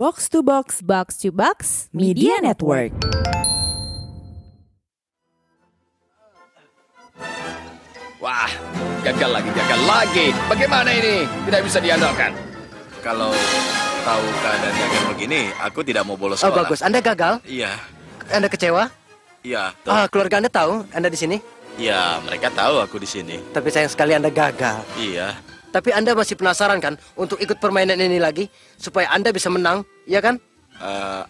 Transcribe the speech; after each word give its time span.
Box 0.00 0.32
to 0.32 0.40
Box 0.40 0.80
Box 0.80 1.20
to 1.20 1.28
Box 1.28 1.92
Media 1.92 2.40
Network. 2.40 2.88
Wah, 8.16 8.48
gagal 9.04 9.28
lagi, 9.28 9.50
gagal 9.52 9.80
lagi. 9.84 10.26
Bagaimana 10.48 10.88
ini? 10.96 11.28
Tidak 11.44 11.60
bisa 11.60 11.84
diandalkan. 11.84 12.32
Kalau 13.04 13.28
tahu 14.00 14.24
keadaan 14.40 14.72
gagal 14.72 15.02
begini, 15.12 15.40
aku 15.60 15.84
tidak 15.84 16.08
mau 16.08 16.16
bolos 16.16 16.40
Oh 16.40 16.48
sekolah. 16.48 16.64
bagus, 16.64 16.80
Anda 16.80 17.04
gagal? 17.04 17.44
Iya, 17.44 17.76
Anda 18.32 18.48
kecewa? 18.48 18.88
iya. 19.44 19.76
Ah, 19.84 20.08
keluarga 20.08 20.40
Anda 20.40 20.48
tahu 20.48 20.80
Anda 20.96 21.12
di 21.12 21.20
sini? 21.20 21.36
Iya, 21.76 22.24
mereka 22.24 22.48
tahu 22.48 22.80
aku 22.80 22.96
di 22.96 23.08
sini. 23.08 23.36
Tapi 23.52 23.68
sayang 23.68 23.92
sekali 23.92 24.16
Anda 24.16 24.32
gagal. 24.32 24.80
Iya, 24.96 25.36
Tapi 25.70 25.94
Anda 25.94 26.18
masih 26.18 26.34
penasaran 26.34 26.82
kan 26.82 26.98
untuk 27.14 27.38
ikut 27.38 27.62
permainan 27.62 27.98
ini 28.02 28.18
lagi 28.18 28.50
supaya 28.74 29.06
Anda 29.14 29.30
bisa 29.30 29.46
menang, 29.50 29.86
ya 30.02 30.18
kan? 30.18 30.42
Eh, 30.82 31.22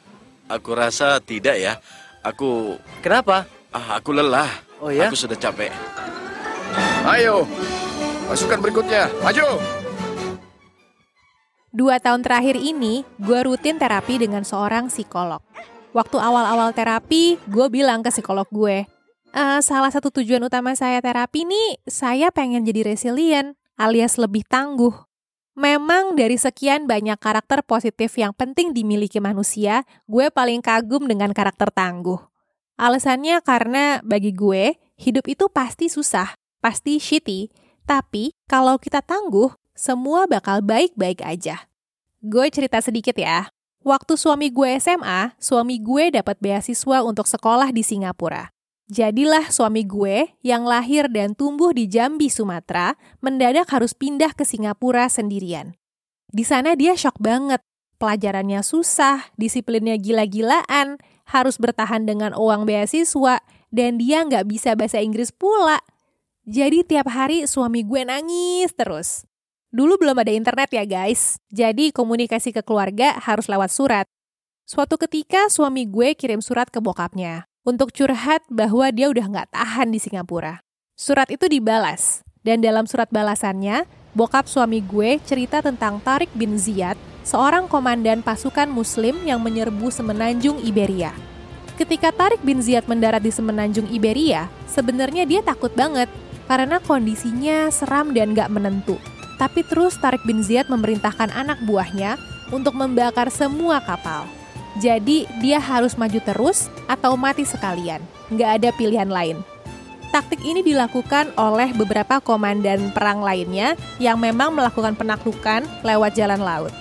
aku 0.48 0.72
rasa 0.72 1.20
tidak 1.20 1.60
ya. 1.60 1.76
Aku, 2.24 2.76
Kenapa? 3.04 3.44
ah, 3.72 4.00
aku 4.00 4.16
lelah. 4.16 4.48
Oh 4.80 4.88
ya? 4.88 5.12
Aku 5.12 5.16
sudah 5.16 5.36
capek. 5.36 5.68
Ayo, 7.04 7.44
pasukan 8.28 8.60
berikutnya, 8.64 9.12
maju. 9.20 9.60
Dua 11.70 12.02
tahun 12.02 12.24
terakhir 12.26 12.58
ini, 12.58 13.06
gue 13.20 13.40
rutin 13.46 13.78
terapi 13.78 14.18
dengan 14.18 14.42
seorang 14.42 14.90
psikolog. 14.90 15.38
Waktu 15.94 16.16
awal-awal 16.18 16.74
terapi, 16.74 17.38
gue 17.46 17.66
bilang 17.70 18.02
ke 18.02 18.10
psikolog 18.10 18.46
gue, 18.50 18.86
"Eh, 19.34 19.60
salah 19.62 19.90
satu 19.90 20.10
tujuan 20.10 20.42
utama 20.42 20.74
saya 20.74 20.98
terapi 20.98 21.46
nih, 21.46 21.78
saya 21.86 22.30
pengen 22.34 22.66
jadi 22.66 22.94
resilient, 22.94 23.59
alias 23.80 24.20
lebih 24.20 24.44
tangguh. 24.44 24.92
Memang 25.56 26.12
dari 26.12 26.36
sekian 26.36 26.84
banyak 26.84 27.16
karakter 27.16 27.64
positif 27.64 28.12
yang 28.20 28.36
penting 28.36 28.76
dimiliki 28.76 29.16
manusia, 29.18 29.88
gue 30.04 30.28
paling 30.28 30.60
kagum 30.60 31.08
dengan 31.08 31.32
karakter 31.32 31.72
tangguh. 31.72 32.20
Alasannya 32.76 33.40
karena 33.40 34.04
bagi 34.04 34.36
gue, 34.36 34.76
hidup 35.00 35.24
itu 35.28 35.48
pasti 35.48 35.88
susah, 35.88 36.32
pasti 36.60 37.00
shitty, 37.00 37.48
tapi 37.88 38.36
kalau 38.44 38.76
kita 38.76 39.00
tangguh, 39.00 39.52
semua 39.72 40.28
bakal 40.28 40.60
baik-baik 40.60 41.24
aja. 41.24 41.68
Gue 42.20 42.52
cerita 42.52 42.84
sedikit 42.84 43.16
ya. 43.16 43.48
Waktu 43.80 44.12
suami 44.20 44.52
gue 44.52 44.76
SMA, 44.76 45.32
suami 45.40 45.80
gue 45.80 46.12
dapat 46.12 46.36
beasiswa 46.36 47.00
untuk 47.00 47.24
sekolah 47.24 47.72
di 47.72 47.80
Singapura. 47.80 48.52
Jadilah 48.90 49.54
suami 49.54 49.86
gue 49.86 50.34
yang 50.42 50.66
lahir 50.66 51.06
dan 51.06 51.38
tumbuh 51.38 51.70
di 51.70 51.86
Jambi, 51.86 52.26
Sumatera, 52.26 52.98
mendadak 53.22 53.70
harus 53.70 53.94
pindah 53.94 54.34
ke 54.34 54.42
Singapura 54.42 55.06
sendirian. 55.06 55.78
Di 56.26 56.42
sana 56.42 56.74
dia 56.74 56.98
shock 56.98 57.14
banget. 57.22 57.62
Pelajarannya 58.02 58.66
susah, 58.66 59.30
disiplinnya 59.38 59.94
gila-gilaan, 59.94 60.98
harus 61.22 61.54
bertahan 61.62 62.02
dengan 62.02 62.34
uang 62.34 62.66
beasiswa, 62.66 63.38
dan 63.70 63.94
dia 64.02 64.26
nggak 64.26 64.50
bisa 64.50 64.74
bahasa 64.74 64.98
Inggris 64.98 65.30
pula. 65.30 65.78
Jadi 66.42 66.82
tiap 66.82 67.06
hari 67.14 67.46
suami 67.46 67.86
gue 67.86 68.02
nangis 68.02 68.74
terus. 68.74 69.22
Dulu 69.70 70.02
belum 70.02 70.18
ada 70.18 70.34
internet 70.34 70.74
ya 70.74 70.82
guys, 70.82 71.38
jadi 71.46 71.94
komunikasi 71.94 72.50
ke 72.50 72.66
keluarga 72.66 73.14
harus 73.22 73.46
lewat 73.46 73.70
surat. 73.70 74.10
Suatu 74.66 74.98
ketika 74.98 75.46
suami 75.46 75.86
gue 75.86 76.18
kirim 76.18 76.42
surat 76.42 76.66
ke 76.74 76.82
bokapnya 76.82 77.49
untuk 77.64 77.92
curhat 77.92 78.40
bahwa 78.48 78.88
dia 78.88 79.12
udah 79.12 79.26
nggak 79.26 79.48
tahan 79.52 79.92
di 79.92 80.00
Singapura. 80.00 80.64
Surat 80.96 81.28
itu 81.32 81.48
dibalas, 81.48 82.24
dan 82.40 82.64
dalam 82.64 82.88
surat 82.88 83.08
balasannya, 83.12 83.84
bokap 84.16 84.48
suami 84.48 84.80
gue 84.80 85.20
cerita 85.24 85.60
tentang 85.60 86.00
Tarik 86.00 86.32
bin 86.32 86.56
Ziyad, 86.56 86.96
seorang 87.24 87.68
komandan 87.68 88.24
pasukan 88.24 88.68
muslim 88.68 89.16
yang 89.24 89.40
menyerbu 89.44 89.92
semenanjung 89.92 90.60
Iberia. 90.64 91.12
Ketika 91.76 92.12
Tarik 92.12 92.44
bin 92.44 92.60
Ziyad 92.60 92.84
mendarat 92.88 93.24
di 93.24 93.32
semenanjung 93.32 93.88
Iberia, 93.88 94.52
sebenarnya 94.68 95.24
dia 95.24 95.40
takut 95.40 95.72
banget 95.72 96.12
karena 96.44 96.76
kondisinya 96.80 97.72
seram 97.72 98.12
dan 98.12 98.36
gak 98.36 98.52
menentu. 98.52 99.00
Tapi 99.40 99.64
terus 99.64 99.96
Tarik 99.96 100.20
bin 100.28 100.44
Ziyad 100.44 100.68
memerintahkan 100.68 101.32
anak 101.32 101.64
buahnya 101.64 102.20
untuk 102.52 102.76
membakar 102.76 103.32
semua 103.32 103.80
kapal. 103.80 104.28
Jadi 104.78 105.26
dia 105.42 105.58
harus 105.58 105.98
maju 105.98 106.22
terus 106.22 106.70
atau 106.86 107.18
mati 107.18 107.42
sekalian. 107.42 107.98
Nggak 108.30 108.50
ada 108.62 108.68
pilihan 108.78 109.10
lain. 109.10 109.42
Taktik 110.10 110.42
ini 110.42 110.62
dilakukan 110.62 111.34
oleh 111.38 111.70
beberapa 111.74 112.18
komandan 112.18 112.90
perang 112.90 113.22
lainnya 113.22 113.78
yang 114.02 114.18
memang 114.18 114.50
melakukan 114.50 114.98
penaklukan 114.98 115.62
lewat 115.86 116.18
jalan 116.18 116.42
laut. 116.42 116.74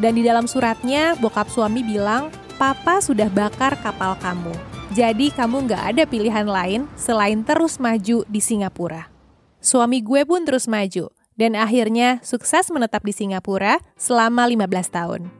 Dan 0.00 0.16
di 0.16 0.24
dalam 0.24 0.48
suratnya, 0.48 1.12
bokap 1.20 1.52
suami 1.52 1.84
bilang, 1.84 2.32
Papa 2.56 3.04
sudah 3.04 3.28
bakar 3.28 3.76
kapal 3.80 4.16
kamu. 4.20 4.52
Jadi 4.96 5.28
kamu 5.32 5.68
nggak 5.68 5.84
ada 5.96 6.02
pilihan 6.08 6.48
lain 6.48 6.88
selain 6.96 7.44
terus 7.44 7.76
maju 7.76 8.24
di 8.24 8.40
Singapura. 8.40 9.12
Suami 9.60 10.00
gue 10.00 10.24
pun 10.24 10.44
terus 10.48 10.64
maju, 10.64 11.12
dan 11.36 11.52
akhirnya 11.56 12.20
sukses 12.24 12.68
menetap 12.72 13.04
di 13.04 13.12
Singapura 13.12 13.80
selama 14.00 14.48
15 14.48 14.88
tahun. 14.88 15.39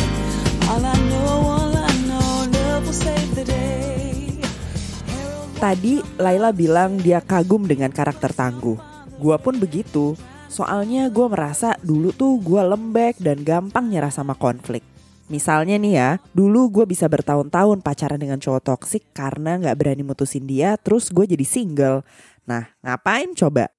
Tadi 5.61 6.01
Laila 6.17 6.49
bilang 6.49 6.97
dia 6.97 7.21
kagum 7.21 7.69
dengan 7.69 7.93
karakter 7.93 8.33
tangguh. 8.33 8.81
Gua 9.21 9.37
pun 9.37 9.61
begitu. 9.61 10.17
Soalnya 10.51 11.07
gue 11.07 11.27
merasa 11.31 11.79
dulu 11.79 12.11
tuh 12.11 12.35
gue 12.43 12.59
lembek 12.59 13.23
dan 13.23 13.39
gampang 13.45 13.87
nyerah 13.87 14.11
sama 14.11 14.35
konflik. 14.35 14.83
Misalnya 15.31 15.79
nih 15.79 15.93
ya, 15.95 16.09
dulu 16.35 16.67
gue 16.67 16.83
bisa 16.83 17.07
bertahun-tahun 17.07 17.79
pacaran 17.79 18.19
dengan 18.19 18.35
cowok 18.35 18.67
toksik 18.67 19.15
karena 19.15 19.55
nggak 19.55 19.79
berani 19.79 20.03
mutusin 20.03 20.43
dia, 20.43 20.75
terus 20.75 21.07
gue 21.07 21.23
jadi 21.23 21.47
single. 21.47 22.03
Nah, 22.43 22.67
ngapain 22.83 23.31
coba? 23.31 23.71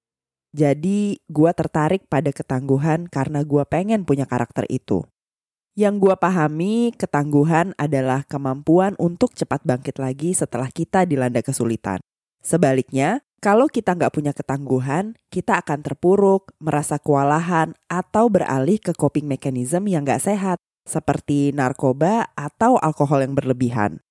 Jadi 0.57 1.21
gue 1.29 1.51
tertarik 1.53 2.09
pada 2.09 2.33
ketangguhan 2.33 3.05
karena 3.05 3.45
gue 3.45 3.61
pengen 3.69 4.09
punya 4.09 4.25
karakter 4.25 4.65
itu. 4.73 5.05
Yang 5.73 6.05
gue 6.05 6.15
pahami, 6.21 6.93
ketangguhan 6.93 7.73
adalah 7.81 8.29
kemampuan 8.29 8.93
untuk 9.01 9.33
cepat 9.33 9.65
bangkit 9.65 9.97
lagi 9.97 10.37
setelah 10.37 10.69
kita 10.69 11.09
dilanda 11.09 11.41
kesulitan. 11.41 11.97
Sebaliknya, 12.45 13.25
kalau 13.41 13.73
kita 13.73 13.97
nggak 13.97 14.13
punya 14.13 14.37
ketangguhan, 14.37 15.17
kita 15.33 15.65
akan 15.65 15.81
terpuruk, 15.81 16.53
merasa 16.61 17.01
kewalahan, 17.01 17.73
atau 17.89 18.29
beralih 18.29 18.77
ke 18.77 18.93
coping 18.93 19.25
mechanism 19.25 19.89
yang 19.89 20.05
nggak 20.05 20.21
sehat, 20.21 20.61
seperti 20.85 21.57
narkoba 21.57 22.29
atau 22.37 22.77
alkohol 22.77 23.25
yang 23.25 23.33
berlebihan. 23.33 24.05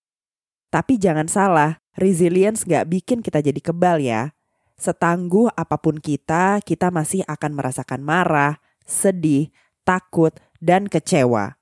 Tapi 0.73 0.97
jangan 0.97 1.29
salah, 1.29 1.77
resilience 1.93 2.65
nggak 2.65 2.89
bikin 2.89 3.19
kita 3.21 3.37
jadi 3.37 3.61
kebal 3.61 4.01
ya. 4.01 4.33
Setangguh 4.81 5.53
apa 5.53 5.77
pun 5.77 6.01
kita, 6.01 6.57
kita 6.65 6.89
masih 6.89 7.21
akan 7.29 7.53
merasakan 7.53 8.01
marah, 8.01 8.57
sedih, 8.81 9.53
takut, 9.85 10.33
dan 10.61 10.85
kecewa. 10.85 11.57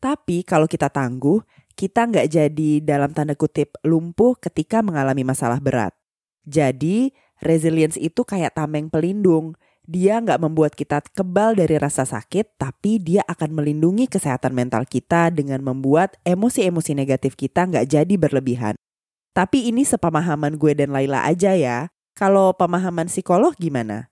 Tapi 0.00 0.42
kalau 0.48 0.64
kita 0.64 0.88
tangguh, 0.88 1.44
kita 1.76 2.08
nggak 2.08 2.26
jadi 2.32 2.72
dalam 2.80 3.12
tanda 3.12 3.36
kutip 3.36 3.76
lumpuh 3.84 4.34
ketika 4.40 4.80
mengalami 4.80 5.22
masalah 5.22 5.60
berat. 5.60 5.92
Jadi, 6.48 7.12
resilience 7.44 8.00
itu 8.00 8.24
kayak 8.24 8.56
tameng 8.56 8.88
pelindung. 8.88 9.54
Dia 9.84 10.20
nggak 10.24 10.40
membuat 10.40 10.72
kita 10.72 11.04
kebal 11.12 11.52
dari 11.52 11.76
rasa 11.76 12.08
sakit, 12.08 12.56
tapi 12.56 12.96
dia 12.96 13.20
akan 13.28 13.60
melindungi 13.60 14.08
kesehatan 14.08 14.56
mental 14.56 14.88
kita 14.88 15.28
dengan 15.28 15.60
membuat 15.60 16.16
emosi-emosi 16.24 16.96
negatif 16.96 17.36
kita 17.36 17.68
nggak 17.68 17.86
jadi 17.92 18.14
berlebihan. 18.16 18.76
Tapi 19.36 19.68
ini 19.68 19.84
sepemahaman 19.84 20.56
gue 20.56 20.72
dan 20.74 20.90
Laila 20.90 21.22
aja 21.28 21.54
ya. 21.54 21.92
Kalau 22.16 22.56
pemahaman 22.56 23.06
psikolog 23.08 23.54
gimana? 23.56 24.10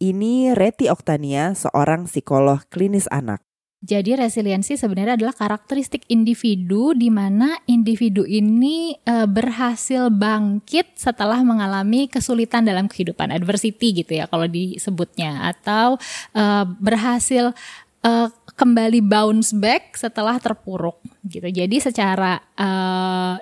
Ini 0.00 0.56
Reti 0.56 0.88
Oktania, 0.88 1.52
seorang 1.52 2.08
psikolog 2.08 2.64
klinis 2.72 3.04
anak. 3.12 3.44
Jadi 3.80 4.12
resiliensi 4.12 4.76
sebenarnya 4.76 5.16
adalah 5.16 5.32
karakteristik 5.32 6.04
individu 6.12 6.92
di 6.92 7.08
mana 7.08 7.56
individu 7.64 8.28
ini 8.28 8.92
e, 8.92 9.24
berhasil 9.24 10.12
bangkit 10.12 11.00
setelah 11.00 11.40
mengalami 11.40 12.04
kesulitan 12.04 12.68
dalam 12.68 12.92
kehidupan, 12.92 13.32
adversity 13.32 14.04
gitu 14.04 14.20
ya 14.20 14.28
kalau 14.28 14.44
disebutnya 14.44 15.48
atau 15.48 15.96
e, 16.36 16.44
berhasil 16.76 17.56
e, 18.04 18.12
kembali 18.52 19.00
bounce 19.00 19.56
back 19.56 19.96
setelah 19.96 20.36
terpuruk 20.36 21.00
gitu. 21.24 21.48
Jadi 21.48 21.80
secara 21.80 22.36
e, 22.52 22.68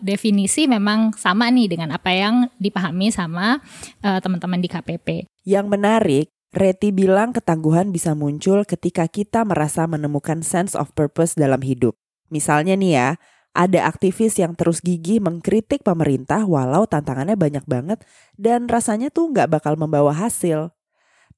definisi 0.06 0.70
memang 0.70 1.18
sama 1.18 1.50
nih 1.50 1.66
dengan 1.66 1.98
apa 1.98 2.14
yang 2.14 2.46
dipahami 2.62 3.10
sama 3.10 3.58
teman-teman 3.98 4.62
di 4.62 4.70
KPP. 4.70 5.26
Yang 5.42 5.66
menarik 5.66 6.26
Reti 6.48 6.96
bilang 6.96 7.36
ketangguhan 7.36 7.92
bisa 7.92 8.16
muncul 8.16 8.64
ketika 8.64 9.04
kita 9.04 9.44
merasa 9.44 9.84
menemukan 9.84 10.40
sense 10.40 10.72
of 10.72 10.88
purpose 10.96 11.36
dalam 11.36 11.60
hidup. 11.60 11.92
Misalnya 12.32 12.72
nih 12.72 12.92
ya, 12.96 13.08
ada 13.52 13.84
aktivis 13.84 14.40
yang 14.40 14.56
terus 14.56 14.80
gigih 14.80 15.20
mengkritik 15.20 15.84
pemerintah 15.84 16.48
walau 16.48 16.88
tantangannya 16.88 17.36
banyak 17.36 17.64
banget 17.68 18.00
dan 18.40 18.64
rasanya 18.64 19.12
tuh 19.12 19.28
nggak 19.28 19.60
bakal 19.60 19.76
membawa 19.76 20.16
hasil. 20.16 20.72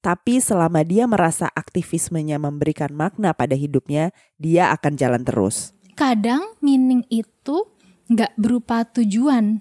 Tapi 0.01 0.41
selama 0.41 0.81
dia 0.87 1.05
merasa 1.11 1.51
aktivismenya 1.53 2.41
memberikan 2.41 2.95
makna 2.95 3.37
pada 3.37 3.53
hidupnya, 3.53 4.17
dia 4.41 4.73
akan 4.73 4.97
jalan 4.97 5.23
terus. 5.27 5.77
Kadang 5.93 6.57
meaning 6.65 7.05
itu 7.13 7.69
nggak 8.09 8.33
berupa 8.41 8.87
tujuan, 8.89 9.61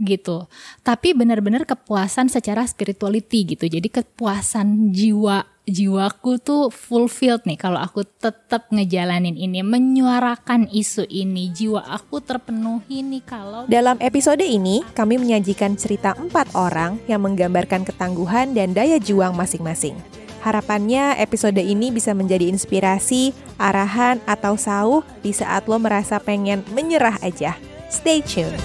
gitu. 0.00 0.48
Tapi 0.80 1.12
benar-benar 1.12 1.68
kepuasan 1.68 2.32
secara 2.32 2.64
spirituality 2.64 3.54
gitu. 3.54 3.68
Jadi 3.68 3.88
kepuasan 3.92 4.90
jiwa 4.90 5.44
jiwaku 5.70 6.42
tuh 6.42 6.68
fulfilled 6.74 7.46
nih 7.46 7.54
kalau 7.54 7.78
aku 7.78 8.02
tetap 8.02 8.66
ngejalanin 8.74 9.38
ini, 9.38 9.62
menyuarakan 9.62 10.66
isu 10.66 11.06
ini, 11.06 11.54
jiwa 11.54 11.86
aku 11.86 12.18
terpenuhi 12.18 13.06
nih 13.06 13.22
kalau 13.22 13.70
Dalam 13.70 13.96
episode 14.02 14.42
ini, 14.42 14.82
kami 14.92 15.16
menyajikan 15.22 15.78
cerita 15.78 16.18
empat 16.18 16.58
orang 16.58 16.98
yang 17.06 17.22
menggambarkan 17.22 17.86
ketangguhan 17.86 18.52
dan 18.52 18.74
daya 18.74 18.98
juang 18.98 19.32
masing-masing. 19.38 19.94
Harapannya 20.40 21.20
episode 21.20 21.60
ini 21.60 21.92
bisa 21.92 22.16
menjadi 22.16 22.48
inspirasi, 22.48 23.36
arahan, 23.60 24.24
atau 24.24 24.56
sauh 24.56 25.04
di 25.20 25.36
saat 25.36 25.68
lo 25.68 25.76
merasa 25.76 26.16
pengen 26.16 26.64
menyerah 26.72 27.20
aja. 27.20 27.60
Stay 27.92 28.24
tuned. 28.24 28.56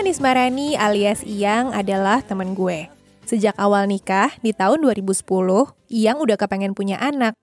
Nismarani 0.00 0.80
alias 0.80 1.20
Iyang 1.28 1.76
adalah 1.76 2.24
temen 2.24 2.56
gue. 2.56 2.88
Sejak 3.28 3.52
awal 3.60 3.84
nikah 3.84 4.32
di 4.40 4.56
tahun 4.56 4.80
2010, 4.80 5.28
Iyang 5.92 6.18
udah 6.24 6.40
kepengen 6.40 6.72
punya 6.72 6.96
anak. 6.96 7.36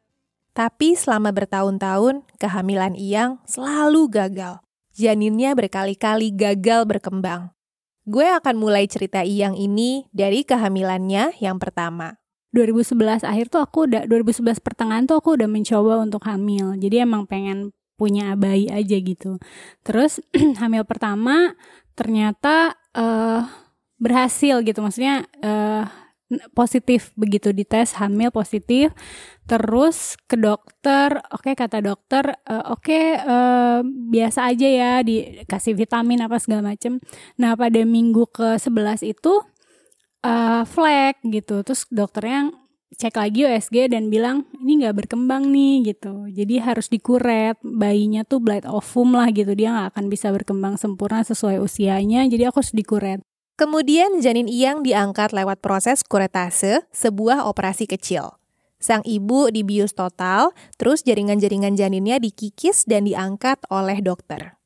Tapi 0.57 0.97
selama 0.97 1.29
bertahun-tahun, 1.29 2.25
kehamilan 2.41 2.97
Iyang 2.97 3.37
selalu 3.45 4.09
gagal. 4.09 4.57
Janinnya 4.97 5.53
berkali-kali 5.53 6.33
gagal 6.33 6.89
berkembang. 6.89 7.53
Gue 8.09 8.25
akan 8.25 8.57
mulai 8.57 8.89
cerita 8.89 9.21
Iyang 9.21 9.53
ini 9.53 10.09
dari 10.09 10.41
kehamilannya 10.41 11.37
yang 11.37 11.61
pertama. 11.61 12.17
2011 12.57 13.21
akhir 13.21 13.53
tuh 13.53 13.61
aku 13.61 13.85
udah 13.85 14.09
2011 14.09 14.65
pertengahan 14.65 15.05
tuh 15.05 15.21
aku 15.21 15.37
udah 15.37 15.45
mencoba 15.45 16.01
untuk 16.01 16.25
hamil. 16.25 16.73
Jadi 16.81 17.05
emang 17.05 17.29
pengen 17.29 17.69
punya 17.97 18.37
bayi 18.37 18.69
aja 18.69 18.95
gitu. 19.01 19.41
Terus 19.81 20.21
hamil 20.61 20.85
pertama 20.85 21.57
ternyata 21.97 22.77
uh, 22.93 23.43
berhasil 23.97 24.61
gitu. 24.61 24.79
Maksudnya 24.85 25.25
uh, 25.41 25.89
positif 26.53 27.15
begitu 27.17 27.49
dites 27.49 27.97
hamil 27.97 28.29
positif. 28.29 28.93
Terus 29.47 30.19
ke 30.27 30.35
dokter 30.37 31.23
oke 31.33 31.49
okay, 31.49 31.53
kata 31.57 31.81
dokter 31.81 32.37
uh, 32.45 32.69
oke 32.69 32.85
okay, 32.85 33.17
uh, 33.17 33.81
biasa 33.83 34.53
aja 34.53 34.67
ya 34.67 34.91
dikasih 35.01 35.73
vitamin 35.73 36.21
apa 36.21 36.37
segala 36.37 36.75
macem. 36.75 37.01
Nah 37.41 37.57
pada 37.57 37.81
minggu 37.81 38.29
ke 38.29 38.61
11 38.61 39.07
itu 39.07 39.33
uh, 40.27 40.63
flek 40.67 41.23
gitu. 41.25 41.65
Terus 41.65 41.89
dokternya 41.89 42.66
cek 42.95 43.19
lagi 43.19 43.43
USG 43.43 43.91
dan 43.91 44.07
bilang 44.07 44.47
ini 44.63 44.79
nggak 44.83 44.95
berkembang 45.03 45.51
nih 45.51 45.91
gitu 45.91 46.31
jadi 46.31 46.63
harus 46.63 46.87
dikuret 46.87 47.59
bayinya 47.59 48.23
tuh 48.23 48.39
blight 48.39 48.63
ovum 48.63 49.19
lah 49.19 49.27
gitu 49.35 49.51
dia 49.57 49.75
nggak 49.75 49.97
akan 49.97 50.05
bisa 50.07 50.31
berkembang 50.31 50.79
sempurna 50.79 51.25
sesuai 51.27 51.59
usianya 51.59 52.23
jadi 52.31 52.47
aku 52.47 52.63
harus 52.63 52.71
dikuret 52.71 53.19
Kemudian 53.57 54.21
janin 54.21 54.45
Iyang 54.45 54.85
diangkat 54.85 55.33
lewat 55.33 55.65
proses 55.65 56.05
kuretase, 56.05 56.85
sebuah 56.93 57.49
operasi 57.49 57.89
kecil. 57.89 58.37
Sang 58.77 59.01
ibu 59.01 59.49
dibius 59.49 59.97
total, 59.97 60.53
terus 60.77 61.01
jaringan-jaringan 61.01 61.73
janinnya 61.73 62.21
dikikis 62.21 62.85
dan 62.85 63.09
diangkat 63.09 63.57
oleh 63.73 63.97
dokter. 64.05 64.61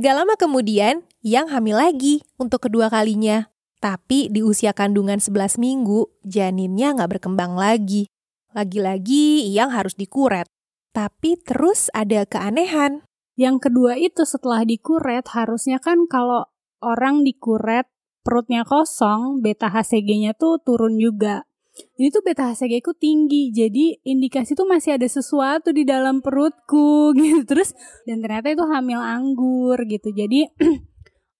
Gak 0.00 0.16
lama 0.16 0.32
kemudian, 0.40 1.04
Yang 1.20 1.46
hamil 1.54 1.76
lagi 1.76 2.14
untuk 2.40 2.66
kedua 2.66 2.88
kalinya. 2.88 3.51
Tapi 3.82 4.30
di 4.30 4.46
usia 4.46 4.70
kandungan 4.70 5.18
11 5.18 5.58
minggu, 5.58 6.06
janinnya 6.22 6.94
nggak 6.94 7.18
berkembang 7.18 7.58
lagi. 7.58 8.06
Lagi-lagi 8.54 9.50
yang 9.50 9.74
harus 9.74 9.98
dikuret. 9.98 10.46
Tapi 10.94 11.34
terus 11.42 11.90
ada 11.90 12.22
keanehan. 12.22 13.02
Yang 13.34 13.66
kedua 13.66 13.98
itu 13.98 14.22
setelah 14.22 14.62
dikuret, 14.62 15.26
harusnya 15.34 15.82
kan 15.82 16.06
kalau 16.06 16.46
orang 16.78 17.26
dikuret 17.26 17.90
perutnya 18.22 18.62
kosong, 18.62 19.42
beta 19.42 19.66
HCG-nya 19.66 20.38
tuh 20.38 20.62
turun 20.62 21.02
juga. 21.02 21.42
Jadi 21.72 22.08
tuh 22.12 22.22
beta 22.22 22.52
HCG 22.52 22.84
ku 22.84 22.92
tinggi, 22.92 23.48
jadi 23.48 23.96
indikasi 24.04 24.52
tuh 24.52 24.68
masih 24.68 25.00
ada 25.00 25.08
sesuatu 25.08 25.72
di 25.72 25.88
dalam 25.88 26.20
perutku 26.20 27.10
gitu. 27.18 27.48
Terus 27.48 27.72
dan 28.04 28.20
ternyata 28.20 28.52
itu 28.52 28.64
hamil 28.68 29.00
anggur 29.00 29.80
gitu. 29.88 30.12
Jadi 30.12 30.52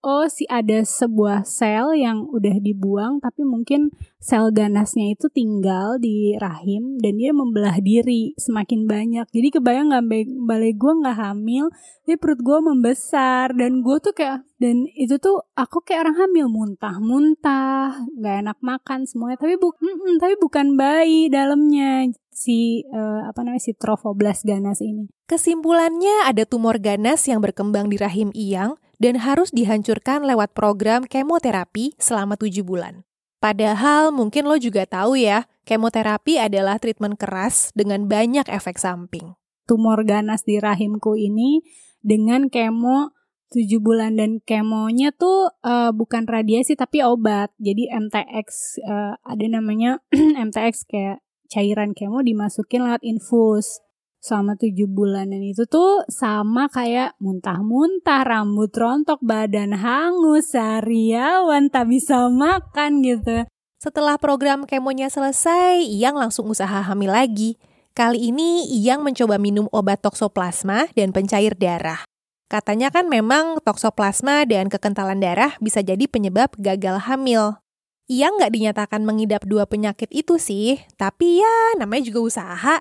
oh 0.02 0.26
si 0.26 0.44
ada 0.50 0.82
sebuah 0.82 1.46
sel 1.46 1.94
yang 1.94 2.26
udah 2.26 2.58
dibuang 2.58 3.22
tapi 3.22 3.46
mungkin 3.46 3.94
sel 4.18 4.50
ganasnya 4.50 5.14
itu 5.14 5.30
tinggal 5.30 5.98
di 6.02 6.34
rahim 6.38 6.98
dan 6.98 7.18
dia 7.18 7.30
membelah 7.30 7.78
diri 7.78 8.34
semakin 8.34 8.90
banyak. 8.90 9.26
Jadi 9.30 9.48
kebayang 9.58 9.94
nggak 9.94 10.06
balik 10.46 10.76
gue 10.78 10.92
nggak 11.02 11.18
hamil 11.18 11.70
tapi 12.02 12.18
perut 12.18 12.40
gue 12.42 12.58
membesar 12.62 13.54
dan 13.54 13.82
gue 13.86 13.96
tuh 14.02 14.14
kayak 14.14 14.42
dan 14.58 14.86
itu 14.94 15.18
tuh 15.18 15.42
aku 15.54 15.82
kayak 15.82 16.06
orang 16.10 16.18
hamil 16.26 16.46
muntah-muntah 16.50 18.02
nggak 18.18 18.36
enak 18.46 18.58
makan 18.58 19.06
semuanya. 19.06 19.38
Tapi 19.38 19.54
bu 19.58 19.70
mm 19.74 19.86
-mm, 19.86 20.14
tapi 20.18 20.34
bukan 20.38 20.74
bayi 20.74 21.30
dalamnya 21.30 22.10
si 22.32 22.82
uh, 22.90 23.28
apa 23.30 23.46
namanya 23.46 23.62
si 23.62 23.72
trophoblas 23.78 24.42
ganas 24.42 24.82
ini. 24.82 25.06
Kesimpulannya 25.30 26.26
ada 26.26 26.42
tumor 26.42 26.82
ganas 26.82 27.22
yang 27.30 27.38
berkembang 27.38 27.86
di 27.86 27.96
rahim 27.96 28.34
Iyang 28.34 28.76
dan 29.02 29.18
harus 29.18 29.50
dihancurkan 29.50 30.22
lewat 30.22 30.54
program 30.54 31.02
kemoterapi 31.02 31.98
selama 31.98 32.38
tujuh 32.38 32.62
bulan. 32.62 33.02
Padahal 33.42 34.14
mungkin 34.14 34.46
lo 34.46 34.54
juga 34.54 34.86
tahu 34.86 35.18
ya, 35.18 35.50
kemoterapi 35.66 36.38
adalah 36.38 36.78
treatment 36.78 37.18
keras 37.18 37.74
dengan 37.74 38.06
banyak 38.06 38.46
efek 38.46 38.78
samping. 38.78 39.34
Tumor 39.66 40.06
ganas 40.06 40.46
di 40.46 40.62
rahimku 40.62 41.18
ini 41.18 41.66
dengan 41.98 42.46
kemo 42.46 43.10
tujuh 43.50 43.82
bulan 43.82 44.14
dan 44.14 44.38
kemonya 44.46 45.10
tuh 45.10 45.50
uh, 45.66 45.90
bukan 45.90 46.22
radiasi 46.30 46.78
tapi 46.78 47.02
obat. 47.02 47.50
Jadi 47.58 47.90
MTX 47.90 48.78
uh, 48.86 48.94
eh, 48.94 49.14
ada 49.18 49.46
namanya 49.50 49.98
MTX 50.46 50.86
kayak 50.86 51.18
cairan 51.50 51.98
kemo 51.98 52.22
dimasukin 52.22 52.86
lewat 52.86 53.02
infus 53.02 53.82
selama 54.22 54.54
tujuh 54.54 54.86
bulan 54.86 55.34
dan 55.34 55.42
itu 55.42 55.66
tuh 55.66 56.06
sama 56.06 56.70
kayak 56.70 57.18
muntah-muntah, 57.18 58.22
rambut 58.22 58.70
rontok, 58.70 59.18
badan 59.18 59.74
hangus, 59.74 60.54
sariawan, 60.54 61.66
tak 61.68 61.90
bisa 61.90 62.30
makan 62.30 63.02
gitu. 63.02 63.42
Setelah 63.82 64.14
program 64.22 64.62
kemonya 64.62 65.10
selesai, 65.10 65.82
Iyang 65.82 66.14
langsung 66.14 66.46
usaha 66.46 66.86
hamil 66.86 67.10
lagi. 67.10 67.58
Kali 67.98 68.30
ini 68.30 68.70
Iyang 68.78 69.02
mencoba 69.02 69.42
minum 69.42 69.66
obat 69.74 69.98
toksoplasma 70.06 70.94
dan 70.94 71.10
pencair 71.10 71.58
darah. 71.58 72.06
Katanya 72.46 72.94
kan 72.94 73.10
memang 73.10 73.58
toksoplasma 73.58 74.46
dan 74.46 74.70
kekentalan 74.70 75.18
darah 75.18 75.58
bisa 75.58 75.82
jadi 75.82 76.06
penyebab 76.06 76.54
gagal 76.62 77.10
hamil. 77.10 77.58
Iyang 78.06 78.38
nggak 78.38 78.54
dinyatakan 78.54 79.02
mengidap 79.02 79.42
dua 79.50 79.66
penyakit 79.66 80.14
itu 80.14 80.38
sih, 80.38 80.78
tapi 80.94 81.42
ya 81.42 81.74
namanya 81.74 82.06
juga 82.06 82.20
usaha. 82.22 82.74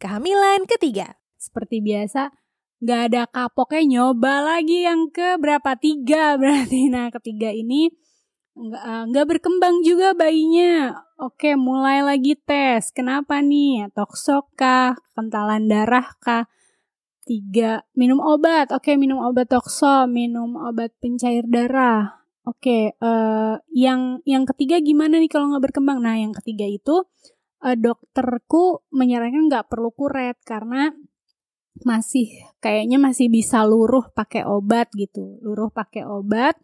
Kehamilan 0.00 0.64
ketiga. 0.64 1.20
Seperti 1.36 1.84
biasa, 1.84 2.32
nggak 2.80 3.00
ada 3.12 3.22
kapoknya 3.28 3.82
nyoba 3.84 4.40
lagi 4.40 4.88
yang 4.88 5.12
ke 5.12 5.36
berapa 5.36 5.76
tiga 5.76 6.34
berarti. 6.40 6.88
Nah 6.88 7.12
ketiga 7.12 7.52
ini 7.52 7.92
eh, 8.56 9.02
nggak 9.06 9.26
berkembang 9.36 9.84
juga 9.84 10.16
bayinya. 10.16 11.04
Oke 11.20 11.54
mulai 11.60 12.00
lagi 12.00 12.34
tes. 12.40 12.88
Kenapa 12.96 13.44
nih? 13.44 13.92
Toksok 13.92 14.56
kah? 14.56 14.96
Kentalan 15.12 15.68
darah 15.68 16.08
kah? 16.18 16.48
ketiga 17.30 17.86
minum 17.94 18.18
obat. 18.18 18.74
Oke, 18.74 18.98
minum 18.98 19.22
obat 19.22 19.46
tokso, 19.46 20.10
minum 20.10 20.58
obat 20.58 20.90
pencair 20.98 21.46
darah. 21.46 22.26
Oke, 22.42 22.90
eh 22.90 23.54
yang 23.70 24.18
yang 24.26 24.42
ketiga 24.50 24.82
gimana 24.82 25.22
nih 25.22 25.30
kalau 25.30 25.54
nggak 25.54 25.70
berkembang? 25.70 26.02
Nah, 26.02 26.18
yang 26.18 26.34
ketiga 26.34 26.66
itu 26.66 27.06
eh, 27.64 27.76
dokterku 27.76 28.88
menyarankan 28.92 29.48
nggak 29.48 29.68
perlu 29.68 29.90
kuret 29.92 30.36
karena 30.44 30.92
masih 31.86 32.28
kayaknya 32.60 33.00
masih 33.00 33.32
bisa 33.32 33.64
luruh 33.64 34.10
pakai 34.12 34.44
obat 34.44 34.92
gitu, 34.92 35.40
luruh 35.40 35.72
pakai 35.72 36.04
obat. 36.04 36.58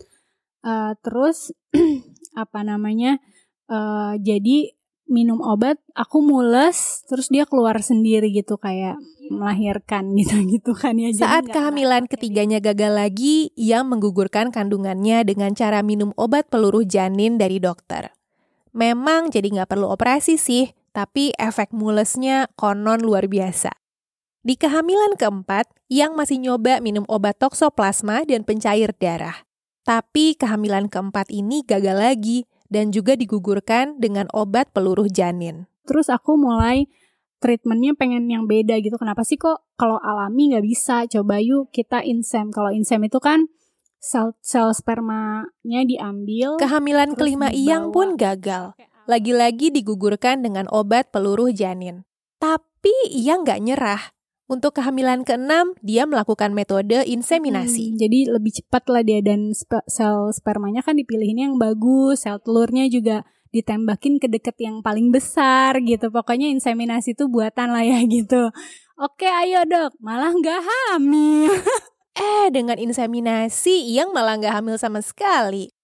Eh, 0.66 0.92
terus 1.00 1.52
apa 2.42 2.60
namanya? 2.66 3.18
eh 3.66 4.14
jadi 4.22 4.76
minum 5.06 5.38
obat, 5.38 5.78
aku 5.94 6.18
mules, 6.18 7.06
terus 7.06 7.30
dia 7.30 7.46
keluar 7.46 7.78
sendiri 7.78 8.30
gitu 8.34 8.58
kayak 8.58 8.98
melahirkan 9.30 10.14
gitu-gitu 10.18 10.74
kan 10.82 10.98
ya. 10.98 11.14
Saat 11.14 11.50
kehamilan 11.50 12.10
ketiganya 12.10 12.58
gagal 12.58 12.92
lagi, 12.94 13.54
ia 13.54 13.86
menggugurkan 13.86 14.50
kandungannya 14.50 15.22
dengan 15.22 15.54
cara 15.54 15.80
minum 15.86 16.10
obat 16.18 16.50
peluruh 16.50 16.82
janin 16.82 17.38
dari 17.38 17.62
dokter. 17.62 18.10
Memang 18.76 19.32
jadi 19.32 19.46
nggak 19.48 19.72
perlu 19.72 19.88
operasi 19.88 20.36
sih, 20.36 20.68
tapi 20.96 21.36
efek 21.36 21.76
mulesnya 21.76 22.48
konon 22.56 23.04
luar 23.04 23.28
biasa. 23.28 23.68
Di 24.40 24.56
kehamilan 24.56 25.20
keempat, 25.20 25.68
yang 25.92 26.16
masih 26.16 26.40
nyoba 26.40 26.80
minum 26.80 27.04
obat 27.12 27.36
toksoplasma 27.36 28.24
dan 28.24 28.48
pencair 28.48 28.96
darah. 28.96 29.44
Tapi 29.84 30.32
kehamilan 30.40 30.88
keempat 30.88 31.28
ini 31.28 31.60
gagal 31.68 32.00
lagi 32.00 32.38
dan 32.72 32.96
juga 32.96 33.12
digugurkan 33.12 34.00
dengan 34.00 34.24
obat 34.32 34.72
peluruh 34.72 35.06
janin. 35.06 35.68
Terus 35.84 36.08
aku 36.08 36.34
mulai 36.40 36.88
treatmentnya 37.38 37.94
pengen 37.94 38.26
yang 38.26 38.48
beda 38.48 38.80
gitu. 38.80 38.96
Kenapa 38.96 39.22
sih 39.22 39.36
kok 39.36 39.68
kalau 39.76 40.00
alami 40.00 40.50
nggak 40.56 40.64
bisa? 40.64 41.04
Coba 41.06 41.38
yuk 41.38 41.70
kita 41.70 42.02
insem. 42.02 42.50
Kalau 42.50 42.72
insem 42.72 42.98
itu 43.04 43.20
kan 43.22 43.46
sel 44.02 44.34
sel 44.42 44.74
spermanya 44.74 45.82
diambil. 45.86 46.58
Kehamilan 46.58 47.14
kelima 47.14 47.52
dibawa 47.52 47.60
Iyang 47.62 47.84
pun 47.94 48.18
gagal. 48.18 48.74
Lagi-lagi 49.06 49.70
digugurkan 49.70 50.42
dengan 50.42 50.66
obat 50.74 51.14
peluruh 51.14 51.54
janin. 51.54 52.02
Tapi 52.42 53.14
Iyang 53.14 53.46
nggak 53.46 53.62
nyerah. 53.62 54.02
Untuk 54.46 54.78
kehamilan 54.78 55.26
keenam, 55.26 55.74
dia 55.82 56.06
melakukan 56.06 56.54
metode 56.54 57.02
inseminasi. 57.02 57.94
Hmm, 57.94 57.98
jadi 57.98 58.18
lebih 58.34 58.62
cepat 58.62 58.86
lah 58.90 59.02
dia 59.02 59.18
dan 59.18 59.50
spe- 59.50 59.82
sel 59.90 60.30
spermanya 60.30 60.86
kan 60.86 60.94
dipilihin 60.94 61.50
yang 61.50 61.54
bagus, 61.58 62.22
sel 62.22 62.38
telurnya 62.38 62.86
juga 62.86 63.26
ditembakin 63.50 64.22
ke 64.22 64.30
deket 64.30 64.54
yang 64.62 64.86
paling 64.86 65.10
besar 65.10 65.78
gitu. 65.82 66.14
Pokoknya 66.14 66.50
inseminasi 66.50 67.18
itu 67.18 67.26
buatan 67.26 67.74
lah 67.74 67.82
ya 67.82 67.98
gitu. 68.10 68.50
Oke 68.98 69.26
ayo 69.26 69.66
dok, 69.66 69.98
malah 70.02 70.34
nggak 70.34 70.62
hamil. 70.66 71.50
Eh, 72.16 72.48
dengan 72.48 72.80
inseminasi, 72.80 73.92
Iyang 73.92 74.16
malah 74.16 74.40
nggak 74.40 74.56
hamil 74.56 74.80
sama 74.80 75.04
sekali. 75.04 75.75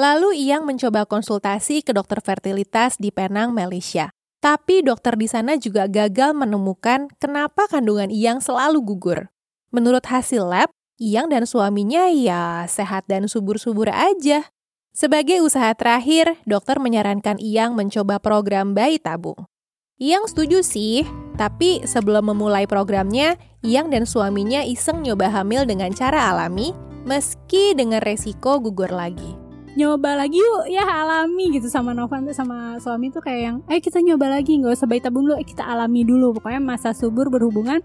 Lalu 0.00 0.32
Iyang 0.48 0.64
mencoba 0.64 1.04
konsultasi 1.04 1.84
ke 1.84 1.92
dokter 1.92 2.24
fertilitas 2.24 2.96
di 2.96 3.12
Penang, 3.12 3.52
Malaysia. 3.52 4.08
Tapi 4.40 4.80
dokter 4.80 5.12
di 5.12 5.28
sana 5.28 5.60
juga 5.60 5.84
gagal 5.92 6.32
menemukan 6.32 7.12
kenapa 7.20 7.68
kandungan 7.68 8.08
Iyang 8.08 8.40
selalu 8.40 8.80
gugur. 8.80 9.28
Menurut 9.68 10.08
hasil 10.08 10.40
lab, 10.48 10.72
Iyang 10.96 11.28
dan 11.28 11.44
suaminya 11.44 12.08
ya 12.08 12.64
sehat 12.64 13.04
dan 13.12 13.28
subur-subur 13.28 13.92
aja. 13.92 14.48
Sebagai 14.96 15.44
usaha 15.44 15.68
terakhir, 15.76 16.40
dokter 16.48 16.80
menyarankan 16.80 17.36
Iyang 17.36 17.76
mencoba 17.76 18.16
program 18.24 18.72
bayi 18.72 18.96
tabung. 18.96 19.44
Iyang 20.00 20.24
setuju 20.24 20.64
sih, 20.64 21.04
tapi 21.36 21.84
sebelum 21.84 22.32
memulai 22.32 22.64
programnya, 22.64 23.36
Iyang 23.60 23.92
dan 23.92 24.08
suaminya 24.08 24.64
iseng 24.64 25.04
nyoba 25.04 25.28
hamil 25.28 25.68
dengan 25.68 25.92
cara 25.92 26.32
alami, 26.32 26.72
meski 27.04 27.76
dengan 27.76 28.00
resiko 28.00 28.64
gugur 28.64 28.88
lagi. 28.88 29.39
Nyoba 29.78 30.18
lagi 30.18 30.38
yuk 30.38 30.70
ya 30.70 30.82
alami 30.86 31.54
gitu. 31.58 31.70
Sama 31.70 31.94
Novan 31.94 32.26
tuh 32.26 32.34
sama 32.34 32.78
suami 32.82 33.12
tuh 33.12 33.22
kayak 33.22 33.40
yang 33.40 33.56
eh 33.70 33.78
kita 33.78 34.02
nyoba 34.02 34.40
lagi 34.40 34.58
nggak 34.58 34.74
usah 34.74 34.88
bayi 34.90 35.02
tabung 35.02 35.26
dulu 35.26 35.36
eh 35.38 35.46
kita 35.46 35.62
alami 35.66 36.02
dulu. 36.02 36.38
Pokoknya 36.38 36.62
masa 36.62 36.90
subur 36.96 37.30
berhubungan 37.30 37.82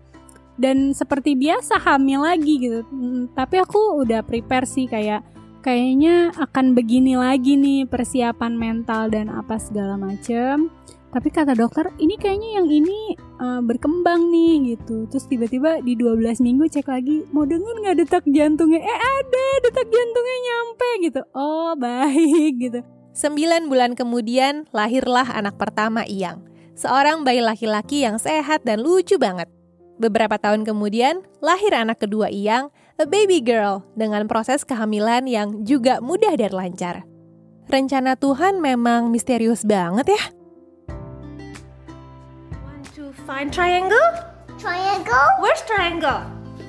dan 0.56 0.96
seperti 0.96 1.36
biasa 1.36 1.82
hamil 1.84 2.24
lagi 2.24 2.54
gitu. 2.58 2.80
Hmm, 2.88 3.27
tapi 3.36 3.60
aku 3.60 4.01
udah 4.01 4.24
prepare 4.24 4.65
sih 4.65 4.88
kayak 4.88 5.22
kayaknya 5.65 6.30
akan 6.38 6.77
begini 6.77 7.18
lagi 7.18 7.58
nih 7.58 7.89
persiapan 7.89 8.54
mental 8.54 9.10
dan 9.10 9.34
apa 9.34 9.58
segala 9.58 9.98
macem 9.98 10.70
tapi 11.16 11.32
kata 11.32 11.56
dokter 11.56 11.88
ini 11.96 12.20
kayaknya 12.20 12.60
yang 12.60 12.68
ini 12.68 13.16
uh, 13.40 13.64
berkembang 13.64 14.28
nih 14.36 14.76
gitu 14.76 15.08
terus 15.08 15.32
tiba-tiba 15.32 15.80
di 15.80 15.96
12 15.96 16.44
minggu 16.44 16.68
cek 16.68 16.92
lagi 16.92 17.24
mau 17.32 17.48
denger 17.48 17.76
nggak 17.88 17.98
detak 18.04 18.28
jantungnya 18.28 18.84
eh 18.84 19.00
ada 19.00 19.46
detak 19.64 19.88
jantungnya 19.88 20.38
nyampe 20.44 20.90
gitu 21.08 21.22
oh 21.32 21.72
baik 21.80 22.54
gitu 22.60 22.84
Sembilan 23.16 23.72
bulan 23.72 23.96
kemudian, 23.96 24.68
lahirlah 24.76 25.24
anak 25.40 25.56
pertama 25.56 26.04
Iyang. 26.04 26.44
Seorang 26.76 27.24
bayi 27.24 27.40
laki-laki 27.40 28.04
yang 28.04 28.20
sehat 28.20 28.68
dan 28.68 28.84
lucu 28.84 29.16
banget. 29.16 29.48
Beberapa 29.96 30.36
tahun 30.36 30.68
kemudian, 30.68 31.24
lahir 31.40 31.72
anak 31.72 32.04
kedua 32.04 32.28
Iyang, 32.28 32.76
a 33.00 33.08
baby 33.08 33.40
girl, 33.40 33.88
dengan 33.96 34.28
proses 34.28 34.68
kehamilan 34.68 35.32
yang 35.32 35.64
juga 35.64 36.04
mudah 36.04 36.36
dan 36.36 36.52
lancar. 36.52 37.08
Rencana 37.72 38.20
Tuhan 38.20 38.60
memang 38.60 39.08
misterius 39.16 39.64
banget 39.64 40.12
ya. 40.12 40.24
Find 43.25 43.50
triangle? 43.50 43.98
Triangle? 44.62 45.27
Where's 45.41 45.58
triangle? 45.65 46.22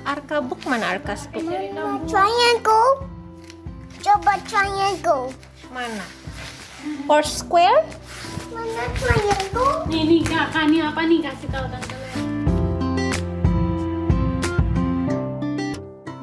Arka 0.09 0.41
book 0.41 0.57
mana 0.65 0.97
Arka 0.97 1.13
book? 1.29 1.45
Mana 1.45 2.01
triangle? 2.09 3.05
Coba 4.01 4.41
triangle. 4.49 5.29
Mana? 5.69 6.01
Or 7.05 7.21
square? 7.21 7.85
Mana 8.49 8.89
triangle? 8.97 9.85
nih 9.85 10.01
nih 10.09 10.21
kakak 10.25 10.65
nih 10.73 10.81
apa 10.81 11.01
nih 11.05 11.19
kasih 11.29 11.45
tahu 11.53 11.65
tante 11.69 11.93
Lea. 11.93 12.17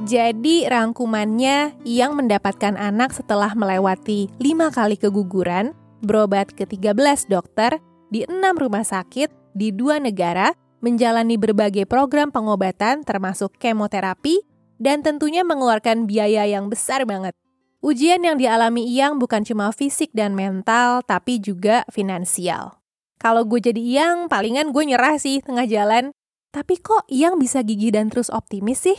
Jadi 0.03 0.67
rangkumannya, 0.67 1.79
Iyang 1.87 2.19
mendapatkan 2.19 2.75
anak 2.75 3.15
setelah 3.15 3.55
melewati 3.55 4.35
lima 4.43 4.75
kali 4.75 4.99
keguguran, 4.99 5.79
berobat 6.03 6.51
ke 6.51 6.67
13 6.67 7.31
dokter, 7.31 7.79
di 8.11 8.27
enam 8.27 8.59
rumah 8.59 8.83
sakit, 8.83 9.44
di 9.57 9.73
dua 9.73 10.03
negara, 10.03 10.53
menjalani 10.85 11.41
berbagai 11.41 11.89
program 11.89 12.29
pengobatan 12.29 13.07
termasuk 13.07 13.57
kemoterapi, 13.57 14.45
dan 14.77 15.01
tentunya 15.01 15.47
mengeluarkan 15.47 16.05
biaya 16.05 16.45
yang 16.45 16.69
besar 16.69 17.07
banget. 17.07 17.33
Ujian 17.81 18.21
yang 18.21 18.37
dialami 18.37 18.85
Iyang 18.91 19.17
bukan 19.17 19.47
cuma 19.47 19.71
fisik 19.71 20.13
dan 20.13 20.35
mental, 20.37 21.01
tapi 21.07 21.39
juga 21.39 21.87
finansial. 21.89 22.83
Kalau 23.23 23.47
gue 23.49 23.63
jadi 23.63 23.81
Iyang, 23.81 24.29
palingan 24.29 24.75
gue 24.75 24.85
nyerah 24.85 25.17
sih 25.17 25.41
tengah 25.41 25.65
jalan. 25.65 26.13
Tapi 26.53 26.77
kok 26.83 27.07
Iyang 27.09 27.39
bisa 27.39 27.65
gigih 27.65 27.95
dan 27.95 28.13
terus 28.13 28.29
optimis 28.29 28.85
sih? 28.85 28.99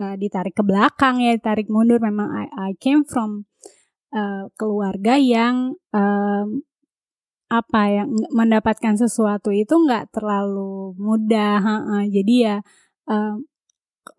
uh, 0.00 0.14
ditarik 0.18 0.54
ke 0.54 0.64
belakang 0.64 1.22
ya 1.22 1.34
ditarik 1.36 1.66
mundur 1.70 1.98
memang 1.98 2.30
I, 2.30 2.44
I 2.50 2.70
came 2.78 3.02
from 3.06 3.46
uh, 4.14 4.50
keluarga 4.58 5.18
yang 5.18 5.78
um, 5.90 6.62
apa 7.54 7.82
yang 7.86 8.08
mendapatkan 8.34 8.98
sesuatu 8.98 9.54
itu 9.54 9.70
nggak 9.70 10.10
terlalu 10.10 10.98
mudah 10.98 11.62
jadi 12.10 12.34
ya 12.34 12.56
um, 13.06 13.46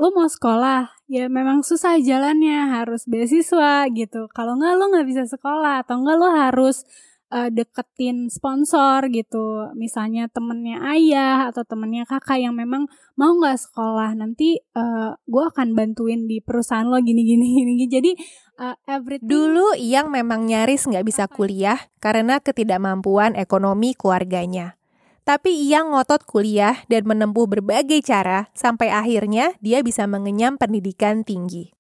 lo 0.01 0.09
mau 0.11 0.25
sekolah 0.27 0.89
ya 1.05 1.29
memang 1.29 1.61
susah 1.61 2.01
jalannya 2.01 2.73
harus 2.73 3.05
beasiswa 3.05 3.85
gitu. 3.93 4.25
Kalau 4.33 4.57
nggak 4.57 4.73
lo 4.75 4.85
nggak 4.91 5.07
bisa 5.07 5.23
sekolah. 5.29 5.85
Atau 5.85 6.01
nggak 6.01 6.17
lo 6.17 6.29
harus 6.33 6.83
uh, 7.31 7.49
deketin 7.49 8.27
sponsor 8.29 9.07
gitu 9.09 9.71
misalnya 9.77 10.27
temennya 10.29 10.81
ayah 10.93 11.49
atau 11.49 11.63
temennya 11.65 12.05
kakak 12.05 12.41
yang 12.41 12.53
memang 12.53 12.89
mau 13.15 13.31
nggak 13.37 13.57
sekolah 13.57 14.13
nanti 14.17 14.59
uh, 14.75 15.15
gue 15.25 15.43
akan 15.55 15.73
bantuin 15.73 16.27
di 16.29 16.43
perusahaan 16.43 16.85
lo 16.85 16.99
gini 17.01 17.21
gini 17.23 17.45
gini 17.55 17.85
jadi 17.87 18.11
uh, 18.59 18.75
everything 18.87 19.27
Dulu 19.27 19.75
Iyang 19.75 20.11
memang 20.11 20.47
nyaris 20.47 20.87
nggak 20.87 21.05
bisa 21.05 21.25
kuliah 21.27 21.79
karena 21.99 22.39
ketidakmampuan 22.39 23.35
ekonomi 23.35 23.95
keluarganya. 23.95 24.79
Tapi 25.25 25.49
Iyang 25.65 25.89
ngotot 25.89 26.21
kuliah 26.29 26.85
dan 26.85 27.09
menempuh 27.09 27.49
berbagai 27.49 27.97
cara 28.05 28.53
sampai 28.53 28.93
akhirnya 28.93 29.57
dia 29.57 29.81
bisa 29.81 30.05
mengenyam 30.05 30.61
pendidikan 30.61 31.25
tinggi. 31.25 31.73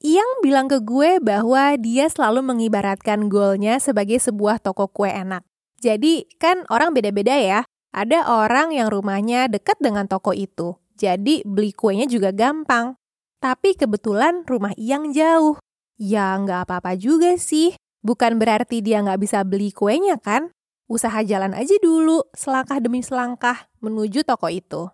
Iyang 0.00 0.40
bilang 0.40 0.64
ke 0.64 0.80
gue 0.80 1.20
bahwa 1.20 1.76
dia 1.76 2.08
selalu 2.08 2.40
mengibaratkan 2.40 3.28
goalnya 3.28 3.76
sebagai 3.76 4.16
sebuah 4.16 4.56
toko 4.56 4.88
kue 4.88 5.12
enak. 5.12 5.44
Jadi 5.76 6.24
kan 6.40 6.64
orang 6.72 6.96
beda-beda 6.96 7.36
ya. 7.36 7.60
Ada 7.92 8.24
orang 8.24 8.72
yang 8.72 8.88
rumahnya 8.88 9.52
dekat 9.52 9.76
dengan 9.76 10.08
toko 10.08 10.32
itu. 10.32 10.80
Jadi 10.96 11.44
beli 11.44 11.76
kuenya 11.76 12.08
juga 12.08 12.32
gampang. 12.32 12.96
Tapi 13.44 13.76
kebetulan 13.76 14.48
rumah 14.48 14.72
Iyang 14.80 15.12
jauh. 15.12 15.60
Ya 16.00 16.32
nggak 16.32 16.64
apa-apa 16.64 16.96
juga 16.96 17.36
sih. 17.36 17.76
Bukan 18.00 18.40
berarti 18.40 18.80
dia 18.80 19.04
nggak 19.04 19.20
bisa 19.20 19.44
beli 19.44 19.68
kuenya 19.68 20.16
kan? 20.16 20.48
Usaha 20.88 21.20
jalan 21.22 21.52
aja 21.52 21.76
dulu, 21.78 22.24
selangkah 22.32 22.80
demi 22.80 23.04
selangkah, 23.04 23.68
menuju 23.84 24.24
toko 24.24 24.48
itu. 24.48 24.88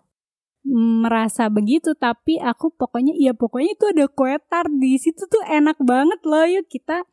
Merasa 0.67 1.47
begitu 1.47 1.95
tapi 1.95 2.35
aku 2.35 2.75
pokoknya 2.75 3.15
iya 3.15 3.31
pokoknya 3.31 3.71
itu 3.71 3.85
ada 3.87 4.05
kue 4.11 4.35
tart 4.51 4.67
di 4.67 4.99
situ 4.99 5.23
tuh 5.31 5.43
enak 5.47 5.79
banget 5.79 6.19
loh. 6.27 6.43
Yuk 6.43 6.67
kita 6.67 7.07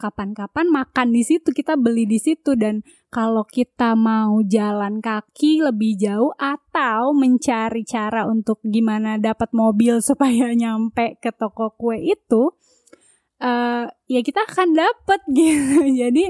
kapan-kapan 0.00 0.70
makan 0.72 1.12
di 1.12 1.20
situ 1.26 1.50
kita 1.50 1.74
beli 1.74 2.06
di 2.06 2.22
situ. 2.22 2.54
Dan 2.54 2.86
kalau 3.10 3.42
kita 3.42 3.98
mau 3.98 4.38
jalan 4.46 5.02
kaki 5.02 5.60
lebih 5.60 5.98
jauh 5.98 6.30
atau 6.38 7.10
mencari 7.12 7.82
cara 7.82 8.30
untuk 8.30 8.62
gimana 8.62 9.18
dapat 9.18 9.50
mobil 9.50 9.98
supaya 10.08 10.54
nyampe 10.54 11.18
ke 11.18 11.34
toko 11.34 11.74
kue 11.74 11.98
itu 11.98 12.54
uh, 13.42 13.84
ya 14.06 14.20
kita 14.22 14.46
akan 14.46 14.78
dapat 14.78 15.20
gitu. 15.38 15.82
Jadi 15.82 16.24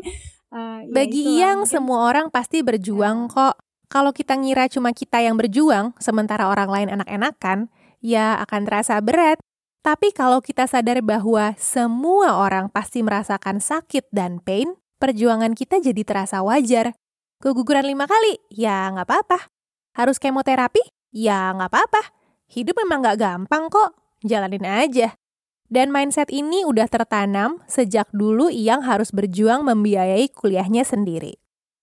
uh, 0.57 0.81
bagi 0.89 1.37
ya 1.37 1.53
yang 1.53 1.69
semua 1.69 2.09
orang 2.09 2.33
pasti 2.33 2.65
berjuang 2.65 3.29
kok 3.29 3.70
kalau 3.91 4.15
kita 4.15 4.39
ngira 4.39 4.71
cuma 4.71 4.95
kita 4.95 5.19
yang 5.19 5.35
berjuang, 5.35 5.91
sementara 5.99 6.47
orang 6.47 6.71
lain 6.71 6.89
enak-enakan, 6.95 7.67
ya 7.99 8.39
akan 8.39 8.61
terasa 8.63 9.03
berat. 9.03 9.43
Tapi 9.83 10.15
kalau 10.15 10.39
kita 10.39 10.71
sadar 10.71 11.03
bahwa 11.03 11.59
semua 11.59 12.39
orang 12.39 12.71
pasti 12.71 13.03
merasakan 13.03 13.59
sakit 13.59 14.07
dan 14.15 14.39
pain, 14.39 14.79
perjuangan 15.03 15.59
kita 15.59 15.83
jadi 15.83 16.07
terasa 16.07 16.39
wajar. 16.47 16.95
Keguguran 17.43 17.89
lima 17.89 18.07
kali? 18.07 18.39
Ya 18.53 18.87
nggak 18.95 19.11
apa-apa. 19.11 19.51
Harus 19.99 20.23
kemoterapi? 20.23 20.85
Ya 21.11 21.51
nggak 21.51 21.73
apa-apa. 21.73 22.15
Hidup 22.47 22.79
memang 22.85 23.03
nggak 23.03 23.19
gampang 23.19 23.67
kok. 23.73 23.97
Jalanin 24.23 24.69
aja. 24.69 25.19
Dan 25.67 25.91
mindset 25.91 26.29
ini 26.31 26.63
udah 26.63 26.87
tertanam 26.87 27.65
sejak 27.67 28.07
dulu 28.15 28.53
yang 28.53 28.85
harus 28.87 29.11
berjuang 29.11 29.65
membiayai 29.65 30.29
kuliahnya 30.31 30.85
sendiri. 30.85 31.41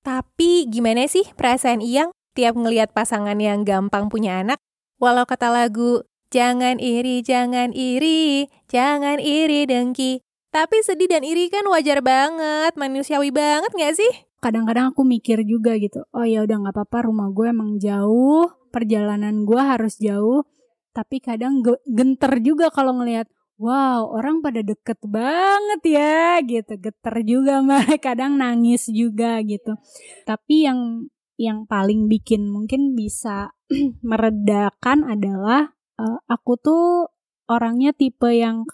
Tapi 0.08 0.72
gimana 0.72 1.04
sih 1.12 1.28
perasaan 1.36 1.84
Iyang 1.84 2.16
tiap 2.32 2.56
ngelihat 2.56 2.96
pasangan 2.96 3.36
yang 3.44 3.68
gampang 3.68 4.08
punya 4.08 4.40
anak? 4.40 4.56
Walau 5.04 5.28
kata 5.28 5.52
lagu, 5.52 6.08
jangan 6.32 6.80
iri, 6.80 7.20
jangan 7.20 7.76
iri, 7.76 8.48
jangan 8.72 9.20
iri 9.20 9.68
dengki. 9.68 10.24
Tapi 10.48 10.80
sedih 10.80 11.12
dan 11.12 11.28
iri 11.28 11.52
kan 11.52 11.68
wajar 11.68 12.00
banget, 12.00 12.72
manusiawi 12.80 13.36
banget 13.36 13.68
gak 13.76 14.00
sih? 14.00 14.32
Kadang-kadang 14.40 14.96
aku 14.96 15.04
mikir 15.04 15.44
juga 15.44 15.76
gitu, 15.76 16.08
oh 16.16 16.24
ya 16.24 16.48
udah 16.48 16.56
nggak 16.56 16.76
apa-apa 16.80 17.12
rumah 17.12 17.28
gue 17.36 17.52
emang 17.52 17.76
jauh, 17.76 18.48
perjalanan 18.72 19.44
gue 19.44 19.60
harus 19.60 20.00
jauh. 20.00 20.48
Tapi 20.96 21.20
kadang 21.20 21.60
genter 21.84 22.40
juga 22.40 22.72
kalau 22.72 22.96
ngelihat 22.96 23.28
wow 23.58 24.06
orang 24.14 24.42
pada 24.42 24.62
deket 24.62 24.98
banget 25.06 25.82
ya 25.98 26.42
gitu 26.46 26.74
geter 26.78 27.16
juga 27.26 27.60
mbak 27.66 28.02
kadang 28.02 28.38
nangis 28.38 28.90
juga 28.90 29.42
gitu 29.42 29.78
tapi 30.26 30.66
yang 30.70 31.10
yang 31.38 31.70
paling 31.70 32.10
bikin 32.10 32.50
mungkin 32.50 32.98
bisa 32.98 33.54
meredakan 34.10 35.06
adalah 35.06 35.78
uh, 36.02 36.18
aku 36.26 36.58
tuh 36.58 37.14
orangnya 37.46 37.94
tipe 37.94 38.28
yang 38.34 38.66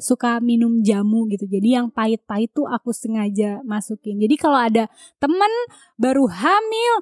suka 0.00 0.40
minum 0.40 0.80
jamu 0.82 1.28
gitu. 1.30 1.46
Jadi 1.46 1.76
yang 1.76 1.92
pahit-pahit 1.92 2.50
tuh 2.56 2.66
aku 2.66 2.90
sengaja 2.90 3.60
masukin. 3.62 4.18
Jadi 4.18 4.34
kalau 4.40 4.58
ada 4.58 4.88
temen 5.20 5.52
baru 6.00 6.26
hamil, 6.26 6.94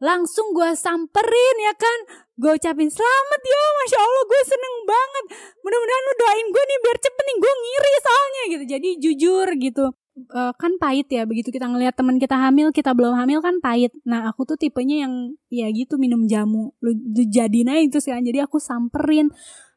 langsung 0.00 0.56
gue 0.56 0.72
samperin 0.72 1.56
ya 1.60 1.74
kan? 1.76 1.98
Gue 2.40 2.56
ucapin 2.56 2.88
selamat 2.88 3.40
ya 3.44 3.62
masya 3.84 3.98
allah 4.00 4.24
gue 4.24 4.42
seneng 4.48 4.76
banget. 4.88 5.24
Mudah-mudahan 5.60 6.02
lu 6.02 6.14
doain 6.16 6.46
gue 6.48 6.64
nih 6.64 6.78
biar 6.80 6.98
cepet 6.98 7.24
nih 7.28 7.36
gue 7.36 7.52
ngiri 7.52 7.92
soalnya 8.00 8.42
gitu. 8.48 8.64
Jadi 8.64 8.88
jujur 8.98 9.48
gitu. 9.60 9.86
Uh, 10.34 10.52
kan 10.58 10.76
pahit 10.76 11.08
ya 11.08 11.24
begitu 11.24 11.48
kita 11.48 11.64
ngelihat 11.64 11.96
teman 11.96 12.20
kita 12.20 12.36
hamil 12.36 12.74
kita 12.74 12.96
belum 12.96 13.14
hamil 13.14 13.44
kan 13.44 13.60
pahit. 13.60 13.92
Nah 14.08 14.32
aku 14.32 14.48
tuh 14.48 14.56
tipenya 14.56 15.04
yang 15.04 15.36
ya 15.52 15.68
gitu 15.68 16.00
minum 16.00 16.24
jamu. 16.24 16.72
Lu, 16.80 16.96
lu 16.96 17.22
jadiin 17.28 17.68
aja 17.68 17.80
itu 17.84 17.98
sekarang 18.00 18.24
jadi 18.24 18.48
aku 18.48 18.56
samperin 18.56 19.28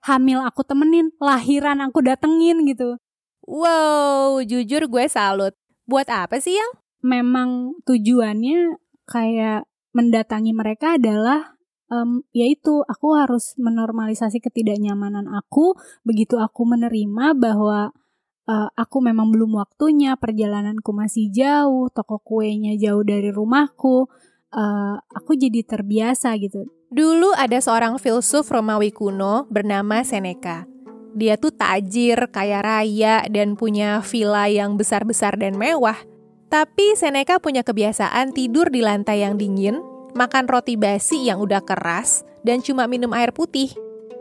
hamil 0.08 0.39
aku 0.44 0.63
temenin 0.63 1.12
lahiran 1.20 1.84
aku 1.84 2.00
datengin 2.00 2.63
gitu. 2.63 2.96
Wow 3.44 4.39
jujur 4.39 4.88
gue 4.88 5.06
salut. 5.12 5.51
Buat 5.84 6.08
apa 6.08 6.39
sih 6.39 6.56
yang? 6.56 6.72
Memang 7.03 7.75
tujuannya 7.84 8.80
kayak 9.03 9.68
mendatangi 9.94 10.51
mereka 10.51 10.98
adalah 10.98 11.53
um, 11.94 12.25
yaitu 12.34 12.82
aku 12.86 13.14
harus 13.14 13.53
menormalisasi 13.62 14.42
ketidaknyamanan 14.42 15.29
aku 15.29 15.77
begitu 16.01 16.42
aku 16.42 16.66
menerima 16.66 17.38
bahwa 17.38 17.94
uh, 18.50 18.70
aku 18.74 18.98
memang 19.06 19.29
belum 19.29 19.62
waktunya 19.62 20.18
perjalananku 20.18 20.90
masih 20.92 21.29
jauh 21.29 21.88
toko 21.94 22.20
kuenya 22.20 22.75
jauh 22.75 23.06
dari 23.06 23.29
rumahku 23.29 24.10
uh, 24.53 24.98
aku 25.14 25.38
jadi 25.38 25.62
terbiasa 25.62 26.34
gitu 26.42 26.66
dulu 26.94 27.34
ada 27.38 27.62
seorang 27.62 28.01
filsuf 28.01 28.50
Romawi 28.50 28.90
kuno 28.90 29.46
bernama 29.50 30.01
Seneca 30.01 30.74
dia 31.14 31.38
tuh 31.38 31.53
tajir, 31.53 32.18
kaya 32.34 32.66
raya, 32.66 33.22
dan 33.29 33.53
punya 33.53 34.01
villa 34.01 34.50
yang 34.50 34.74
besar-besar 34.82 35.38
dan 35.38 35.53
mewah. 35.62 35.96
Tapi 36.53 36.94
Seneca 36.94 37.42
punya 37.42 37.66
kebiasaan 37.66 38.29
tidur 38.29 38.70
di 38.70 38.85
lantai 38.85 39.25
yang 39.25 39.42
dingin, 39.42 39.81
makan 40.13 40.46
roti 40.46 40.77
basi 40.77 41.25
yang 41.25 41.42
udah 41.42 41.66
keras, 41.66 42.22
dan 42.46 42.61
cuma 42.61 42.85
minum 42.85 43.09
air 43.09 43.33
putih. 43.33 43.74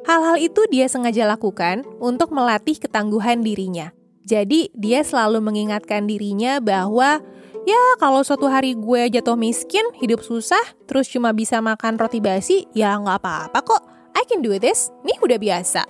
Hal-hal 0.08 0.40
itu 0.40 0.64
dia 0.72 0.88
sengaja 0.88 1.28
lakukan 1.28 1.84
untuk 2.00 2.32
melatih 2.32 2.80
ketangguhan 2.80 3.44
dirinya. 3.44 3.92
Jadi, 4.24 4.72
dia 4.72 5.04
selalu 5.04 5.44
mengingatkan 5.44 6.08
dirinya 6.08 6.56
bahwa 6.56 7.20
ya 7.68 7.82
kalau 8.00 8.24
suatu 8.24 8.48
hari 8.48 8.80
gue 8.80 9.12
jatuh 9.12 9.36
miskin, 9.36 9.84
hidup 10.00 10.24
susah, 10.24 10.64
terus 10.88 11.12
cuma 11.12 11.36
bisa 11.36 11.60
makan 11.60 12.00
roti 12.00 12.24
basi, 12.24 12.64
ya 12.72 12.96
nggak 12.96 13.20
apa-apa 13.20 13.60
kok. 13.60 13.82
I 14.16 14.24
can 14.24 14.40
do 14.40 14.56
this, 14.56 14.88
nih 15.04 15.20
udah 15.20 15.36
biasa. 15.36 15.84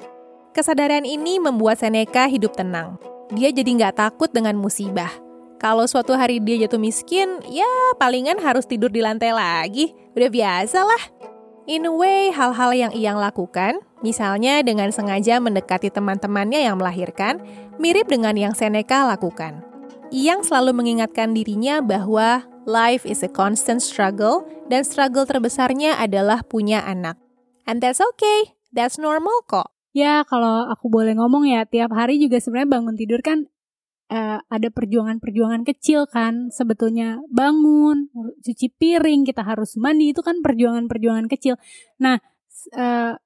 Kesadaran 0.51 1.07
ini 1.07 1.39
membuat 1.39 1.79
Seneca 1.79 2.27
hidup 2.27 2.59
tenang. 2.59 2.99
Dia 3.31 3.55
jadi 3.55 3.71
nggak 3.79 3.95
takut 3.95 4.35
dengan 4.35 4.59
musibah 4.59 5.22
kalau 5.63 5.87
suatu 5.87 6.19
hari 6.19 6.43
dia 6.43 6.67
jatuh 6.67 6.83
miskin, 6.83 7.39
ya 7.47 7.71
palingan 7.95 8.43
harus 8.43 8.67
tidur 8.67 8.91
di 8.91 8.99
lantai 8.99 9.31
lagi. 9.31 9.95
Udah 10.19 10.27
biasa 10.27 10.83
lah. 10.83 11.03
In 11.71 11.87
a 11.87 11.95
way, 11.95 12.35
hal-hal 12.35 12.75
yang 12.75 12.91
Iyang 12.91 13.23
lakukan, 13.23 13.79
misalnya 14.03 14.59
dengan 14.67 14.91
sengaja 14.91 15.39
mendekati 15.39 15.95
teman-temannya 15.95 16.67
yang 16.67 16.83
melahirkan, 16.83 17.39
mirip 17.79 18.11
dengan 18.11 18.35
yang 18.35 18.59
Seneca 18.59 19.07
lakukan. 19.07 19.63
Iyang 20.11 20.43
selalu 20.43 20.75
mengingatkan 20.75 21.31
dirinya 21.31 21.79
bahwa 21.79 22.43
life 22.67 23.07
is 23.07 23.23
a 23.23 23.31
constant 23.31 23.79
struggle 23.79 24.43
dan 24.67 24.83
struggle 24.83 25.23
terbesarnya 25.23 25.95
adalah 25.95 26.43
punya 26.43 26.83
anak. 26.83 27.15
And 27.71 27.79
that's 27.79 28.03
okay, 28.03 28.59
that's 28.75 28.99
normal 28.99 29.47
kok. 29.47 29.71
Ya, 29.95 30.27
kalau 30.27 30.67
aku 30.67 30.91
boleh 30.91 31.15
ngomong 31.15 31.47
ya, 31.47 31.63
tiap 31.63 31.95
hari 31.95 32.19
juga 32.19 32.43
sebenarnya 32.43 32.75
bangun 32.75 32.97
tidur 32.99 33.23
kan 33.23 33.52
uh, 34.13 34.39
ada 34.45 34.69
perjuangan-perjuangan 34.69 35.65
kecil 35.65 36.05
kan. 36.05 36.53
Sebetulnya 36.53 37.25
bangun 37.33 38.13
cuci 38.45 38.69
piring 38.77 39.25
kita 39.25 39.41
harus 39.41 39.81
mandi. 39.81 40.13
Itu 40.13 40.21
kan 40.21 40.45
perjuangan-perjuangan 40.45 41.27
kecil. 41.33 41.57
Nah 41.97 42.21
uh, 42.77 43.17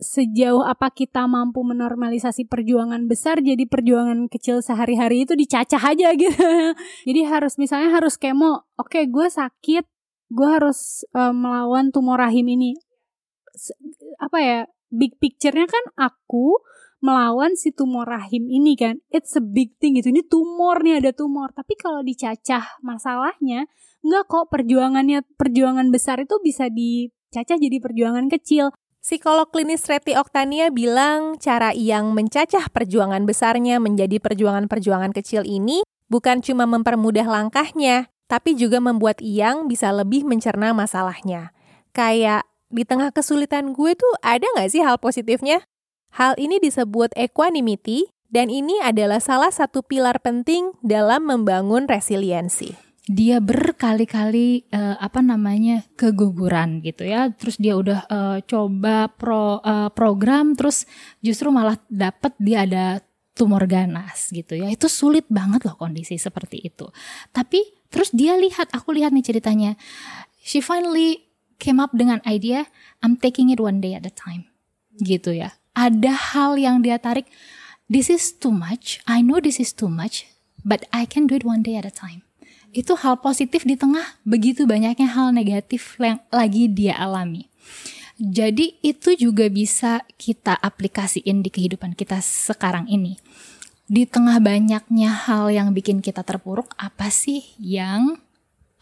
sejauh 0.00 0.64
apa 0.64 0.88
kita 0.88 1.28
mampu 1.28 1.60
menormalisasi 1.60 2.48
perjuangan 2.48 3.04
besar 3.04 3.44
jadi 3.44 3.68
perjuangan 3.68 4.32
kecil 4.32 4.64
sehari-hari 4.64 5.28
itu 5.28 5.36
dicacah 5.36 5.80
aja 5.80 6.16
gitu. 6.20 6.48
Jadi 7.04 7.20
harus 7.28 7.60
misalnya 7.60 7.92
harus 8.00 8.16
kemo 8.16 8.64
oke 8.80 8.88
okay, 8.88 9.04
gue 9.06 9.28
sakit 9.28 9.84
gue 10.30 10.48
harus 10.48 11.04
uh, 11.12 11.34
melawan 11.36 11.92
tumor 11.92 12.16
rahim 12.16 12.48
ini 12.48 12.78
apa 14.22 14.38
ya 14.40 14.58
big 14.90 15.18
picture-nya 15.18 15.66
kan 15.66 15.84
aku 15.98 16.58
melawan 17.00 17.56
si 17.56 17.72
tumor 17.72 18.04
rahim 18.04 18.48
ini 18.48 18.76
kan 18.76 19.00
it's 19.08 19.36
a 19.36 19.42
big 19.42 19.72
thing 19.80 19.96
gitu 19.96 20.12
ini 20.12 20.20
tumor 20.24 20.84
nih 20.84 21.00
ada 21.00 21.16
tumor 21.16 21.52
tapi 21.52 21.76
kalau 21.76 22.04
dicacah 22.04 22.80
masalahnya 22.84 23.68
enggak 24.04 24.24
kok 24.28 24.52
perjuangannya 24.52 25.24
perjuangan 25.40 25.88
besar 25.88 26.20
itu 26.20 26.36
bisa 26.44 26.68
dicacah 26.68 27.56
jadi 27.56 27.76
perjuangan 27.80 28.28
kecil 28.28 28.72
Psikolog 29.00 29.48
klinis 29.48 29.88
Reti 29.88 30.12
Oktania 30.12 30.68
bilang 30.68 31.40
cara 31.40 31.72
yang 31.72 32.12
mencacah 32.12 32.68
perjuangan 32.68 33.24
besarnya 33.24 33.80
menjadi 33.80 34.20
perjuangan-perjuangan 34.20 35.16
kecil 35.16 35.48
ini 35.48 35.80
bukan 36.12 36.44
cuma 36.44 36.68
mempermudah 36.68 37.24
langkahnya, 37.24 38.12
tapi 38.28 38.52
juga 38.58 38.76
membuat 38.76 39.24
Iyang 39.24 39.72
bisa 39.72 39.88
lebih 39.88 40.28
mencerna 40.28 40.76
masalahnya. 40.76 41.56
Kayak 41.96 42.44
di 42.68 42.84
tengah 42.84 43.08
kesulitan 43.08 43.72
gue 43.72 43.96
tuh 43.96 44.12
ada 44.20 44.44
nggak 44.44 44.68
sih 44.68 44.84
hal 44.84 45.00
positifnya? 45.00 45.64
Hal 46.16 46.34
ini 46.38 46.58
disebut 46.58 47.14
equanimity 47.14 48.10
dan 48.30 48.50
ini 48.50 48.78
adalah 48.82 49.18
salah 49.18 49.50
satu 49.50 49.82
pilar 49.82 50.22
penting 50.22 50.74
dalam 50.82 51.26
membangun 51.26 51.86
resiliensi. 51.90 52.74
Dia 53.10 53.42
berkali-kali 53.42 54.70
uh, 54.70 54.94
apa 55.02 55.18
namanya 55.18 55.82
keguguran 55.98 56.78
gitu 56.78 57.10
ya, 57.10 57.26
terus 57.34 57.58
dia 57.58 57.74
udah 57.74 58.06
uh, 58.06 58.38
coba 58.46 59.10
pro 59.10 59.58
uh, 59.58 59.90
program, 59.90 60.54
terus 60.54 60.86
justru 61.18 61.50
malah 61.50 61.74
dapet 61.90 62.38
dia 62.38 62.62
ada 62.62 63.02
tumor 63.34 63.66
ganas 63.66 64.30
gitu 64.30 64.54
ya. 64.54 64.70
Itu 64.70 64.86
sulit 64.86 65.26
banget 65.26 65.66
loh 65.66 65.74
kondisi 65.74 66.22
seperti 66.22 66.62
itu. 66.62 66.86
Tapi 67.34 67.58
terus 67.90 68.14
dia 68.14 68.38
lihat, 68.38 68.70
aku 68.70 68.94
lihat 68.94 69.10
nih 69.10 69.26
ceritanya, 69.26 69.74
she 70.38 70.62
finally 70.62 71.34
came 71.58 71.82
up 71.82 71.90
dengan 71.90 72.22
idea, 72.22 72.70
I'm 73.02 73.18
taking 73.18 73.50
it 73.50 73.58
one 73.58 73.82
day 73.82 73.98
at 73.98 74.06
a 74.06 74.14
time 74.14 74.46
gitu 75.02 75.34
ya. 75.34 75.59
Ada 75.80 76.12
hal 76.36 76.60
yang 76.60 76.84
dia 76.84 77.00
tarik, 77.00 77.24
this 77.88 78.12
is 78.12 78.36
too 78.36 78.52
much, 78.52 79.00
I 79.08 79.24
know 79.24 79.40
this 79.40 79.56
is 79.56 79.72
too 79.72 79.88
much, 79.88 80.28
but 80.60 80.84
I 80.92 81.08
can 81.08 81.24
do 81.24 81.40
it 81.40 81.44
one 81.48 81.64
day 81.64 81.80
at 81.80 81.88
a 81.88 81.94
time. 81.94 82.20
Itu 82.76 83.00
hal 83.00 83.24
positif 83.24 83.64
di 83.64 83.80
tengah 83.80 84.20
begitu 84.28 84.68
banyaknya 84.68 85.08
hal 85.08 85.32
negatif 85.32 85.96
yang 85.96 86.20
lagi 86.28 86.68
dia 86.68 87.00
alami. 87.00 87.48
Jadi 88.20 88.76
itu 88.84 89.16
juga 89.16 89.48
bisa 89.48 90.04
kita 90.20 90.52
aplikasiin 90.52 91.40
di 91.40 91.48
kehidupan 91.48 91.96
kita 91.96 92.20
sekarang 92.20 92.84
ini. 92.84 93.16
Di 93.88 94.04
tengah 94.04 94.36
banyaknya 94.36 95.08
hal 95.24 95.48
yang 95.48 95.72
bikin 95.72 96.04
kita 96.04 96.20
terpuruk, 96.20 96.76
apa 96.76 97.08
sih 97.08 97.56
yang 97.56 98.20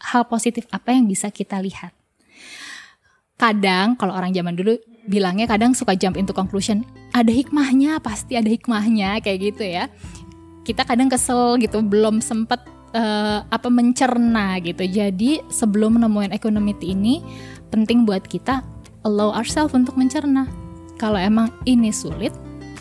hal 0.03 0.27
positif 0.27 0.67
apa 0.75 0.91
yang 0.91 1.07
bisa 1.07 1.31
kita 1.31 1.63
lihat? 1.63 1.95
Kadang 3.39 3.95
kalau 3.95 4.11
orang 4.11 4.35
zaman 4.35 4.51
dulu 4.51 4.75
bilangnya 5.09 5.49
kadang 5.49 5.73
suka 5.73 5.97
jump 5.97 6.15
into 6.15 6.31
conclusion, 6.31 6.85
ada 7.17 7.33
hikmahnya, 7.33 7.97
pasti 7.99 8.37
ada 8.37 8.47
hikmahnya 8.47 9.17
kayak 9.25 9.39
gitu 9.51 9.65
ya. 9.65 9.89
Kita 10.61 10.85
kadang 10.85 11.09
kesel 11.09 11.57
gitu, 11.57 11.81
belum 11.81 12.21
sempet 12.21 12.61
uh, 12.93 13.41
apa 13.49 13.67
mencerna 13.73 14.61
gitu. 14.61 14.85
Jadi 14.85 15.41
sebelum 15.49 15.97
menemukan 15.97 16.29
ekonomi 16.29 16.77
ini 16.85 17.25
penting 17.73 18.05
buat 18.05 18.21
kita 18.29 18.61
allow 19.01 19.33
ourselves 19.33 19.73
untuk 19.73 19.97
mencerna. 19.97 20.45
Kalau 21.01 21.17
emang 21.17 21.49
ini 21.65 21.89
sulit, 21.89 22.35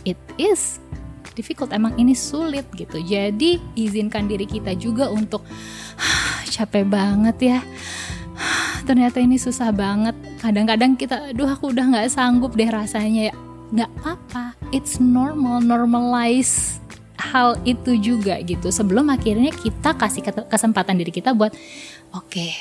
it 0.05 0.21
is 0.37 0.85
difficult. 1.33 1.73
Emang 1.73 1.97
ini 1.97 2.13
sulit 2.13 2.69
gitu. 2.77 3.01
Jadi 3.01 3.57
izinkan 3.79 4.29
diri 4.29 4.45
kita 4.45 4.77
juga 4.77 5.09
untuk 5.09 5.47
capek 6.55 6.85
banget 6.85 7.37
ya. 7.57 7.61
Ternyata 8.89 9.19
ini 9.21 9.37
susah 9.37 9.75
banget. 9.75 10.15
Kadang-kadang 10.41 10.97
kita, 10.97 11.35
aduh 11.35 11.51
aku 11.51 11.75
udah 11.75 11.85
nggak 11.93 12.09
sanggup 12.09 12.55
deh 12.55 12.69
rasanya. 12.71 13.33
Ya. 13.33 13.35
Nggak 13.69 13.91
apa-apa. 14.01 14.45
It's 14.73 14.97
normal, 14.97 15.61
normalize 15.61 16.79
hal 17.19 17.59
itu 17.67 17.99
juga 17.99 18.39
gitu. 18.41 18.71
Sebelum 18.71 19.11
akhirnya 19.11 19.51
kita 19.53 19.93
kasih 19.99 20.23
kesempatan 20.49 20.97
diri 20.97 21.11
kita 21.11 21.35
buat 21.35 21.53
oke 22.15 22.31
okay, 22.31 22.55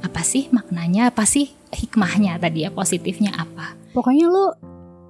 apa 0.00 0.22
sih 0.22 0.48
maknanya? 0.54 1.10
Apa 1.10 1.26
sih 1.26 1.50
hikmahnya 1.74 2.38
tadi 2.38 2.64
ya? 2.64 2.70
Positifnya 2.72 3.34
apa? 3.36 3.76
Pokoknya 3.92 4.26
lo 4.30 4.56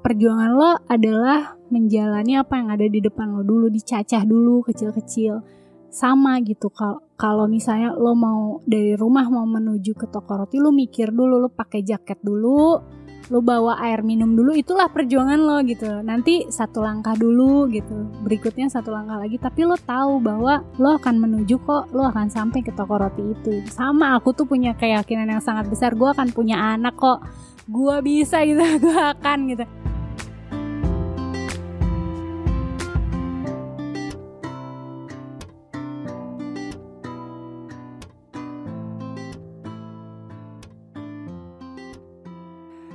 perjuangan 0.03 0.51
lo 0.51 0.71
adalah 0.91 1.55
menjalani 1.71 2.37
apa 2.37 2.59
yang 2.59 2.69
ada 2.75 2.87
di 2.91 2.99
depan 2.99 3.31
lo 3.33 3.47
dulu 3.47 3.71
dicacah 3.71 4.27
dulu 4.27 4.67
kecil-kecil. 4.67 5.45
Sama 5.93 6.41
gitu 6.41 6.73
kalau 6.73 7.05
kalau 7.23 7.47
misalnya 7.47 7.95
lo 7.95 8.19
mau 8.19 8.59
dari 8.67 8.99
rumah 8.99 9.31
mau 9.31 9.47
menuju 9.47 9.95
ke 9.95 10.11
toko 10.11 10.43
roti 10.43 10.59
lo 10.59 10.75
mikir 10.75 11.15
dulu 11.15 11.39
lo 11.39 11.55
pakai 11.55 11.87
jaket 11.87 12.19
dulu 12.19 12.83
lo 13.31 13.39
bawa 13.39 13.79
air 13.87 14.03
minum 14.03 14.35
dulu 14.35 14.51
itulah 14.59 14.91
perjuangan 14.91 15.39
lo 15.39 15.63
gitu. 15.65 16.03
Nanti 16.03 16.51
satu 16.51 16.83
langkah 16.83 17.15
dulu 17.15 17.71
gitu. 17.71 18.11
Berikutnya 18.27 18.69
satu 18.69 18.93
langkah 18.93 19.17
lagi. 19.17 19.39
Tapi 19.41 19.63
lo 19.65 19.79
tahu 19.79 20.21
bahwa 20.21 20.61
lo 20.77 20.99
akan 20.99 21.17
menuju 21.23 21.57
kok 21.63 21.95
lo 21.97 22.11
akan 22.11 22.29
sampai 22.29 22.61
ke 22.61 22.75
toko 22.75 22.99
roti 22.99 23.23
itu. 23.23 23.63
Sama 23.71 24.19
aku 24.19 24.37
tuh 24.37 24.45
punya 24.45 24.75
keyakinan 24.77 25.33
yang 25.33 25.41
sangat 25.41 25.71
besar. 25.71 25.97
Gue 25.97 26.13
akan 26.13 26.35
punya 26.35 26.61
anak 26.77 26.99
kok. 26.99 27.25
Gue 27.71 28.03
bisa 28.05 28.43
gitu 28.45 28.61
gue 28.85 29.01
akan 29.17 29.39
gitu 29.55 29.65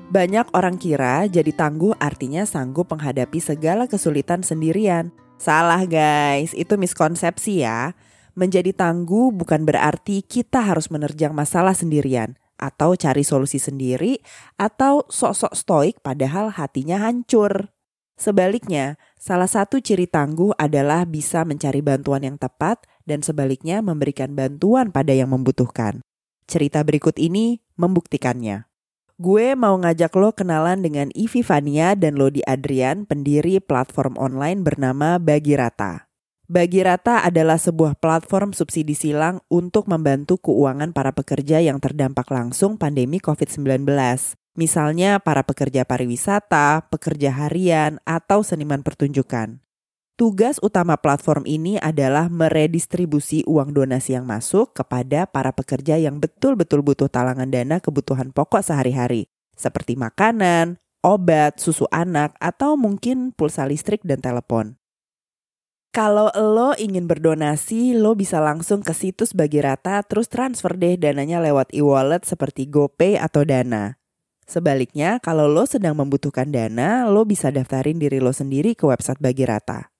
Banyak 0.08 0.56
orang 0.56 0.80
kira 0.80 1.28
jadi 1.28 1.52
tangguh 1.52 1.91
artinya 2.00 2.48
sanggup 2.48 2.88
menghadapi 2.96 3.43
segala 3.43 3.91
kesulitan 3.91 4.39
sendirian. 4.39 5.12
Salah 5.36 5.84
guys, 5.84 6.56
itu 6.56 6.80
miskonsepsi 6.80 7.67
ya. 7.67 7.91
Menjadi 8.32 8.72
tangguh 8.72 9.36
bukan 9.36 9.67
berarti 9.67 10.24
kita 10.24 10.63
harus 10.63 10.88
menerjang 10.88 11.36
masalah 11.36 11.76
sendirian 11.76 12.39
atau 12.56 12.96
cari 12.96 13.28
solusi 13.28 13.60
sendiri 13.60 14.24
atau 14.56 15.04
sok-sok 15.12 15.54
stoik 15.60 15.96
padahal 16.00 16.56
hatinya 16.56 17.04
hancur. 17.04 17.76
Sebaliknya, 18.15 18.96
salah 19.20 19.52
satu 19.52 19.84
ciri 19.84 20.08
tangguh 20.08 20.56
adalah 20.56 21.04
bisa 21.04 21.43
mencari 21.43 21.84
bantuan 21.84 22.24
yang 22.24 22.39
tepat 22.39 22.80
dan 23.04 23.20
sebaliknya 23.28 23.84
memberikan 23.84 24.34
bantuan 24.34 24.88
pada 24.89 25.12
yang 25.12 25.36
membutuhkan. 25.36 26.00
Cerita 26.48 26.80
berikut 26.88 27.20
ini 27.20 27.60
membuktikannya. 27.76 28.66
Gue 29.17 29.58
mau 29.58 29.73
ngajak 29.82 30.13
lo 30.13 30.30
kenalan 30.30 30.86
dengan 30.86 31.10
Ivi 31.17 31.41
Fania 31.41 31.97
dan 31.97 32.21
Lodi 32.21 32.45
Adrian, 32.45 33.10
pendiri 33.10 33.58
platform 33.58 34.13
online 34.13 34.62
bernama 34.62 35.17
Bagi 35.17 35.58
Rata. 35.58 36.06
Bagi 36.45 36.86
Rata 36.86 37.25
adalah 37.25 37.58
sebuah 37.58 37.97
platform 37.97 38.53
subsidi 38.53 38.93
silang 38.93 39.41
untuk 39.49 39.89
membantu 39.89 40.38
keuangan 40.38 40.93
para 40.93 41.17
pekerja 41.17 41.58
yang 41.58 41.82
terdampak 41.82 42.30
langsung 42.30 42.77
pandemi 42.77 43.17
COVID-19. 43.17 43.89
Misalnya 44.53 45.17
para 45.17 45.41
pekerja 45.41 45.82
pariwisata, 45.82 46.86
pekerja 46.86 47.34
harian, 47.34 47.97
atau 48.06 48.45
seniman 48.45 48.86
pertunjukan. 48.86 49.66
Tugas 50.17 50.58
utama 50.65 50.97
platform 50.97 51.45
ini 51.45 51.77
adalah 51.77 52.25
meredistribusi 52.25 53.45
uang 53.45 53.69
donasi 53.77 54.17
yang 54.17 54.25
masuk 54.25 54.73
kepada 54.73 55.30
para 55.30 55.53
pekerja 55.53 55.93
yang 56.01 56.17
betul-betul 56.17 56.82
butuh 56.82 57.06
talangan 57.06 57.45
dana 57.45 57.77
kebutuhan 57.77 58.34
pokok 58.34 58.65
sehari-hari, 58.65 59.30
seperti 59.53 59.93
makanan, 59.93 60.82
obat, 61.06 61.62
susu 61.62 61.86
anak, 61.93 62.34
atau 62.41 62.73
mungkin 62.73 63.30
pulsa 63.30 63.69
listrik 63.69 64.01
dan 64.01 64.17
telepon. 64.17 64.82
Kalau 65.93 66.34
lo 66.34 66.73
ingin 66.82 67.06
berdonasi, 67.06 67.93
lo 67.93 68.17
bisa 68.17 68.41
langsung 68.41 68.82
ke 68.82 68.97
situs 68.97 69.38
bagi 69.38 69.62
rata 69.62 70.01
terus 70.01 70.34
transfer 70.34 70.73
deh 70.73 70.97
dananya 70.97 71.45
lewat 71.45 71.69
e-wallet 71.77 72.25
seperti 72.25 72.65
GoPay 72.65 73.21
atau 73.21 73.45
Dana. 73.45 74.01
Sebaliknya, 74.49 75.21
kalau 75.21 75.45
lo 75.45 75.69
sedang 75.69 75.93
membutuhkan 75.93 76.49
dana, 76.49 77.06
lo 77.06 77.21
bisa 77.21 77.53
daftarin 77.53 78.01
diri 78.01 78.17
lo 78.17 78.34
sendiri 78.34 78.73
ke 78.73 78.89
website 78.89 79.21
Bagi 79.21 79.45
Rata. 79.45 79.96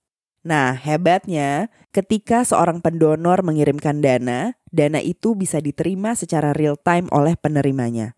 Nah, 0.48 0.80
hebatnya 0.80 1.68
ketika 1.92 2.48
seorang 2.48 2.80
pendonor 2.80 3.44
mengirimkan 3.44 4.00
dana, 4.00 4.56
dana 4.72 5.04
itu 5.04 5.36
bisa 5.36 5.60
diterima 5.60 6.16
secara 6.16 6.56
real 6.56 6.80
time 6.80 7.12
oleh 7.12 7.36
penerimanya. 7.36 8.16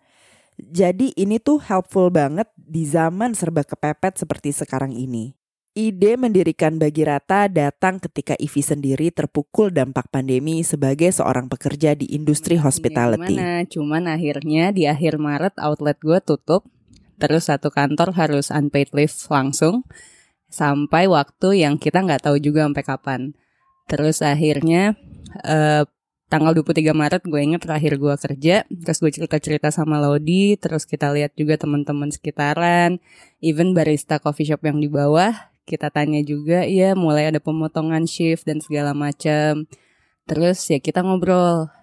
Jadi 0.62 1.10
ini 1.18 1.42
tuh 1.42 1.58
helpful 1.58 2.14
banget 2.14 2.46
di 2.54 2.86
zaman 2.86 3.34
serba 3.34 3.66
kepepet 3.66 4.22
seperti 4.22 4.54
sekarang 4.54 4.94
ini. 4.94 5.34
Ide 5.74 6.22
mendirikan 6.22 6.78
Bagi 6.78 7.02
Rata 7.02 7.50
datang 7.50 7.98
ketika 7.98 8.38
Ivi 8.38 8.62
sendiri 8.62 9.10
terpukul 9.10 9.74
dampak 9.74 10.14
pandemi 10.14 10.62
sebagai 10.62 11.10
seorang 11.10 11.50
pekerja 11.50 11.98
di 11.98 12.14
industri 12.14 12.62
hospitality. 12.62 13.42
Gimana? 13.42 13.66
Cuman 13.66 14.04
akhirnya 14.06 14.70
di 14.70 14.86
akhir 14.86 15.18
Maret 15.18 15.58
outlet 15.58 15.98
gue 15.98 16.20
tutup, 16.22 16.68
terus 17.18 17.50
satu 17.50 17.74
kantor 17.74 18.14
harus 18.14 18.54
unpaid 18.54 18.94
leave 18.94 19.18
langsung 19.34 19.88
sampai 20.50 21.06
waktu 21.06 21.64
yang 21.64 21.78
kita 21.78 22.02
nggak 22.02 22.26
tahu 22.26 22.42
juga 22.42 22.66
sampai 22.66 22.84
kapan. 22.86 23.22
Terus 23.90 24.22
akhirnya 24.22 24.98
uh, 25.46 25.86
tanggal 26.30 26.54
23 26.54 26.94
Maret 26.94 27.24
gue 27.26 27.42
inget 27.42 27.62
terakhir 27.66 27.98
gue 27.98 28.14
kerja, 28.14 28.56
terus 28.70 28.98
gue 29.02 29.12
cerita-cerita 29.14 29.74
sama 29.74 29.98
Lodi, 29.98 30.54
terus 30.62 30.86
kita 30.86 31.10
lihat 31.10 31.34
juga 31.34 31.58
teman-teman 31.58 32.14
sekitaran, 32.14 33.02
even 33.42 33.74
barista 33.74 34.22
coffee 34.22 34.46
shop 34.46 34.62
yang 34.62 34.78
di 34.78 34.86
bawah, 34.86 35.34
kita 35.66 35.90
tanya 35.90 36.22
juga 36.22 36.66
ya 36.70 36.94
mulai 36.94 37.34
ada 37.34 37.42
pemotongan 37.42 38.06
shift 38.06 38.46
dan 38.46 38.62
segala 38.62 38.94
macam. 38.94 39.66
Terus 40.30 40.62
ya 40.70 40.78
kita 40.78 41.02
ngobrol 41.02 41.74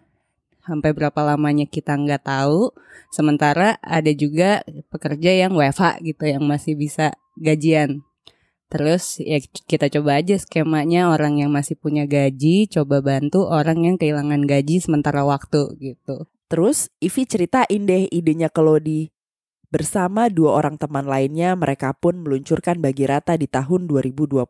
sampai 0.62 0.94
berapa 0.94 1.20
lamanya 1.26 1.66
kita 1.66 1.98
nggak 1.98 2.22
tahu. 2.26 2.70
Sementara 3.10 3.82
ada 3.82 4.10
juga 4.14 4.62
pekerja 4.90 5.34
yang 5.34 5.58
WFH 5.58 6.06
gitu 6.06 6.22
yang 6.26 6.46
masih 6.46 6.78
bisa 6.78 7.14
gajian. 7.34 8.05
Terus 8.66 9.22
ya 9.22 9.38
kita 9.42 9.86
coba 9.86 10.18
aja 10.18 10.34
skemanya 10.34 11.14
orang 11.14 11.38
yang 11.38 11.54
masih 11.54 11.78
punya 11.78 12.02
gaji 12.02 12.66
coba 12.66 12.98
bantu 12.98 13.46
orang 13.46 13.86
yang 13.86 13.94
kehilangan 13.94 14.42
gaji 14.42 14.82
sementara 14.82 15.22
waktu 15.22 15.70
gitu. 15.78 16.26
Terus 16.50 16.90
Ivi 16.98 17.22
ceritain 17.30 17.86
deh 17.86 18.10
idenya 18.10 18.50
ke 18.50 18.58
Lodi. 18.58 19.14
Bersama 19.70 20.26
dua 20.30 20.58
orang 20.62 20.78
teman 20.78 21.06
lainnya 21.06 21.54
mereka 21.54 21.94
pun 21.94 22.22
meluncurkan 22.22 22.78
Bagi 22.78 23.06
Rata 23.06 23.34
di 23.34 23.50
tahun 23.50 23.90
2020. 23.90 24.46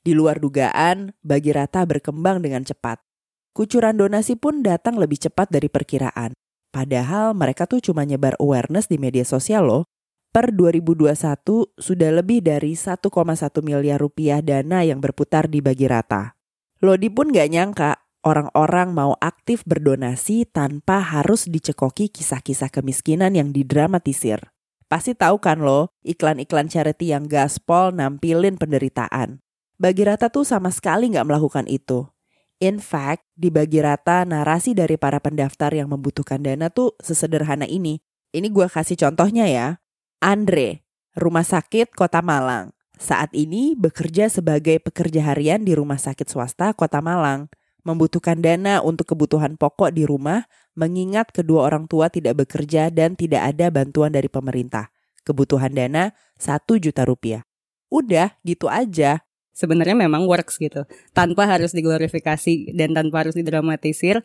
Di 0.00 0.12
luar 0.14 0.42
dugaan, 0.42 1.14
Bagi 1.22 1.50
Rata 1.54 1.86
berkembang 1.86 2.42
dengan 2.42 2.66
cepat. 2.66 2.98
Kucuran 3.54 3.98
donasi 3.98 4.38
pun 4.38 4.62
datang 4.62 4.98
lebih 4.98 5.18
cepat 5.18 5.50
dari 5.50 5.66
perkiraan. 5.66 6.34
Padahal 6.70 7.34
mereka 7.34 7.66
tuh 7.66 7.82
cuma 7.82 8.06
nyebar 8.06 8.38
awareness 8.38 8.86
di 8.86 8.98
media 8.98 9.26
sosial 9.26 9.66
loh 9.66 9.82
per 10.30 10.54
2021 10.54 11.74
sudah 11.74 12.10
lebih 12.14 12.46
dari 12.46 12.78
1,1 12.78 13.10
miliar 13.66 13.98
rupiah 13.98 14.38
dana 14.38 14.86
yang 14.86 15.02
berputar 15.02 15.50
di 15.50 15.58
bagi 15.58 15.90
rata. 15.90 16.38
Lodi 16.80 17.10
pun 17.10 17.34
gak 17.34 17.50
nyangka 17.50 17.98
orang-orang 18.22 18.94
mau 18.94 19.18
aktif 19.18 19.66
berdonasi 19.66 20.46
tanpa 20.48 21.02
harus 21.02 21.50
dicekoki 21.50 22.08
kisah-kisah 22.08 22.70
kemiskinan 22.70 23.34
yang 23.34 23.50
didramatisir. 23.50 24.54
Pasti 24.90 25.14
tahu 25.14 25.38
kan 25.38 25.62
lo, 25.62 25.94
iklan-iklan 26.02 26.66
charity 26.66 27.14
yang 27.14 27.30
gaspol 27.30 27.94
nampilin 27.94 28.58
penderitaan. 28.58 29.38
Bagi 29.78 30.02
Rata 30.02 30.28
tuh 30.28 30.42
sama 30.42 30.74
sekali 30.74 31.14
nggak 31.14 31.26
melakukan 31.30 31.70
itu. 31.70 32.10
In 32.60 32.76
fact, 32.82 33.24
di 33.32 33.48
Bagi 33.48 33.80
Rata 33.80 34.26
narasi 34.26 34.76
dari 34.76 35.00
para 35.00 35.16
pendaftar 35.22 35.72
yang 35.72 35.88
membutuhkan 35.88 36.42
dana 36.42 36.68
tuh 36.68 36.92
sesederhana 37.00 37.64
ini. 37.64 38.02
Ini 38.34 38.50
gue 38.52 38.66
kasih 38.68 38.98
contohnya 39.00 39.48
ya. 39.48 39.80
Andre, 40.20 40.84
Rumah 41.16 41.48
Sakit 41.48 41.96
Kota 41.96 42.20
Malang. 42.20 42.76
Saat 43.00 43.32
ini 43.32 43.72
bekerja 43.72 44.28
sebagai 44.28 44.76
pekerja 44.76 45.32
harian 45.32 45.64
di 45.64 45.72
Rumah 45.72 45.96
Sakit 45.96 46.28
Swasta 46.28 46.76
Kota 46.76 47.00
Malang. 47.00 47.48
Membutuhkan 47.88 48.36
dana 48.44 48.84
untuk 48.84 49.16
kebutuhan 49.16 49.56
pokok 49.56 49.96
di 49.96 50.04
rumah 50.04 50.44
mengingat 50.76 51.32
kedua 51.32 51.72
orang 51.72 51.88
tua 51.88 52.12
tidak 52.12 52.44
bekerja 52.44 52.92
dan 52.92 53.16
tidak 53.16 53.48
ada 53.48 53.72
bantuan 53.72 54.12
dari 54.12 54.28
pemerintah. 54.28 54.92
Kebutuhan 55.24 55.72
dana 55.72 56.12
1 56.36 56.68
juta 56.76 57.08
rupiah. 57.08 57.48
Udah, 57.88 58.36
gitu 58.44 58.68
aja. 58.68 59.24
Sebenarnya 59.56 59.96
memang 59.96 60.28
works 60.28 60.60
gitu. 60.60 60.84
Tanpa 61.16 61.48
harus 61.48 61.72
diglorifikasi 61.72 62.76
dan 62.76 62.92
tanpa 62.92 63.24
harus 63.24 63.32
didramatisir. 63.40 64.20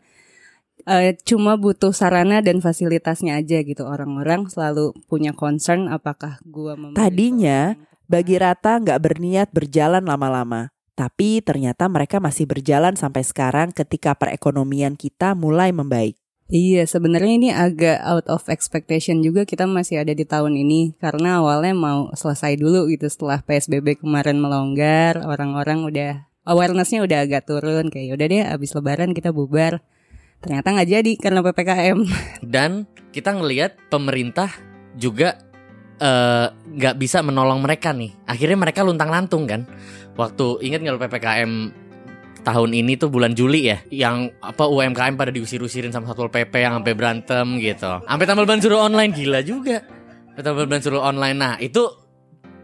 Uh, 0.85 1.17
cuma 1.25 1.57
butuh 1.57 1.89
sarana 1.89 2.45
dan 2.45 2.61
fasilitasnya 2.61 3.41
aja 3.41 3.65
gitu. 3.65 3.81
Orang-orang 3.81 4.45
selalu 4.45 4.93
punya 5.09 5.33
concern 5.33 5.89
apakah 5.89 6.37
gua 6.45 6.77
tadinya 6.93 7.73
bagi 8.05 8.37
rata 8.37 8.77
nggak 8.77 9.01
berniat 9.01 9.49
berjalan 9.49 10.05
lama-lama. 10.05 10.69
Tapi 10.95 11.43
ternyata 11.43 11.91
mereka 11.91 12.23
masih 12.23 12.47
berjalan 12.47 12.95
sampai 12.95 13.25
sekarang 13.25 13.75
ketika 13.75 14.15
perekonomian 14.15 14.95
kita 14.95 15.35
mulai 15.35 15.75
membaik. 15.75 16.15
Iya, 16.45 16.85
sebenarnya 16.85 17.33
ini 17.33 17.49
agak 17.49 18.05
out 18.05 18.29
of 18.29 18.45
expectation 18.53 19.25
juga 19.25 19.49
kita 19.49 19.65
masih 19.65 20.05
ada 20.05 20.13
di 20.13 20.23
tahun 20.29 20.53
ini. 20.53 20.93
Karena 21.01 21.41
awalnya 21.41 21.73
mau 21.73 22.13
selesai 22.13 22.61
dulu 22.61 22.85
gitu 22.93 23.09
setelah 23.09 23.41
PSBB 23.41 23.97
kemarin 23.97 24.37
melonggar, 24.37 25.25
orang-orang 25.25 25.81
udah 25.89 26.11
awarenessnya 26.45 27.01
udah 27.01 27.25
agak 27.25 27.49
turun. 27.49 27.89
Kayak 27.89 28.21
udah 28.21 28.25
deh 28.29 28.43
abis 28.45 28.77
lebaran 28.77 29.17
kita 29.17 29.33
bubar. 29.33 29.81
Ternyata 30.41 30.67
nggak 30.75 30.89
jadi 30.89 31.11
karena 31.19 31.39
PPKM. 31.45 31.99
Dan 32.43 32.89
kita 33.15 33.31
ngelihat 33.35 33.77
pemerintah 33.87 34.51
juga 34.95 35.39
nggak 36.65 36.95
uh, 36.95 36.99
bisa 36.99 37.23
menolong 37.23 37.63
mereka 37.63 37.95
nih. 37.95 38.11
Akhirnya 38.27 38.57
mereka 38.59 38.83
luntang 38.83 39.07
lantung 39.07 39.47
kan. 39.47 39.63
Waktu 40.15 40.63
ingat 40.63 40.83
nggak 40.83 41.07
PPKM 41.07 41.51
tahun 42.45 42.71
ini 42.77 42.93
tuh 43.01 43.09
bulan 43.09 43.33
Juli 43.33 43.73
ya 43.73 43.81
yang 43.89 44.29
apa 44.37 44.69
UMKM 44.69 45.17
pada 45.17 45.33
diusir-usirin 45.33 45.89
sama 45.89 46.05
Satpol 46.05 46.29
PP 46.29 46.53
yang 46.61 46.77
sampai 46.77 46.93
berantem 46.93 47.57
gitu. 47.57 48.05
Sampai 48.05 48.25
tambal 48.29 48.45
ban 48.45 48.61
suruh 48.61 48.85
online 48.85 49.11
gila 49.11 49.41
juga. 49.41 49.81
Tambal 50.37 50.69
ban 50.69 50.79
suruh 50.79 51.01
online. 51.01 51.35
Nah, 51.35 51.53
itu 51.57 51.89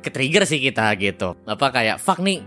ke-trigger 0.05 0.45
sih 0.45 0.62
kita 0.62 0.93
gitu. 1.01 1.34
Apa 1.49 1.73
kayak 1.73 1.97
fuck 1.97 2.21
nih 2.21 2.45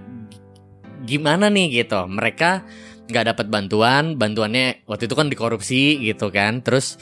gimana 1.02 1.50
nih 1.50 1.82
gitu. 1.82 2.06
Mereka 2.06 2.62
nggak 3.08 3.24
dapat 3.34 3.46
bantuan, 3.52 4.16
bantuannya 4.16 4.86
waktu 4.88 5.04
itu 5.08 5.14
kan 5.16 5.28
dikorupsi 5.28 6.00
gitu 6.00 6.32
kan. 6.32 6.64
Terus 6.64 6.96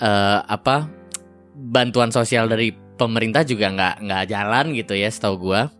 uh, 0.00 0.44
apa 0.44 0.88
bantuan 1.56 2.12
sosial 2.12 2.48
dari 2.48 2.72
pemerintah 2.72 3.42
juga 3.42 3.72
nggak 3.72 3.94
nggak 4.04 4.24
jalan 4.28 4.64
gitu 4.76 4.92
ya 4.96 5.08
setahu 5.08 5.50
gua. 5.50 5.72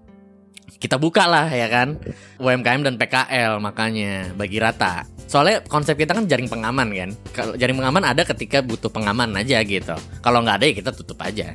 Kita 0.82 0.98
buka 0.98 1.30
lah 1.30 1.46
ya 1.46 1.70
kan 1.70 1.94
UMKM 2.42 2.82
dan 2.82 2.94
PKL 2.98 3.62
makanya 3.62 4.34
bagi 4.34 4.58
rata. 4.58 5.06
Soalnya 5.30 5.62
konsep 5.62 5.94
kita 5.94 6.10
kan 6.10 6.26
jaring 6.26 6.50
pengaman 6.50 6.90
kan. 6.90 7.10
Kalau 7.30 7.54
jaring 7.54 7.78
pengaman 7.78 8.02
ada 8.02 8.26
ketika 8.26 8.58
butuh 8.64 8.90
pengaman 8.90 9.30
aja 9.38 9.62
gitu. 9.62 9.94
Kalau 10.18 10.42
nggak 10.42 10.56
ada 10.58 10.66
ya 10.66 10.74
kita 10.74 10.90
tutup 10.90 11.22
aja. 11.22 11.54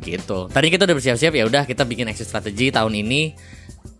Gitu. 0.00 0.38
Tadi 0.48 0.66
kita 0.72 0.88
udah 0.88 0.96
bersiap-siap 0.96 1.32
ya 1.36 1.44
udah 1.44 1.62
kita 1.68 1.84
bikin 1.84 2.08
exit 2.08 2.30
strategi 2.30 2.72
tahun 2.72 2.96
ini 2.96 3.36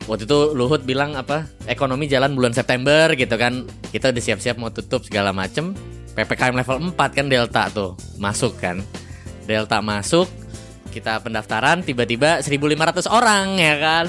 waktu 0.08 0.24
itu 0.24 0.56
Luhut 0.56 0.82
bilang 0.88 1.12
apa 1.14 1.44
ekonomi 1.68 2.08
jalan 2.08 2.32
bulan 2.32 2.56
September 2.56 3.12
gitu 3.12 3.36
kan. 3.36 3.68
Kita 3.92 4.10
udah 4.10 4.22
siap-siap 4.24 4.56
mau 4.56 4.72
tutup 4.72 5.04
segala 5.04 5.36
macem. 5.36 5.76
PPKM 6.16 6.56
level 6.56 6.76
4 6.96 7.14
kan 7.14 7.26
Delta 7.30 7.62
tuh 7.70 7.94
masuk 8.18 8.56
kan. 8.58 8.80
Delta 9.46 9.78
masuk 9.84 10.26
kita 10.90 11.20
pendaftaran 11.20 11.84
tiba-tiba 11.84 12.40
1500 12.40 13.06
orang 13.06 13.46
ya 13.60 13.76
kan? 13.78 14.06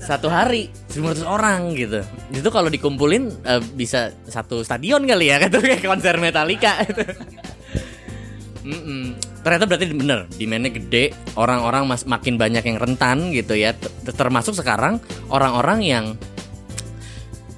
Satu 0.00 0.30
hari 0.30 0.70
1500 0.94 1.26
orang 1.26 1.74
gitu. 1.74 2.00
Itu 2.30 2.48
kalau 2.48 2.70
dikumpulin 2.70 3.44
uh, 3.44 3.60
bisa 3.74 4.14
satu 4.30 4.62
stadion 4.62 5.04
kali 5.04 5.34
ya 5.34 5.36
kan 5.42 5.50
kayak 5.50 5.84
konser 5.84 6.16
Metallica. 6.16 6.80
-mm. 8.64 9.33
Ternyata 9.44 9.68
berarti 9.68 9.92
bener 9.92 10.24
demandnya 10.40 10.72
gede 10.72 11.12
orang-orang 11.36 11.84
mas 11.84 12.08
makin 12.08 12.40
banyak 12.40 12.64
yang 12.64 12.80
rentan 12.80 13.30
gitu 13.30 13.52
ya. 13.54 13.76
Termasuk 14.08 14.56
sekarang 14.56 14.98
orang-orang 15.28 15.84
yang 15.84 16.04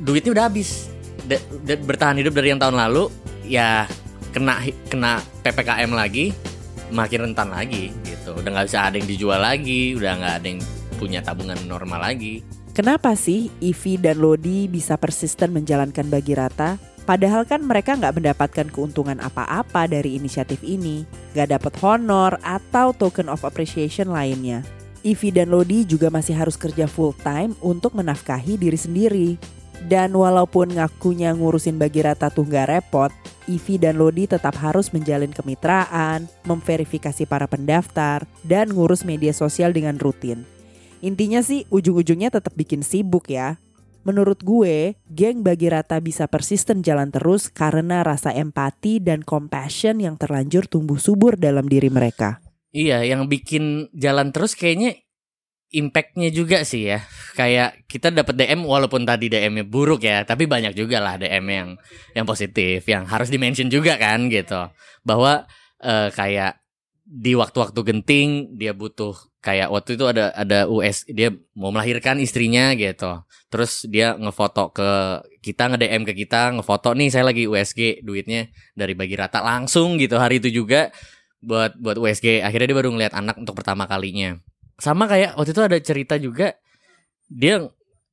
duitnya 0.02 0.34
udah 0.34 0.44
habis. 0.50 0.90
Bertahan 1.64 2.18
hidup 2.18 2.34
dari 2.34 2.50
yang 2.50 2.58
tahun 2.58 2.76
lalu 2.76 3.08
ya 3.46 3.86
kena 4.34 4.60
kena 4.90 5.22
ppkm 5.46 5.94
lagi 5.94 6.34
makin 6.90 7.30
rentan 7.30 7.54
lagi 7.54 7.94
gitu. 8.02 8.34
Udah 8.34 8.50
nggak 8.50 8.66
bisa 8.66 8.90
ada 8.90 8.98
yang 8.98 9.06
dijual 9.06 9.40
lagi 9.40 9.94
udah 9.94 10.12
nggak 10.18 10.34
ada 10.42 10.46
yang 10.50 10.60
punya 10.98 11.22
tabungan 11.22 11.58
normal 11.70 12.02
lagi. 12.02 12.42
Kenapa 12.76 13.16
sih 13.16 13.48
Ivi 13.64 13.96
dan 13.96 14.20
Lodi 14.20 14.68
bisa 14.68 15.00
persisten 15.00 15.54
menjalankan 15.54 16.12
bagi 16.12 16.36
rata? 16.36 16.76
Padahal 17.06 17.46
kan 17.46 17.62
mereka 17.62 17.94
nggak 17.94 18.18
mendapatkan 18.18 18.66
keuntungan 18.66 19.22
apa-apa 19.22 19.86
dari 19.86 20.18
inisiatif 20.18 20.58
ini, 20.66 21.06
nggak 21.38 21.54
dapat 21.54 21.72
honor 21.86 22.34
atau 22.42 22.90
token 22.90 23.30
of 23.30 23.46
appreciation 23.46 24.10
lainnya. 24.10 24.66
Ivi 25.06 25.30
dan 25.30 25.54
Lodi 25.54 25.86
juga 25.86 26.10
masih 26.10 26.34
harus 26.34 26.58
kerja 26.58 26.90
full 26.90 27.14
time 27.22 27.54
untuk 27.62 27.94
menafkahi 27.94 28.58
diri 28.58 28.74
sendiri. 28.74 29.28
Dan 29.86 30.18
walaupun 30.18 30.74
ngakunya 30.74 31.30
ngurusin 31.30 31.78
bagi 31.78 32.02
rata 32.02 32.26
tuh 32.26 32.42
nggak 32.42 32.74
repot, 32.74 33.14
Ivi 33.46 33.78
dan 33.78 34.02
Lodi 34.02 34.26
tetap 34.26 34.58
harus 34.58 34.90
menjalin 34.90 35.30
kemitraan, 35.30 36.26
memverifikasi 36.42 37.22
para 37.30 37.46
pendaftar, 37.46 38.26
dan 38.42 38.74
ngurus 38.74 39.06
media 39.06 39.30
sosial 39.30 39.70
dengan 39.70 39.94
rutin. 40.02 40.42
Intinya 41.06 41.38
sih 41.38 41.70
ujung-ujungnya 41.70 42.34
tetap 42.34 42.58
bikin 42.58 42.82
sibuk 42.82 43.30
ya. 43.30 43.62
Menurut 44.06 44.46
gue, 44.46 44.94
geng 45.10 45.42
bagi 45.42 45.66
rata 45.66 45.98
bisa 45.98 46.30
persisten 46.30 46.86
jalan 46.86 47.10
terus 47.10 47.50
karena 47.50 48.06
rasa 48.06 48.30
empati 48.30 49.02
dan 49.02 49.26
compassion 49.26 49.98
yang 49.98 50.14
terlanjur 50.14 50.70
tumbuh 50.70 50.94
subur 50.94 51.34
dalam 51.34 51.66
diri 51.66 51.90
mereka. 51.90 52.38
Iya, 52.70 53.02
yang 53.02 53.26
bikin 53.26 53.90
jalan 53.90 54.30
terus 54.30 54.54
kayaknya 54.54 54.94
impactnya 55.74 56.30
juga 56.30 56.62
sih 56.62 56.86
ya. 56.86 57.02
Kayak 57.34 57.82
kita 57.90 58.14
dapat 58.14 58.38
DM 58.38 58.62
walaupun 58.62 59.02
tadi 59.02 59.26
DM-nya 59.26 59.66
buruk 59.66 60.06
ya, 60.06 60.22
tapi 60.22 60.46
banyak 60.46 60.78
juga 60.78 61.02
lah 61.02 61.18
DM 61.18 61.42
yang 61.50 61.68
yang 62.14 62.26
positif, 62.30 62.86
yang 62.86 63.10
harus 63.10 63.26
dimention 63.26 63.66
juga 63.66 63.98
kan 63.98 64.30
gitu. 64.30 64.70
Bahwa 65.02 65.50
uh, 65.82 66.08
kayak 66.14 66.62
di 67.06 67.34
waktu-waktu 67.34 67.80
genting 67.82 68.30
dia 68.54 68.70
butuh 68.70 69.14
kayak 69.46 69.70
waktu 69.70 69.94
itu 69.94 70.04
ada 70.10 70.34
ada 70.34 70.66
US 70.66 71.06
dia 71.06 71.30
mau 71.54 71.70
melahirkan 71.70 72.18
istrinya 72.18 72.74
gitu. 72.74 73.22
Terus 73.46 73.86
dia 73.86 74.18
ngefoto 74.18 74.74
ke 74.74 75.22
kita 75.38 75.70
nge-DM 75.70 76.02
ke 76.02 76.26
kita, 76.26 76.50
ngefoto 76.58 76.90
nih 76.98 77.14
saya 77.14 77.30
lagi 77.30 77.46
USG 77.46 78.02
duitnya 78.02 78.50
dari 78.74 78.98
bagi 78.98 79.14
rata 79.14 79.38
langsung 79.46 80.02
gitu 80.02 80.18
hari 80.18 80.42
itu 80.42 80.50
juga 80.50 80.90
buat 81.38 81.78
buat 81.78 81.94
USG. 81.94 82.42
Akhirnya 82.42 82.74
dia 82.74 82.78
baru 82.82 82.90
ngeliat 82.90 83.14
anak 83.14 83.38
untuk 83.38 83.54
pertama 83.54 83.86
kalinya. 83.86 84.34
Sama 84.82 85.06
kayak 85.06 85.38
waktu 85.38 85.54
itu 85.54 85.62
ada 85.62 85.78
cerita 85.78 86.18
juga 86.18 86.58
dia 87.30 87.62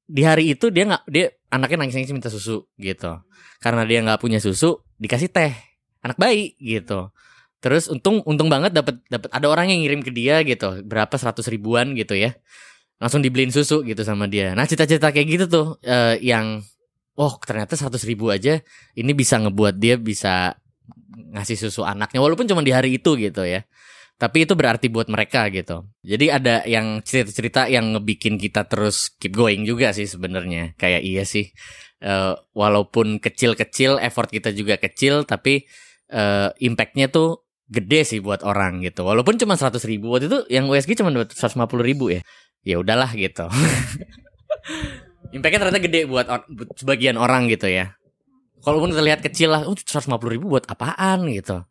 di 0.05 0.21
hari 0.21 0.53
itu 0.53 0.69
dia 0.69 0.85
nggak 0.85 1.03
dia 1.09 1.33
anaknya 1.49 1.81
nangis 1.81 1.97
nangis 1.97 2.13
minta 2.13 2.29
susu 2.29 2.69
gitu. 2.77 3.17
Karena 3.57 3.81
dia 3.89 4.05
nggak 4.05 4.21
punya 4.21 4.37
susu 4.37 4.85
dikasih 5.01 5.33
teh 5.33 5.49
anak 6.05 6.21
bayi 6.21 6.53
gitu 6.61 7.09
Terus 7.63 7.87
untung 7.87 8.19
untung 8.27 8.51
banget 8.51 8.75
dapat 8.75 8.99
dapat 9.07 9.31
ada 9.31 9.47
orang 9.47 9.71
yang 9.71 9.79
ngirim 9.87 10.03
ke 10.03 10.11
dia 10.11 10.43
gitu 10.43 10.83
berapa 10.83 11.15
seratus 11.15 11.47
ribuan 11.47 11.95
gitu 11.95 12.11
ya 12.11 12.35
langsung 12.99 13.23
dibeliin 13.23 13.55
susu 13.55 13.87
gitu 13.87 14.03
sama 14.03 14.27
dia. 14.27 14.51
Nah 14.51 14.67
cita-cita 14.67 15.15
kayak 15.15 15.27
gitu 15.27 15.45
tuh 15.47 15.67
uh, 15.87 16.19
yang 16.19 16.59
oh 17.15 17.33
ternyata 17.39 17.79
seratus 17.79 18.03
ribu 18.03 18.27
aja 18.31 18.59
ini 18.99 19.11
bisa 19.15 19.39
ngebuat 19.39 19.79
dia 19.79 19.95
bisa 19.95 20.59
ngasih 21.35 21.57
susu 21.67 21.87
anaknya 21.87 22.19
walaupun 22.19 22.45
cuma 22.47 22.59
di 22.59 22.75
hari 22.75 22.99
itu 22.99 23.15
gitu 23.15 23.47
ya. 23.47 23.63
Tapi 24.19 24.47
itu 24.47 24.55
berarti 24.55 24.87
buat 24.87 25.11
mereka 25.11 25.51
gitu. 25.51 25.83
Jadi 25.99 26.25
ada 26.31 26.63
yang 26.63 27.03
cerita-cerita 27.03 27.67
yang 27.67 27.97
ngebikin 27.97 28.39
kita 28.39 28.67
terus 28.71 29.11
keep 29.19 29.35
going 29.35 29.67
juga 29.67 29.91
sih 29.91 30.07
sebenarnya. 30.07 30.75
Kayak 30.79 31.01
iya 31.03 31.23
sih. 31.27 31.51
Uh, 32.03 32.35
walaupun 32.51 33.19
kecil-kecil 33.19 33.95
effort 34.03 34.27
kita 34.27 34.51
juga 34.51 34.75
kecil 34.75 35.23
tapi 35.23 35.63
uh, 36.11 36.51
impactnya 36.59 37.07
tuh 37.07 37.42
gede 37.69 38.01
sih 38.03 38.19
buat 38.19 38.43
orang 38.43 38.83
gitu. 38.83 39.07
Walaupun 39.07 39.39
cuma 39.39 39.55
100 39.55 39.79
ribu 39.87 40.11
waktu 40.11 40.27
itu 40.27 40.39
yang 40.51 40.67
USG 40.67 40.99
cuma 40.99 41.11
150 41.11 41.33
ribu 41.79 42.11
ya. 42.11 42.21
Ya 42.63 42.79
udahlah 42.79 43.11
gitu. 43.15 43.47
Impactnya 45.35 45.59
ternyata 45.67 45.81
gede 45.81 46.05
buat, 46.05 46.29
or 46.29 46.45
sebagian 46.77 47.17
orang 47.17 47.49
gitu 47.49 47.65
ya. 47.67 47.97
Kalaupun 48.63 48.95
kita 48.95 49.03
lihat 49.03 49.19
kecil 49.19 49.51
lah, 49.51 49.67
oh 49.67 49.75
150 49.75 50.07
ribu 50.31 50.47
buat 50.47 50.63
apaan 50.69 51.27
gitu. 51.31 51.65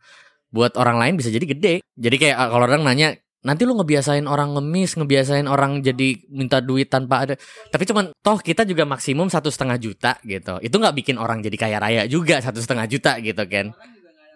buat 0.52 0.76
orang 0.76 1.00
lain 1.00 1.14
bisa 1.16 1.33
jadi 1.33 1.46
gede. 1.48 1.74
Jadi 1.96 2.16
kayak 2.20 2.37
uh, 2.37 2.48
kalau 2.52 2.68
orang 2.68 2.85
nanya, 2.85 3.16
nanti 3.40 3.64
lu 3.64 3.72
ngebiasain 3.72 4.28
orang 4.28 4.52
ngemis, 4.52 5.00
ngebiasain 5.00 5.48
orang 5.48 5.81
jadi 5.81 6.28
minta 6.28 6.61
duit 6.61 6.92
tanpa 6.92 7.24
ada. 7.24 7.40
Tapi 7.72 7.88
cuman 7.88 8.12
toh 8.20 8.37
kita 8.37 8.68
juga 8.68 8.85
maksimum 8.85 9.33
satu 9.33 9.48
setengah 9.48 9.81
juta 9.81 10.20
gitu. 10.28 10.61
Itu 10.61 10.76
nggak 10.76 10.92
bikin 10.92 11.16
orang 11.16 11.40
jadi 11.40 11.57
kaya 11.57 11.78
raya 11.81 12.02
juga 12.05 12.37
satu 12.44 12.61
setengah 12.61 12.85
juta 12.85 13.16
gitu 13.24 13.40
kan. 13.48 13.72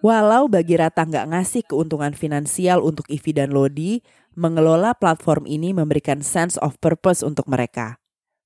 Walau 0.07 0.47
bagi 0.47 0.79
Rata 0.79 1.03
nggak 1.03 1.35
ngasih 1.35 1.62
keuntungan 1.66 2.14
finansial 2.14 2.79
untuk 2.79 3.11
Ivi 3.11 3.35
dan 3.35 3.51
Lodi, 3.51 4.07
mengelola 4.38 4.95
platform 4.95 5.51
ini 5.51 5.75
memberikan 5.75 6.23
sense 6.23 6.55
of 6.62 6.79
purpose 6.79 7.27
untuk 7.27 7.51
mereka. 7.51 7.99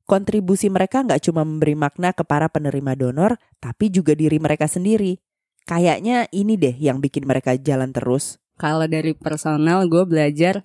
Kontribusi 0.09 0.73
mereka 0.73 1.05
nggak 1.05 1.21
cuma 1.29 1.45
memberi 1.45 1.77
makna 1.77 2.17
ke 2.17 2.25
para 2.25 2.49
penerima 2.49 2.97
donor, 2.97 3.37
tapi 3.61 3.93
juga 3.93 4.17
diri 4.17 4.41
mereka 4.41 4.73
sendiri. 4.73 5.21
Kayaknya 5.69 6.33
ini 6.33 6.57
deh 6.57 6.73
yang 6.81 6.97
bikin 7.05 7.29
mereka 7.29 7.53
jalan 7.61 7.93
terus. 7.93 8.41
Kalau 8.57 8.89
dari 8.89 9.13
personal 9.13 9.85
gue 9.85 10.09
belajar 10.09 10.65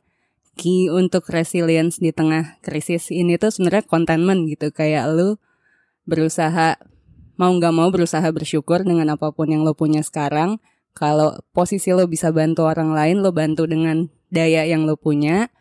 key 0.56 0.88
untuk 0.88 1.28
resilience 1.28 2.00
di 2.00 2.16
tengah 2.16 2.56
krisis 2.64 3.12
ini 3.12 3.36
tuh 3.36 3.52
sebenarnya 3.52 3.84
contentment 3.84 4.48
gitu 4.48 4.72
kayak 4.72 5.12
lu 5.12 5.36
berusaha 6.08 6.80
mau 7.36 7.52
nggak 7.52 7.74
mau 7.76 7.92
berusaha 7.92 8.24
bersyukur 8.32 8.88
dengan 8.88 9.12
apa 9.12 9.36
pun 9.36 9.52
yang 9.52 9.68
lo 9.68 9.76
punya 9.76 10.00
sekarang. 10.00 10.64
Kalau 10.96 11.36
posisi 11.52 11.92
lo 11.92 12.08
bisa 12.08 12.32
bantu 12.32 12.64
orang 12.72 12.96
lain, 12.96 13.20
lo 13.20 13.36
bantu 13.36 13.68
dengan 13.68 14.08
daya 14.32 14.64
yang 14.64 14.88
lo 14.88 14.96
punya. 14.96 15.52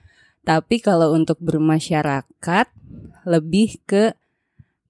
Tapi 0.46 0.78
kalau 0.78 1.10
untuk 1.10 1.42
bermasyarakat, 1.42 2.66
lebih 3.26 3.82
ke 3.82 4.14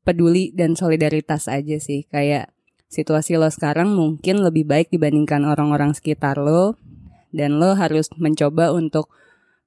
peduli 0.05 0.53
dan 0.53 0.77
solidaritas 0.77 1.49
aja 1.49 1.81
sih. 1.81 2.05
Kayak 2.13 2.53
situasi 2.93 3.41
lo 3.41 3.49
sekarang 3.49 3.97
mungkin 3.97 4.45
lebih 4.45 4.69
baik 4.69 4.93
dibandingkan 4.93 5.49
orang-orang 5.49 5.97
sekitar 5.97 6.37
lo. 6.37 6.77
Dan 7.33 7.57
lo 7.57 7.73
harus 7.73 8.13
mencoba 8.21 8.71
untuk 8.77 9.09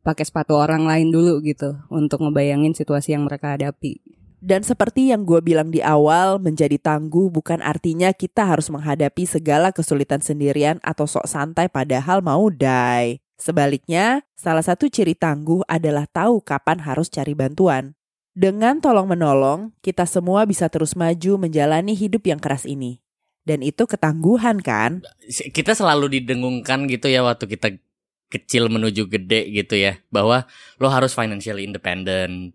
pakai 0.06 0.30
sepatu 0.30 0.62
orang 0.62 0.86
lain 0.86 1.10
dulu 1.10 1.42
gitu. 1.42 1.74
Untuk 1.90 2.22
ngebayangin 2.22 2.78
situasi 2.78 3.18
yang 3.18 3.26
mereka 3.26 3.58
hadapi. 3.58 4.17
Dan 4.38 4.62
seperti 4.62 5.10
yang 5.10 5.26
gue 5.26 5.42
bilang 5.42 5.74
di 5.74 5.82
awal, 5.82 6.38
menjadi 6.38 6.78
tangguh 6.78 7.34
bukan 7.34 7.58
artinya 7.66 8.14
kita 8.14 8.46
harus 8.46 8.70
menghadapi 8.70 9.26
segala 9.26 9.74
kesulitan 9.74 10.22
sendirian 10.22 10.78
atau 10.86 11.10
sok 11.10 11.26
santai 11.26 11.66
padahal 11.74 12.22
mau 12.22 12.54
die. 12.54 13.18
Sebaliknya, 13.38 14.26
salah 14.38 14.62
satu 14.62 14.90
ciri 14.90 15.18
tangguh 15.18 15.66
adalah 15.66 16.06
tahu 16.10 16.42
kapan 16.42 16.82
harus 16.86 17.10
cari 17.10 17.34
bantuan. 17.34 17.98
Dengan 18.38 18.78
tolong-menolong, 18.78 19.74
kita 19.82 20.06
semua 20.06 20.46
bisa 20.46 20.70
terus 20.70 20.94
maju 20.94 21.42
menjalani 21.42 21.98
hidup 21.98 22.30
yang 22.30 22.38
keras 22.38 22.70
ini. 22.70 23.02
Dan 23.42 23.66
itu 23.66 23.90
ketangguhan 23.90 24.62
kan? 24.62 25.02
Kita 25.30 25.74
selalu 25.74 26.22
didengungkan 26.22 26.86
gitu 26.86 27.10
ya 27.10 27.26
waktu 27.26 27.50
kita 27.50 27.82
kecil 28.28 28.68
menuju 28.68 29.08
gede 29.08 29.48
gitu 29.56 29.80
ya 29.80 30.00
bahwa 30.12 30.44
lo 30.84 30.88
harus 30.92 31.16
financially 31.16 31.64
independent 31.64 32.52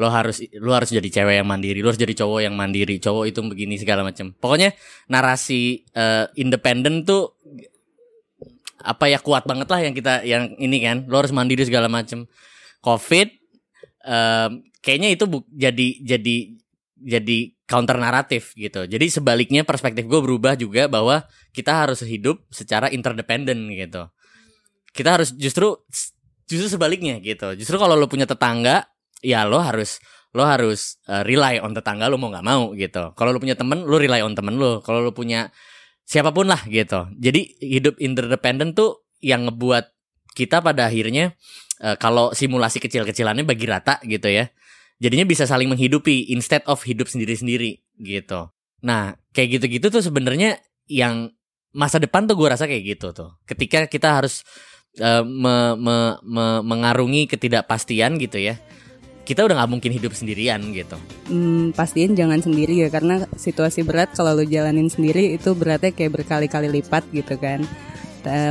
lo 0.00 0.08
harus 0.08 0.40
lo 0.56 0.72
harus 0.72 0.90
jadi 0.90 1.08
cewek 1.20 1.44
yang 1.44 1.48
mandiri 1.48 1.84
lo 1.84 1.92
harus 1.92 2.00
jadi 2.00 2.14
cowok 2.16 2.40
yang 2.42 2.54
mandiri 2.56 2.96
cowok 2.98 3.24
itu 3.30 3.40
begini 3.44 3.76
segala 3.76 4.02
macam. 4.02 4.32
Pokoknya 4.32 4.74
narasi 5.06 5.84
uh, 5.94 6.26
independen 6.34 7.04
tuh 7.04 7.36
apa 8.80 9.12
ya 9.12 9.20
kuat 9.20 9.44
banget 9.44 9.68
lah 9.68 9.80
yang 9.84 9.92
kita 9.92 10.24
yang 10.24 10.56
ini 10.56 10.80
kan 10.80 11.04
lo 11.04 11.20
harus 11.20 11.30
mandiri 11.30 11.62
segala 11.68 11.86
macam. 11.86 12.24
Covid 12.80 13.28
um, 14.08 14.64
kayaknya 14.80 15.12
itu 15.12 15.28
bu, 15.28 15.44
jadi 15.52 15.88
jadi 16.00 16.36
jadi 17.00 17.38
counter 17.68 18.00
naratif 18.00 18.56
gitu. 18.56 18.88
Jadi 18.88 19.06
sebaliknya 19.12 19.62
perspektif 19.68 20.08
gue 20.08 20.20
berubah 20.20 20.56
juga 20.56 20.88
bahwa 20.88 21.22
kita 21.52 21.86
harus 21.86 22.02
hidup 22.02 22.40
secara 22.50 22.88
interdependent 22.90 23.68
gitu 23.70 24.08
kita 24.90 25.18
harus 25.18 25.34
justru 25.38 25.78
justru 26.50 26.66
sebaliknya 26.66 27.22
gitu. 27.22 27.54
Justru 27.54 27.78
kalau 27.78 27.94
lo 27.94 28.10
punya 28.10 28.26
tetangga 28.26 28.90
ya 29.22 29.46
lo 29.46 29.62
harus 29.62 30.02
lo 30.30 30.46
harus 30.46 30.98
uh, 31.10 31.26
rely 31.26 31.58
on 31.62 31.74
tetangga 31.74 32.06
lo 32.10 32.18
mau 32.18 32.30
nggak 32.30 32.46
mau 32.46 32.74
gitu. 32.74 33.14
Kalau 33.14 33.30
lo 33.34 33.38
punya 33.38 33.54
temen 33.54 33.86
lo 33.86 33.96
rely 33.98 34.22
on 34.22 34.34
temen 34.34 34.58
lo. 34.58 34.82
Kalau 34.82 35.02
lo 35.02 35.14
punya 35.14 35.50
siapa 36.02 36.34
pun 36.34 36.50
lah 36.50 36.62
gitu. 36.66 37.06
Jadi 37.18 37.62
hidup 37.62 37.98
interdependent 38.02 38.74
tuh 38.74 39.06
yang 39.22 39.46
ngebuat 39.46 39.94
kita 40.34 40.62
pada 40.62 40.90
akhirnya 40.90 41.34
uh, 41.82 41.94
kalau 41.98 42.34
simulasi 42.34 42.82
kecil-kecilannya 42.82 43.46
bagi 43.46 43.66
rata 43.70 44.02
gitu 44.02 44.26
ya. 44.26 44.50
Jadinya 45.00 45.24
bisa 45.24 45.48
saling 45.48 45.70
menghidupi 45.70 46.34
instead 46.34 46.60
of 46.68 46.82
hidup 46.84 47.08
sendiri-sendiri 47.08 47.80
gitu. 48.02 48.50
Nah 48.82 49.14
kayak 49.30 49.60
gitu-gitu 49.60 49.86
tuh 49.88 50.02
sebenarnya 50.02 50.60
yang 50.90 51.30
masa 51.70 52.02
depan 52.02 52.26
tuh 52.26 52.34
gue 52.34 52.48
rasa 52.50 52.66
kayak 52.66 52.98
gitu 52.98 53.14
tuh. 53.14 53.38
Ketika 53.46 53.86
kita 53.86 54.18
harus 54.18 54.42
uh, 54.98 55.22
me, 55.22 55.78
me, 55.78 55.96
me, 56.26 56.46
mengarungi 56.66 57.30
ketidakpastian 57.30 58.18
gitu 58.18 58.42
ya 58.42 58.58
kita 59.30 59.46
udah 59.46 59.62
nggak 59.62 59.70
mungkin 59.70 59.94
hidup 59.94 60.10
sendirian 60.10 60.58
gitu. 60.74 60.98
Hmm, 61.30 61.70
pastiin 61.70 62.18
jangan 62.18 62.42
sendiri 62.42 62.82
ya 62.82 62.90
karena 62.90 63.30
situasi 63.38 63.86
berat 63.86 64.10
kalau 64.10 64.34
lo 64.34 64.42
jalanin 64.42 64.90
sendiri 64.90 65.38
itu 65.38 65.54
beratnya 65.54 65.94
kayak 65.94 66.18
berkali-kali 66.18 66.66
lipat 66.66 67.06
gitu 67.14 67.38
kan. 67.38 67.62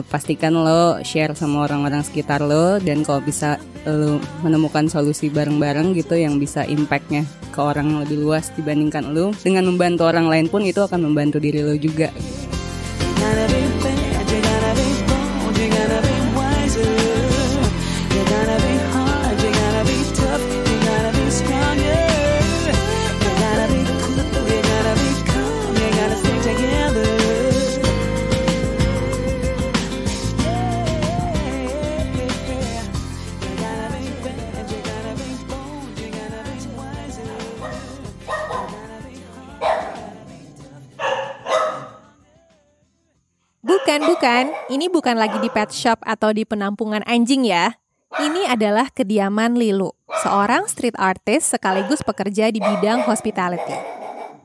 Pastikan 0.08 0.56
lo 0.56 1.04
share 1.04 1.36
sama 1.36 1.68
orang-orang 1.68 2.00
sekitar 2.02 2.40
lo 2.40 2.80
dan 2.80 3.04
kalau 3.04 3.20
bisa 3.20 3.60
lo 3.84 4.24
menemukan 4.40 4.88
solusi 4.88 5.28
bareng-bareng 5.28 5.92
gitu 6.00 6.16
yang 6.16 6.40
bisa 6.40 6.64
impactnya 6.64 7.28
ke 7.52 7.60
orang 7.60 8.00
lebih 8.00 8.24
luas 8.24 8.48
dibandingkan 8.56 9.12
lo 9.12 9.36
dengan 9.44 9.68
membantu 9.68 10.08
orang 10.08 10.32
lain 10.32 10.48
pun 10.48 10.64
itu 10.64 10.80
akan 10.80 11.12
membantu 11.12 11.44
diri 11.44 11.60
lo 11.60 11.76
juga. 11.76 12.08
Bukan, 12.08 12.49
Bukan 44.90 45.16
lagi 45.22 45.38
di 45.38 45.54
pet 45.54 45.70
shop 45.70 46.02
atau 46.02 46.34
di 46.34 46.44
penampungan 46.50 47.06
anjing 47.06 47.46
ya. 47.46 47.78
Ini 48.18 48.50
adalah 48.50 48.90
kediaman 48.90 49.54
Lilu, 49.54 49.94
seorang 50.26 50.66
street 50.66 50.98
artist 50.98 51.54
sekaligus 51.54 52.02
pekerja 52.02 52.50
di 52.50 52.58
bidang 52.58 53.06
hospitality. 53.06 53.78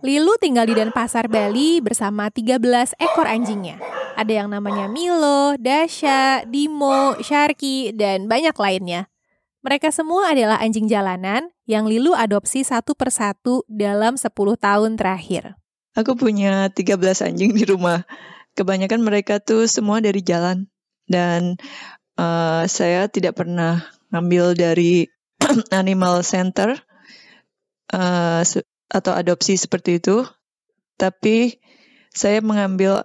Lilu 0.04 0.36
tinggal 0.36 0.68
di 0.68 0.76
Denpasar, 0.76 1.32
Bali 1.32 1.80
bersama 1.80 2.28
13 2.28 2.60
ekor 3.00 3.24
anjingnya. 3.24 3.80
Ada 4.20 4.44
yang 4.44 4.52
namanya 4.52 4.84
Milo, 4.84 5.56
Dasha, 5.56 6.44
Dimo, 6.44 7.16
Sharky, 7.24 7.96
dan 7.96 8.28
banyak 8.28 8.52
lainnya. 8.52 9.08
Mereka 9.64 9.88
semua 9.96 10.36
adalah 10.36 10.60
anjing 10.60 10.84
jalanan 10.84 11.48
yang 11.64 11.88
Lilu 11.88 12.12
adopsi 12.12 12.68
satu 12.68 12.92
persatu 12.92 13.64
dalam 13.64 14.20
10 14.20 14.28
tahun 14.60 15.00
terakhir. 15.00 15.56
Aku 15.96 16.12
punya 16.20 16.68
13 16.68 17.24
anjing 17.24 17.56
di 17.56 17.64
rumah. 17.64 18.04
Kebanyakan 18.54 19.02
mereka 19.02 19.42
tuh 19.42 19.66
semua 19.66 19.98
dari 19.98 20.22
jalan. 20.22 20.66
Dan 21.04 21.58
uh, 22.16 22.64
saya 22.64 23.10
tidak 23.10 23.36
pernah 23.38 23.84
ngambil 24.14 24.54
dari 24.56 25.10
animal 25.74 26.22
center 26.24 26.78
uh, 27.92 28.42
atau 28.88 29.12
adopsi 29.12 29.58
seperti 29.58 29.98
itu. 30.00 30.24
Tapi 30.94 31.58
saya 32.14 32.38
mengambil 32.38 33.02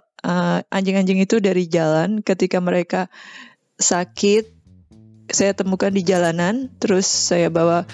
anjing-anjing 0.70 1.18
uh, 1.18 1.26
itu 1.26 1.36
dari 1.42 1.66
jalan 1.66 2.22
ketika 2.22 2.62
mereka 2.62 3.10
sakit 3.80 4.60
saya 5.30 5.54
temukan 5.54 5.94
di 5.94 6.02
jalanan, 6.02 6.68
terus 6.82 7.06
saya 7.06 7.48
bawa 7.48 7.86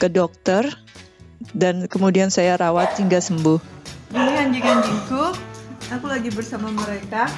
ke 0.00 0.08
dokter, 0.08 0.64
dan 1.52 1.86
kemudian 1.86 2.32
saya 2.32 2.56
rawat 2.56 2.96
hingga 2.96 3.20
sembuh. 3.20 3.60
Ini 4.16 4.48
anjing-anjingku, 4.48 5.22
aku 5.92 6.06
lagi 6.08 6.28
bersama 6.32 6.68
mereka. 6.72 7.28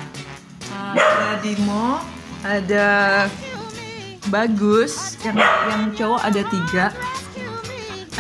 Uh, 0.70 0.94
ada 0.94 1.42
Dimo, 1.42 1.98
ada 2.46 2.88
Bagus, 4.30 5.18
yang 5.26 5.38
yang 5.40 5.82
cowok 5.96 6.20
ada 6.22 6.42
tiga, 6.46 6.84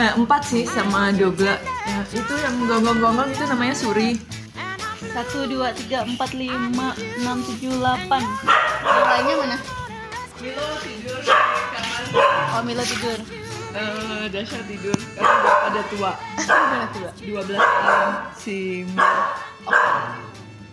eh, 0.00 0.12
empat 0.16 0.42
sih 0.48 0.64
sama 0.66 1.14
Dobla. 1.14 1.60
Ya, 1.60 2.02
itu 2.08 2.34
yang 2.40 2.56
gonggong-gonggong 2.66 3.30
itu 3.30 3.44
namanya 3.46 3.74
Suri. 3.76 4.18
Satu, 5.10 5.46
dua, 5.46 5.74
tiga, 5.74 6.06
empat, 6.06 6.34
lima, 6.34 6.94
enam, 7.18 7.42
tujuh, 7.42 7.70
delapan. 7.78 8.22
Yang 8.82 9.06
lainnya 9.06 9.34
mana? 9.42 9.58
Milo 10.40 10.68
tidur 10.80 11.20
Oh 12.56 12.62
Milo 12.64 12.84
tidur. 12.86 13.18
Uh, 13.70 14.24
Dasha 14.32 14.58
tidur 14.66 14.96
karena 15.14 15.30
udah 15.30 15.54
pada 15.62 15.82
tua. 15.92 16.12
Udah 16.40 16.88
tua. 16.96 17.10
12 17.44 17.54
tahun 17.54 18.10
si 18.34 18.88
Milo. 18.88 19.22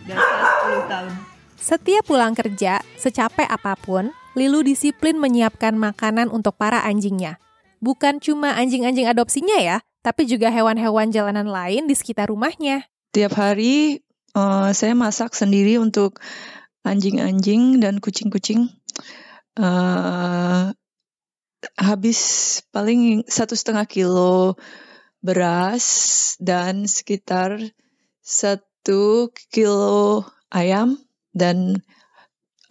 Dasha 0.07 0.87
10 0.87 0.91
tahun. 0.91 1.13
Setiap 1.57 2.03
pulang 2.07 2.31
kerja, 2.31 2.79
secapek 2.95 3.45
apa 3.49 3.75
pun, 3.75 4.15
Lilu 4.37 4.61
disiplin 4.61 5.17
menyiapkan 5.17 5.73
makanan 5.73 6.29
untuk 6.29 6.61
para 6.61 6.85
anjingnya. 6.85 7.41
Bukan 7.81 8.21
cuma 8.21 8.53
anjing-anjing 8.53 9.09
adopsinya 9.09 9.57
ya, 9.57 9.81
tapi 10.05 10.29
juga 10.29 10.53
hewan-hewan 10.53 11.09
jalanan 11.09 11.49
lain 11.49 11.89
di 11.89 11.97
sekitar 11.97 12.29
rumahnya. 12.29 12.85
Tiap 13.17 13.33
hari 13.33 14.05
uh, 14.37 14.69
saya 14.77 14.93
masak 14.93 15.33
sendiri 15.33 15.81
untuk 15.81 16.21
anjing-anjing 16.85 17.81
dan 17.81 17.97
kucing-kucing. 17.97 18.69
Uh, 19.57 20.69
habis 21.73 22.19
paling 22.69 23.25
satu 23.25 23.57
setengah 23.57 23.89
kilo 23.89 24.53
beras 25.25 26.37
dan 26.37 26.85
sekitar 26.85 27.57
satu 28.87 29.35
kilo 29.51 30.23
ayam 30.47 30.95
dan 31.35 31.83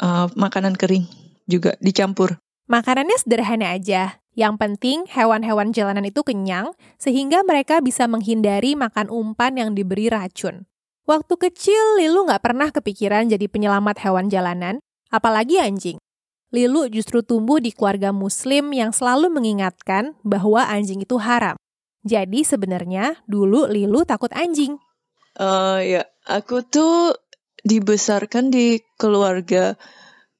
uh, 0.00 0.32
makanan 0.32 0.72
kering 0.72 1.04
juga 1.44 1.76
dicampur. 1.84 2.40
Makanannya 2.72 3.20
sederhana 3.20 3.76
aja. 3.76 4.24
Yang 4.32 4.56
penting 4.56 4.98
hewan-hewan 5.12 5.76
jalanan 5.76 6.08
itu 6.08 6.24
kenyang 6.24 6.72
sehingga 6.96 7.44
mereka 7.44 7.84
bisa 7.84 8.08
menghindari 8.08 8.72
makan 8.72 9.12
umpan 9.12 9.60
yang 9.60 9.76
diberi 9.76 10.08
racun. 10.08 10.64
Waktu 11.04 11.36
kecil, 11.36 12.00
Lilu 12.00 12.24
nggak 12.24 12.40
pernah 12.40 12.72
kepikiran 12.72 13.28
jadi 13.28 13.44
penyelamat 13.52 14.00
hewan 14.08 14.32
jalanan, 14.32 14.80
apalagi 15.12 15.60
anjing. 15.60 16.00
Lilu 16.48 16.88
justru 16.88 17.20
tumbuh 17.20 17.60
di 17.60 17.76
keluarga 17.76 18.08
muslim 18.08 18.72
yang 18.72 18.88
selalu 18.88 19.28
mengingatkan 19.28 20.16
bahwa 20.24 20.64
anjing 20.64 21.04
itu 21.04 21.20
haram. 21.20 21.60
Jadi 22.08 22.40
sebenarnya 22.40 23.20
dulu 23.28 23.68
Lilu 23.68 24.08
takut 24.08 24.32
anjing. 24.32 24.80
Uh, 25.36 25.84
ya, 25.84 26.02
aku 26.24 26.64
tuh 26.64 27.12
dibesarkan 27.60 28.48
di 28.48 28.80
keluarga 28.96 29.76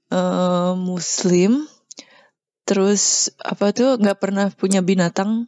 uh, 0.09 0.73
muslim. 0.73 1.69
Terus 2.67 3.31
apa 3.39 3.71
tuh 3.71 4.01
nggak 4.01 4.19
pernah 4.19 4.51
punya 4.51 4.83
binatang 4.83 5.47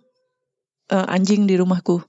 uh, 0.93 1.07
anjing 1.09 1.49
di 1.49 1.59
rumahku. 1.59 2.05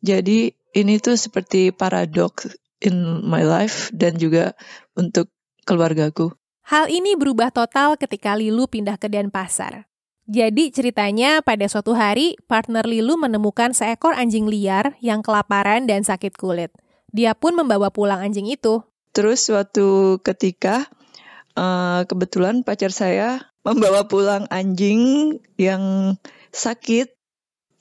Jadi 0.00 0.54
ini 0.78 0.94
tuh 1.02 1.18
seperti 1.18 1.74
paradoks 1.74 2.54
in 2.78 3.26
my 3.26 3.42
life 3.42 3.90
dan 3.90 4.14
juga 4.14 4.54
untuk 4.94 5.28
keluargaku. 5.66 6.32
Hal 6.68 6.92
ini 6.92 7.16
berubah 7.16 7.50
total 7.50 7.96
ketika 7.96 8.36
Lilu 8.36 8.68
pindah 8.68 9.00
ke 9.00 9.08
Denpasar. 9.08 9.88
Jadi 10.28 10.68
ceritanya 10.68 11.40
pada 11.40 11.64
suatu 11.72 11.96
hari 11.96 12.36
partner 12.44 12.84
Lilu 12.84 13.16
menemukan 13.16 13.72
seekor 13.72 14.12
anjing 14.12 14.44
liar 14.44 14.92
yang 15.00 15.24
kelaparan 15.24 15.88
dan 15.88 16.04
sakit 16.04 16.36
kulit. 16.36 16.68
Dia 17.16 17.32
pun 17.32 17.56
membawa 17.56 17.88
pulang 17.88 18.20
anjing 18.20 18.44
itu. 18.44 18.84
Terus 19.16 19.48
suatu 19.48 20.20
ketika 20.20 20.84
uh, 21.56 22.04
kebetulan 22.04 22.60
pacar 22.60 22.92
saya 22.92 23.48
membawa 23.64 24.04
pulang 24.04 24.44
anjing 24.52 25.32
yang 25.56 26.14
sakit, 26.52 27.08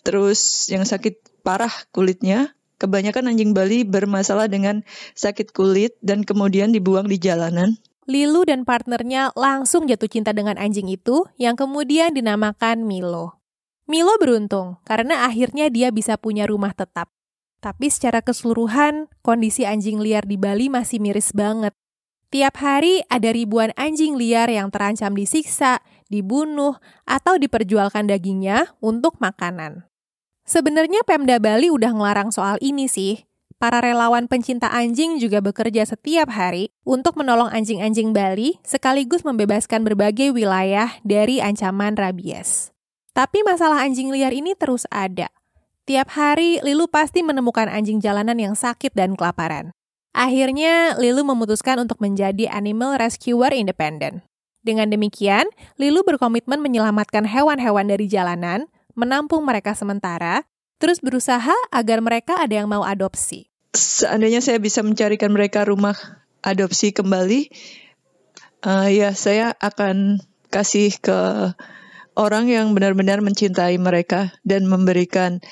terus 0.07 0.71
yang 0.71 0.87
sakit 0.87 1.43
parah 1.43 1.71
kulitnya. 1.91 2.55
Kebanyakan 2.79 3.33
anjing 3.33 3.51
Bali 3.57 3.83
bermasalah 3.83 4.47
dengan 4.47 4.87
sakit 5.19 5.51
kulit 5.51 5.99
dan 5.99 6.23
kemudian 6.23 6.71
dibuang 6.71 7.11
di 7.11 7.19
jalanan. 7.19 7.75
Lilu 8.07 8.47
dan 8.47 8.63
partnernya 8.63 9.35
langsung 9.35 9.83
jatuh 9.83 10.07
cinta 10.07 10.31
dengan 10.31 10.55
anjing 10.55 10.87
itu 10.87 11.27
yang 11.35 11.59
kemudian 11.59 12.15
dinamakan 12.15 12.87
Milo. 12.87 13.43
Milo 13.83 14.15
beruntung 14.15 14.79
karena 14.87 15.27
akhirnya 15.27 15.67
dia 15.67 15.91
bisa 15.91 16.15
punya 16.15 16.47
rumah 16.47 16.71
tetap. 16.71 17.11
Tapi 17.59 17.91
secara 17.91 18.23
keseluruhan, 18.23 19.11
kondisi 19.19 19.67
anjing 19.67 19.99
liar 19.99 20.23
di 20.23 20.39
Bali 20.39 20.71
masih 20.71 21.03
miris 21.03 21.35
banget. 21.35 21.75
Tiap 22.31 22.55
hari 22.63 23.03
ada 23.11 23.27
ribuan 23.27 23.75
anjing 23.75 24.15
liar 24.15 24.47
yang 24.47 24.71
terancam 24.71 25.11
disiksa, 25.11 25.83
dibunuh, 26.07 26.79
atau 27.03 27.35
diperjualkan 27.35 28.07
dagingnya 28.07 28.71
untuk 28.79 29.19
makanan. 29.19 29.83
Sebenarnya 30.47 31.03
Pemda 31.03 31.43
Bali 31.43 31.67
udah 31.67 31.91
ngelarang 31.91 32.31
soal 32.31 32.55
ini 32.63 32.87
sih. 32.87 33.27
Para 33.57 33.81
relawan 33.81 34.29
pencinta 34.29 34.69
anjing 34.69 35.17
juga 35.17 35.41
bekerja 35.41 35.81
setiap 35.81 36.29
hari 36.29 36.69
untuk 36.85 37.17
menolong 37.17 37.49
anjing-anjing 37.49 38.13
Bali 38.13 38.61
sekaligus 38.61 39.25
membebaskan 39.25 39.81
berbagai 39.81 40.29
wilayah 40.29 40.93
dari 41.01 41.41
ancaman 41.41 41.97
rabies. 41.97 42.69
Tapi 43.17 43.41
masalah 43.41 43.81
anjing 43.81 44.13
liar 44.13 44.29
ini 44.29 44.53
terus 44.53 44.85
ada. 44.93 45.33
Tiap 45.89 46.05
hari 46.13 46.61
Lilu 46.61 46.85
pasti 46.85 47.25
menemukan 47.25 47.65
anjing 47.65 47.97
jalanan 47.97 48.37
yang 48.37 48.53
sakit 48.53 48.93
dan 48.93 49.17
kelaparan. 49.17 49.73
Akhirnya 50.13 50.93
Lilu 51.01 51.25
memutuskan 51.25 51.81
untuk 51.81 51.97
menjadi 51.97 52.53
animal 52.53 53.01
rescuer 53.01 53.57
independen. 53.57 54.21
Dengan 54.61 54.93
demikian, 54.93 55.49
Lilu 55.81 56.05
berkomitmen 56.05 56.61
menyelamatkan 56.61 57.25
hewan-hewan 57.25 57.89
dari 57.89 58.05
jalanan 58.05 58.69
menampung 58.93 59.41
mereka 59.49 59.73
sementara, 59.73 60.45
terus 60.77 61.01
berusaha 61.01 61.53
agar 61.73 61.99
mereka 62.01 62.37
ada 62.37 62.63
yang 62.63 62.69
mau 62.69 62.85
adopsi. 62.85 63.49
Seandainya 63.77 64.41
saya 64.41 64.57
bisa 64.57 64.81
mencarikan 64.81 65.29
mereka 65.29 65.65
rumah 65.65 65.97
adopsi 66.41 66.93
kembali, 66.93 67.51
uh, 68.65 68.89
ya 68.89 69.13
saya 69.13 69.53
akan 69.57 70.21
kasih 70.49 70.95
ke 70.97 71.19
orang 72.17 72.49
yang 72.49 72.73
benar-benar 72.73 73.21
mencintai 73.21 73.77
mereka 73.77 74.33
dan 74.41 74.65
memberikan 74.65 75.43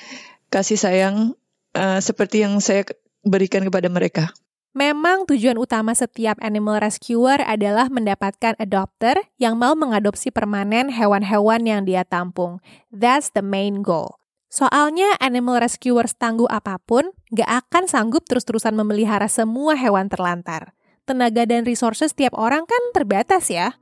kasih 0.50 0.80
sayang 0.80 1.38
uh, 1.76 2.00
seperti 2.02 2.42
yang 2.42 2.58
saya 2.58 2.82
berikan 3.22 3.62
kepada 3.62 3.86
mereka. 3.86 4.34
Memang 4.76 5.24
tujuan 5.24 5.56
utama 5.56 5.96
setiap 5.96 6.36
animal 6.44 6.84
rescuer 6.84 7.40
adalah 7.40 7.88
mendapatkan 7.88 8.60
adopter 8.60 9.16
yang 9.40 9.56
mau 9.56 9.72
mengadopsi 9.72 10.28
permanen 10.28 10.92
hewan-hewan 10.92 11.64
yang 11.64 11.88
dia 11.88 12.04
tampung. 12.04 12.60
That's 12.92 13.32
the 13.32 13.40
main 13.40 13.80
goal. 13.80 14.20
Soalnya 14.56 15.20
animal 15.20 15.60
rescuer 15.60 16.08
tangguh 16.08 16.48
apa 16.48 16.80
pun 16.80 17.12
gak 17.28 17.68
akan 17.68 17.84
sanggup 17.84 18.24
terus-terusan 18.24 18.72
memelihara 18.72 19.28
semua 19.28 19.76
hewan 19.76 20.08
terlantar. 20.08 20.72
Tenaga 21.04 21.44
dan 21.44 21.68
resources 21.68 22.16
setiap 22.16 22.32
orang 22.40 22.64
kan 22.64 22.80
terbatas 22.96 23.52
ya. 23.52 23.76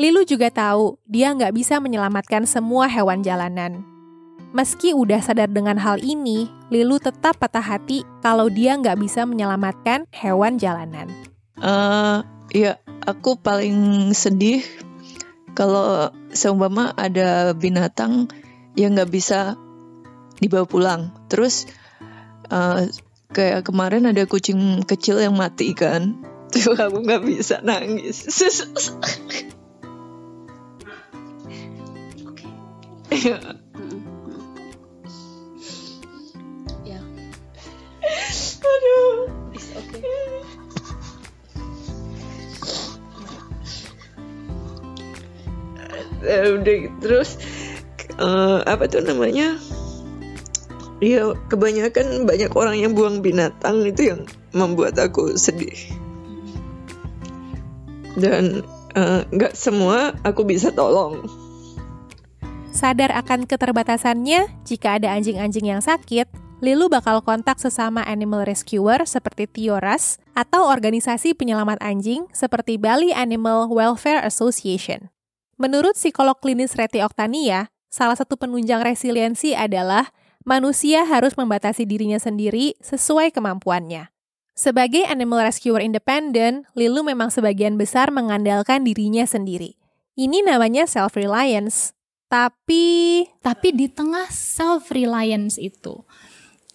Lilu 0.00 0.24
juga 0.24 0.48
tahu 0.48 0.96
dia 1.04 1.28
nggak 1.28 1.52
bisa 1.52 1.76
menyelamatkan 1.76 2.48
semua 2.48 2.88
hewan 2.88 3.20
jalanan. 3.20 3.84
Meski 4.56 4.96
udah 4.96 5.20
sadar 5.20 5.52
dengan 5.52 5.76
hal 5.76 6.00
ini, 6.00 6.48
Lilu 6.72 6.96
tetap 7.04 7.36
patah 7.36 7.60
hati 7.60 8.00
kalau 8.24 8.48
dia 8.48 8.80
nggak 8.80 8.96
bisa 8.96 9.28
menyelamatkan 9.28 10.08
hewan 10.08 10.56
jalanan. 10.56 11.12
Uh, 11.60 12.24
ya, 12.48 12.80
aku 13.04 13.36
paling 13.36 14.08
sedih 14.16 14.64
kalau 15.52 16.08
seumpama 16.32 16.96
ada 16.96 17.52
binatang 17.52 18.32
yang 18.72 18.96
nggak 18.96 19.12
bisa 19.12 19.60
dibawa 20.44 20.68
pulang. 20.68 21.08
Terus 21.32 21.64
uh, 22.52 22.84
kayak 23.32 23.64
kemarin 23.64 24.04
ada 24.04 24.28
kucing 24.28 24.84
kecil 24.84 25.18
yang 25.18 25.34
mati 25.34 25.72
kan. 25.72 26.20
Tuh 26.54 26.76
aku 26.76 27.02
nggak 27.02 27.24
bisa 27.24 27.64
nangis. 27.64 28.28
okay. 33.10 33.50
Aduh. 38.64 39.30
It's 39.54 39.70
okay. 39.70 40.44
Terus 47.04 47.36
uh, 48.18 48.64
apa 48.64 48.88
tuh 48.88 49.04
namanya? 49.04 49.60
Ya 51.04 51.36
kebanyakan 51.52 52.24
banyak 52.24 52.48
orang 52.56 52.80
yang 52.80 52.96
buang 52.96 53.20
binatang 53.20 53.84
itu 53.84 54.16
yang 54.16 54.20
membuat 54.56 54.96
aku 54.96 55.36
sedih. 55.36 55.76
Dan 58.16 58.64
nggak 59.36 59.52
uh, 59.52 59.58
semua 59.58 60.16
aku 60.24 60.48
bisa 60.48 60.72
tolong. 60.72 61.28
Sadar 62.72 63.12
akan 63.12 63.44
keterbatasannya, 63.44 64.64
jika 64.64 64.96
ada 64.96 65.12
anjing-anjing 65.12 65.76
yang 65.76 65.82
sakit, 65.84 66.26
Lilu 66.64 66.88
bakal 66.88 67.20
kontak 67.20 67.60
sesama 67.60 68.00
animal 68.08 68.48
rescuer 68.48 69.04
seperti 69.04 69.44
Tioras 69.44 70.16
atau 70.32 70.64
organisasi 70.64 71.36
penyelamat 71.36 71.76
anjing 71.84 72.24
seperti 72.32 72.80
Bali 72.80 73.12
Animal 73.12 73.68
Welfare 73.68 74.24
Association. 74.24 75.12
Menurut 75.60 75.92
psikolog 75.92 76.40
klinis 76.40 76.72
Reti 76.72 77.04
Oktania, 77.04 77.68
salah 77.92 78.16
satu 78.16 78.40
penunjang 78.40 78.80
resiliensi 78.80 79.52
adalah 79.52 80.08
manusia 80.44 81.08
harus 81.08 81.34
membatasi 81.34 81.88
dirinya 81.88 82.20
sendiri 82.20 82.76
sesuai 82.84 83.32
kemampuannya. 83.32 84.12
Sebagai 84.54 85.02
animal 85.10 85.50
rescuer 85.50 85.82
independen, 85.82 86.62
Lilu 86.78 87.02
memang 87.02 87.34
sebagian 87.34 87.74
besar 87.74 88.14
mengandalkan 88.14 88.86
dirinya 88.86 89.26
sendiri. 89.26 89.74
Ini 90.14 90.46
namanya 90.46 90.86
self-reliance. 90.86 91.90
Tapi... 92.30 93.26
Tapi 93.42 93.68
di 93.74 93.90
tengah 93.90 94.30
self-reliance 94.30 95.58
itu, 95.58 96.06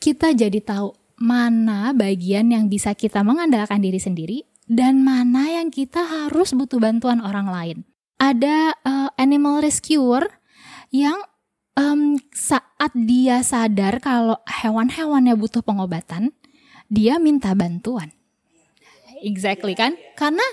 kita 0.03 0.36
jadi 0.36 0.59
tahu 0.59 0.91
mana 1.20 1.95
bagian 1.95 2.51
yang 2.51 2.67
bisa 2.67 2.91
kita 2.95 3.24
mengandalkan 3.24 3.80
diri 3.80 3.99
sendiri 3.99 4.43
dan 4.67 5.03
mana 5.03 5.59
yang 5.59 5.72
kita 5.72 6.03
harus 6.03 6.51
butuh 6.51 6.84
bantuan 6.84 7.24
orang 7.24 7.47
lain. 7.47 7.78
Ada 8.20 8.76
uh, 8.84 9.09
animal 9.15 9.63
rescuer 9.63 10.28
yang 10.91 11.15
um, 11.80 12.20
saat 12.36 12.92
dia 12.92 13.40
sadar 13.40 14.04
kalau 14.04 14.36
hewan-hewannya 14.44 15.40
butuh 15.40 15.64
pengobatan, 15.64 16.36
dia 16.92 17.16
minta 17.18 17.56
bantuan. 17.56 18.12
Exactly 19.24 19.76
kan? 19.76 19.96
Karena 20.20 20.44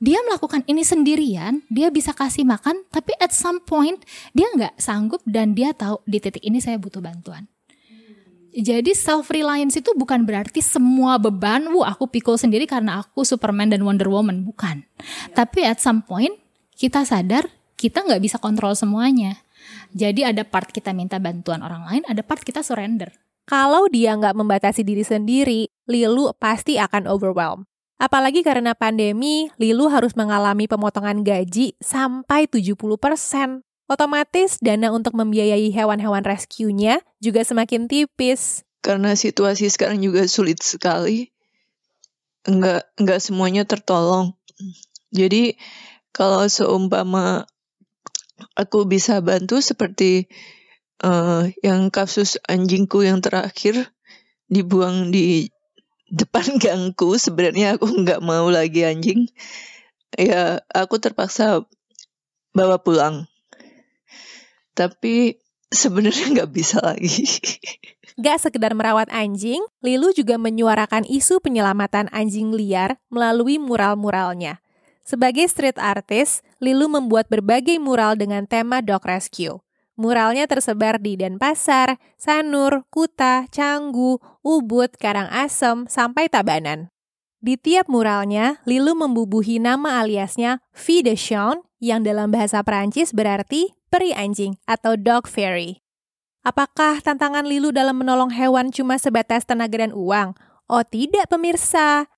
dia 0.00 0.20
melakukan 0.24 0.64
ini 0.64 0.80
sendirian, 0.84 1.64
dia 1.68 1.92
bisa 1.92 2.16
kasih 2.16 2.44
makan, 2.44 2.84
tapi 2.88 3.12
at 3.20 3.32
some 3.32 3.60
point 3.60 4.00
dia 4.32 4.48
nggak 4.52 4.76
sanggup 4.80 5.20
dan 5.28 5.52
dia 5.52 5.72
tahu 5.76 6.00
di 6.04 6.20
titik 6.20 6.44
ini 6.44 6.60
saya 6.60 6.80
butuh 6.80 7.00
bantuan. 7.04 7.48
Jadi 8.50 8.98
self 8.98 9.30
reliance 9.30 9.78
itu 9.78 9.94
bukan 9.94 10.26
berarti 10.26 10.58
semua 10.58 11.22
beban, 11.22 11.70
wah 11.70 11.94
aku 11.94 12.10
pikul 12.10 12.34
sendiri 12.34 12.66
karena 12.66 12.98
aku 12.98 13.22
Superman 13.22 13.70
dan 13.70 13.86
Wonder 13.86 14.10
Woman, 14.10 14.42
bukan. 14.42 14.82
Tapi 15.36 15.62
at 15.62 15.78
some 15.78 16.02
point 16.02 16.34
kita 16.74 17.06
sadar 17.06 17.46
kita 17.78 18.02
nggak 18.02 18.20
bisa 18.20 18.36
kontrol 18.42 18.74
semuanya. 18.74 19.38
Jadi 19.92 20.22
ada 20.22 20.46
part 20.46 20.70
kita 20.70 20.94
minta 20.94 21.18
bantuan 21.18 21.60
orang 21.60 21.86
lain, 21.86 22.02
ada 22.06 22.22
part 22.22 22.40
kita 22.40 22.62
surrender. 22.62 23.10
Kalau 23.50 23.90
dia 23.90 24.14
nggak 24.14 24.38
membatasi 24.38 24.86
diri 24.86 25.02
sendiri, 25.02 25.66
Lilu 25.90 26.30
pasti 26.38 26.78
akan 26.78 27.10
overwhelm. 27.10 27.66
Apalagi 28.00 28.40
karena 28.40 28.72
pandemi, 28.72 29.50
Lilu 29.58 29.90
harus 29.90 30.14
mengalami 30.14 30.70
pemotongan 30.70 31.26
gaji 31.26 31.74
sampai 31.82 32.46
70%. 32.46 32.86
Otomatis 33.90 34.56
dana 34.62 34.94
untuk 34.94 35.18
membiayai 35.18 35.68
hewan-hewan 35.74 36.22
rescue-nya 36.22 37.02
juga 37.18 37.42
semakin 37.42 37.90
tipis. 37.90 38.62
Karena 38.80 39.18
situasi 39.18 39.66
sekarang 39.66 39.98
juga 39.98 40.24
sulit 40.30 40.62
sekali. 40.62 41.34
Enggak, 42.46 42.86
enggak 42.96 43.18
semuanya 43.18 43.66
tertolong. 43.66 44.38
Jadi 45.10 45.58
kalau 46.14 46.46
seumpama 46.46 47.50
aku 48.56 48.84
bisa 48.88 49.20
bantu 49.20 49.60
seperti 49.60 50.28
uh, 51.04 51.48
yang 51.64 51.88
kasus 51.88 52.36
anjingku 52.46 53.04
yang 53.04 53.24
terakhir 53.24 53.92
dibuang 54.50 55.12
di 55.14 55.48
depan 56.10 56.56
gangku. 56.62 57.16
Sebenarnya 57.16 57.78
aku 57.78 57.86
nggak 57.86 58.20
mau 58.20 58.50
lagi 58.50 58.84
anjing. 58.84 59.30
Ya 60.18 60.60
aku 60.74 60.98
terpaksa 60.98 61.62
bawa 62.50 62.82
pulang. 62.82 63.30
Tapi 64.74 65.38
sebenarnya 65.70 66.42
nggak 66.42 66.50
bisa 66.50 66.82
lagi. 66.82 67.24
Gak 68.20 68.36
sekedar 68.36 68.76
merawat 68.76 69.08
anjing, 69.08 69.64
Lilu 69.80 70.12
juga 70.12 70.36
menyuarakan 70.36 71.08
isu 71.08 71.40
penyelamatan 71.40 72.12
anjing 72.12 72.52
liar 72.52 73.00
melalui 73.08 73.56
mural-muralnya. 73.56 74.60
Sebagai 75.04 75.48
street 75.48 75.80
artist, 75.80 76.44
Lilu 76.60 76.86
membuat 76.92 77.26
berbagai 77.32 77.80
mural 77.80 78.14
dengan 78.20 78.44
tema 78.44 78.84
dog 78.84 79.02
rescue. 79.08 79.58
Muralnya 80.00 80.48
tersebar 80.48 80.96
di 80.96 81.16
Denpasar, 81.16 82.00
Sanur, 82.16 82.88
Kuta, 82.88 83.44
Canggu, 83.52 84.16
Ubud, 84.40 84.96
Karangasem, 84.96 85.84
sampai 85.88 86.32
Tabanan. 86.32 86.88
Di 87.40 87.56
tiap 87.56 87.88
muralnya, 87.88 88.60
Lilu 88.68 88.92
membubuhi 88.92 89.56
nama 89.56 90.04
aliasnya 90.04 90.60
Fille 90.76 91.08
de 91.08 91.16
Chien 91.16 91.64
yang 91.80 92.04
dalam 92.04 92.28
bahasa 92.28 92.60
Perancis 92.60 93.16
berarti 93.16 93.72
peri 93.88 94.12
anjing 94.12 94.60
atau 94.68 94.96
dog 94.96 95.24
fairy. 95.24 95.80
Apakah 96.44 97.00
tantangan 97.04 97.44
Lilu 97.44 97.72
dalam 97.72 98.00
menolong 98.00 98.32
hewan 98.32 98.72
cuma 98.72 98.96
sebatas 98.96 99.44
tenaga 99.44 99.80
dan 99.80 99.92
uang? 99.92 100.36
Oh 100.68 100.84
tidak 100.84 101.28
pemirsa. 101.28 102.08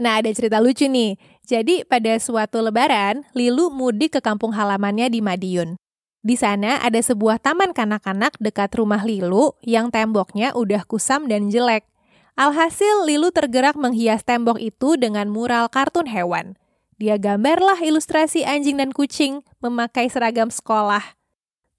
Nah 0.00 0.24
ada 0.24 0.32
cerita 0.32 0.56
lucu 0.64 0.88
nih. 0.88 1.20
Jadi 1.44 1.84
pada 1.84 2.16
suatu 2.16 2.64
lebaran, 2.64 3.28
Lilu 3.36 3.68
mudik 3.68 4.16
ke 4.16 4.20
kampung 4.24 4.56
halamannya 4.56 5.12
di 5.12 5.20
Madiun. 5.20 5.76
Di 6.24 6.36
sana 6.40 6.80
ada 6.80 7.00
sebuah 7.00 7.36
taman 7.36 7.76
kanak-kanak 7.76 8.40
dekat 8.40 8.72
rumah 8.80 9.04
Lilu 9.04 9.52
yang 9.60 9.92
temboknya 9.92 10.56
udah 10.56 10.88
kusam 10.88 11.28
dan 11.28 11.52
jelek. 11.52 11.84
Alhasil 12.32 13.04
Lilu 13.04 13.28
tergerak 13.28 13.76
menghias 13.76 14.24
tembok 14.24 14.56
itu 14.56 14.96
dengan 14.96 15.28
mural 15.28 15.68
kartun 15.68 16.08
hewan. 16.08 16.56
Dia 16.96 17.20
gambarlah 17.20 17.80
ilustrasi 17.80 18.44
anjing 18.44 18.80
dan 18.80 18.96
kucing 18.96 19.44
memakai 19.60 20.08
seragam 20.08 20.48
sekolah. 20.48 21.16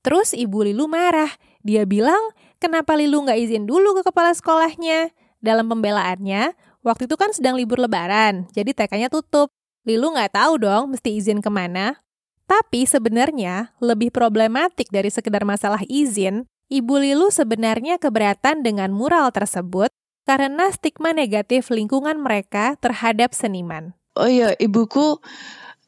Terus 0.06 0.34
ibu 0.38 0.62
Lilu 0.62 0.86
marah. 0.86 1.30
Dia 1.62 1.86
bilang, 1.86 2.22
kenapa 2.58 2.98
Lilu 2.98 3.26
nggak 3.26 3.38
izin 3.38 3.66
dulu 3.70 3.98
ke 3.98 4.10
kepala 4.10 4.34
sekolahnya? 4.34 5.14
Dalam 5.42 5.70
pembelaannya, 5.70 6.54
waktu 6.82 7.10
itu 7.10 7.16
kan 7.18 7.34
sedang 7.34 7.58
libur 7.58 7.82
lebaran, 7.82 8.46
jadi 8.54 8.74
TK-nya 8.74 9.10
tutup. 9.10 9.50
Lilu 9.82 10.14
nggak 10.14 10.38
tahu 10.38 10.62
dong 10.62 10.94
mesti 10.94 11.18
izin 11.18 11.42
ke 11.42 11.50
mana. 11.50 11.98
Tapi 12.46 12.84
sebenarnya 12.86 13.74
lebih 13.80 14.12
problematik 14.12 14.92
dari 14.92 15.10
sekedar 15.10 15.48
masalah 15.48 15.82
izin, 15.88 16.46
Ibu 16.72 17.04
Lilu 17.04 17.28
sebenarnya 17.32 18.00
keberatan 18.00 18.64
dengan 18.64 18.96
mural 18.96 19.32
tersebut 19.32 19.92
karena 20.24 20.72
stigma 20.72 21.12
negatif 21.12 21.68
lingkungan 21.68 22.16
mereka 22.22 22.80
terhadap 22.80 23.36
seniman. 23.36 23.92
Oh 24.16 24.28
iya, 24.28 24.56
ibuku 24.56 25.20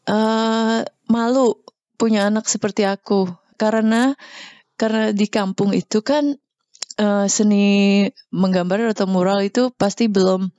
uh, 0.08 0.80
malu 1.08 1.48
punya 1.96 2.28
anak 2.28 2.52
seperti 2.52 2.84
aku 2.84 3.32
karena 3.56 4.20
karena 4.76 5.16
di 5.16 5.28
kampung 5.32 5.72
itu 5.72 6.04
kan 6.04 6.36
uh, 7.00 7.26
seni 7.30 8.10
menggambar 8.30 8.94
atau 8.94 9.10
mural 9.10 9.42
itu 9.42 9.74
pasti 9.74 10.10
belum 10.10 10.50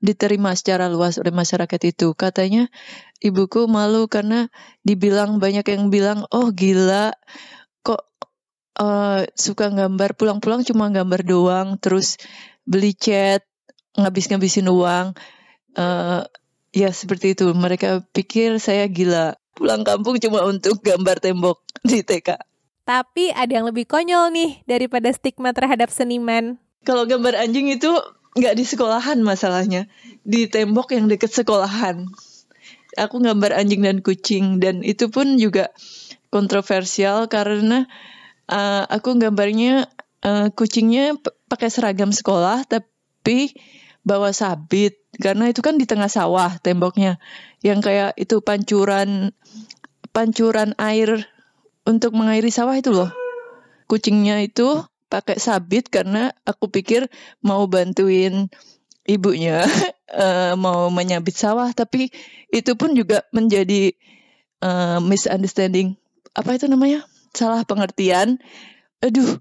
diterima 0.00 0.52
secara 0.56 0.88
luas 0.88 1.20
oleh 1.20 1.32
masyarakat 1.34 1.80
itu. 1.84 2.12
Katanya 2.16 2.68
ibuku 3.20 3.66
malu 3.68 4.08
karena 4.08 4.48
dibilang 4.86 5.40
banyak 5.40 5.66
yang 5.68 5.88
bilang, 5.92 6.24
"Oh, 6.32 6.52
gila. 6.52 7.12
Kok 7.84 8.02
uh, 8.80 9.28
suka 9.36 9.72
gambar 9.72 10.16
pulang-pulang 10.16 10.64
cuma 10.64 10.88
gambar 10.92 11.20
doang, 11.24 11.68
terus 11.80 12.16
beli 12.64 12.96
cat, 12.96 13.44
ngabis-ngabisin 13.96 14.68
uang." 14.70 15.16
Uh, 15.74 16.22
ya 16.70 16.90
seperti 16.94 17.34
itu. 17.36 17.50
Mereka 17.50 18.06
pikir 18.14 18.62
saya 18.62 18.86
gila. 18.88 19.36
Pulang 19.54 19.86
kampung 19.86 20.18
cuma 20.18 20.42
untuk 20.46 20.82
gambar 20.82 21.22
tembok 21.22 21.62
di 21.86 22.02
TK. 22.02 22.53
Tapi 22.84 23.32
ada 23.32 23.48
yang 23.48 23.64
lebih 23.64 23.88
konyol 23.88 24.28
nih 24.32 24.60
daripada 24.68 25.08
stigma 25.12 25.56
terhadap 25.56 25.88
seniman. 25.88 26.60
Kalau 26.84 27.08
gambar 27.08 27.32
anjing 27.40 27.72
itu 27.72 27.88
nggak 28.36 28.54
di 28.60 28.64
sekolahan 28.68 29.24
masalahnya, 29.24 29.88
di 30.20 30.44
tembok 30.44 30.92
yang 30.92 31.08
deket 31.08 31.32
sekolahan. 31.32 32.04
Aku 33.00 33.24
gambar 33.24 33.56
anjing 33.56 33.82
dan 33.82 34.04
kucing 34.04 34.60
dan 34.60 34.84
itu 34.84 35.08
pun 35.08 35.40
juga 35.40 35.72
kontroversial 36.28 37.26
karena 37.26 37.88
uh, 38.50 38.84
aku 38.86 39.16
gambarnya 39.16 39.88
uh, 40.22 40.50
kucingnya 40.50 41.16
pakai 41.48 41.70
seragam 41.70 42.10
sekolah 42.10 42.66
tapi 42.66 43.54
bawa 44.04 44.34
sabit 44.36 45.00
karena 45.16 45.48
itu 45.48 45.64
kan 45.64 45.80
di 45.80 45.86
tengah 45.88 46.10
sawah 46.10 46.58
temboknya 46.60 47.22
yang 47.64 47.80
kayak 47.80 48.18
itu 48.20 48.44
pancuran 48.44 49.32
pancuran 50.12 50.76
air 50.76 51.24
untuk 51.84 52.16
mengairi 52.16 52.48
sawah 52.48 52.76
itu 52.76 52.90
loh. 52.92 53.12
Kucingnya 53.88 54.40
itu 54.40 54.80
pakai 55.12 55.36
sabit 55.36 55.92
karena 55.92 56.32
aku 56.42 56.72
pikir 56.72 57.06
mau 57.44 57.68
bantuin 57.68 58.48
ibunya 59.04 59.62
uh, 60.10 60.56
mau 60.64 60.88
menyabit 60.88 61.36
sawah. 61.36 61.70
Tapi 61.76 62.08
itu 62.48 62.72
pun 62.74 62.96
juga 62.96 63.22
menjadi 63.30 63.92
uh, 64.64 64.98
misunderstanding. 65.04 65.96
Apa 66.32 66.56
itu 66.56 66.66
namanya? 66.66 67.04
Salah 67.36 67.62
pengertian. 67.68 68.40
Aduh 69.04 69.38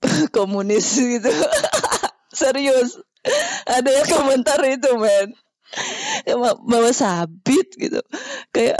komunis 0.36 0.86
gitu. 0.96 1.30
Serius. 2.32 3.02
Ada 3.66 3.90
yang 3.90 4.06
komentar 4.06 4.60
itu 4.70 4.90
men. 4.94 5.34
Bawa 6.62 6.94
sabit 6.94 7.74
gitu. 7.74 7.98
Kayak 8.54 8.78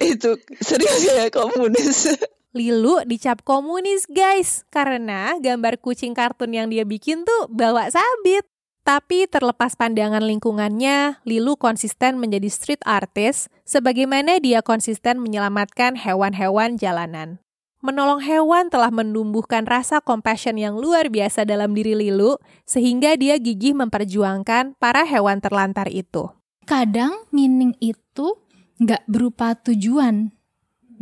itu 0.00 0.38
serius 0.60 1.02
ya 1.08 1.28
komunis. 1.30 2.14
Lilu 2.54 3.02
dicap 3.02 3.42
komunis 3.42 4.06
guys 4.06 4.62
karena 4.70 5.34
gambar 5.42 5.82
kucing 5.82 6.14
kartun 6.14 6.54
yang 6.54 6.70
dia 6.70 6.86
bikin 6.86 7.26
tuh 7.26 7.50
bawa 7.50 7.90
sabit. 7.90 8.46
Tapi 8.84 9.24
terlepas 9.24 9.80
pandangan 9.80 10.20
lingkungannya, 10.20 11.24
Lilu 11.24 11.56
konsisten 11.56 12.20
menjadi 12.20 12.52
street 12.52 12.84
artist 12.84 13.48
sebagaimana 13.64 14.36
dia 14.44 14.60
konsisten 14.60 15.24
menyelamatkan 15.24 15.96
hewan-hewan 15.96 16.76
jalanan. 16.76 17.40
Menolong 17.80 18.20
hewan 18.20 18.68
telah 18.68 18.92
menumbuhkan 18.92 19.64
rasa 19.64 20.04
compassion 20.04 20.60
yang 20.60 20.76
luar 20.76 21.08
biasa 21.08 21.48
dalam 21.48 21.72
diri 21.72 21.96
Lilu, 21.96 22.36
sehingga 22.68 23.16
dia 23.16 23.40
gigih 23.40 23.72
memperjuangkan 23.72 24.76
para 24.76 25.08
hewan 25.08 25.40
terlantar 25.40 25.88
itu. 25.88 26.28
Kadang 26.68 27.28
meaning 27.32 27.76
itu 27.80 28.40
nggak 28.80 29.06
berupa 29.06 29.54
tujuan 29.58 30.34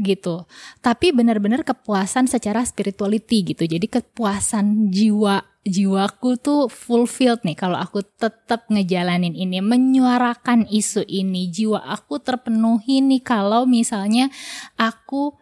gitu 0.01 0.49
tapi 0.81 1.13
benar-benar 1.13 1.63
kepuasan 1.63 2.25
secara 2.25 2.65
spirituality 2.65 3.45
gitu 3.55 3.69
jadi 3.69 3.87
kepuasan 4.01 4.89
jiwa 4.89 5.53
jiwaku 5.63 6.43
tuh 6.43 6.67
fulfilled 6.67 7.47
nih 7.47 7.55
kalau 7.55 7.79
aku 7.79 8.03
tetap 8.03 8.67
ngejalanin 8.67 9.35
ini, 9.35 9.63
menyuarakan 9.63 10.67
isu 10.67 11.07
ini. 11.07 11.49
Jiwa 11.51 11.79
aku 11.79 12.19
terpenuhi 12.19 12.99
nih 13.03 13.23
kalau 13.23 13.65
misalnya 13.65 14.29
aku 14.75 15.39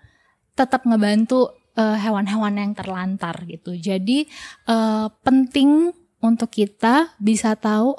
tetap 0.52 0.84
ngebantu 0.84 1.56
eh, 1.76 1.96
hewan-hewan 1.96 2.60
yang 2.60 2.72
terlantar 2.76 3.48
gitu. 3.48 3.72
Jadi 3.76 4.28
eh, 4.68 5.06
penting 5.24 5.92
untuk 6.20 6.52
kita 6.52 7.16
bisa 7.16 7.56
tahu 7.56 7.96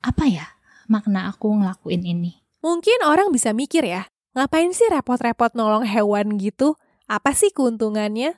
apa 0.00 0.24
ya 0.24 0.48
makna 0.88 1.28
aku 1.28 1.52
ngelakuin 1.52 2.00
ini. 2.00 2.47
Mungkin 2.68 3.00
orang 3.00 3.32
bisa 3.32 3.56
mikir 3.56 3.80
ya, 3.80 4.04
ngapain 4.36 4.68
sih 4.76 4.84
repot-repot 4.92 5.56
nolong 5.56 5.88
hewan 5.88 6.36
gitu? 6.36 6.76
Apa 7.08 7.32
sih 7.32 7.48
keuntungannya? 7.48 8.36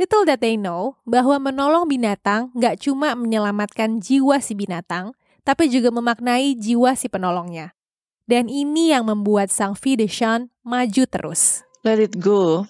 Little 0.00 0.24
that 0.24 0.40
they 0.40 0.56
know 0.56 0.96
bahwa 1.04 1.36
menolong 1.36 1.84
binatang 1.84 2.48
nggak 2.56 2.80
cuma 2.80 3.12
menyelamatkan 3.12 4.00
jiwa 4.00 4.40
si 4.40 4.56
binatang, 4.56 5.12
tapi 5.44 5.68
juga 5.68 5.92
memaknai 5.92 6.56
jiwa 6.56 6.96
si 6.96 7.12
penolongnya. 7.12 7.76
Dan 8.24 8.48
ini 8.48 8.96
yang 8.96 9.12
membuat 9.12 9.52
sang 9.52 9.76
Fideshan 9.76 10.48
maju 10.64 11.04
terus. 11.04 11.60
Let 11.84 12.00
it 12.00 12.16
go. 12.16 12.64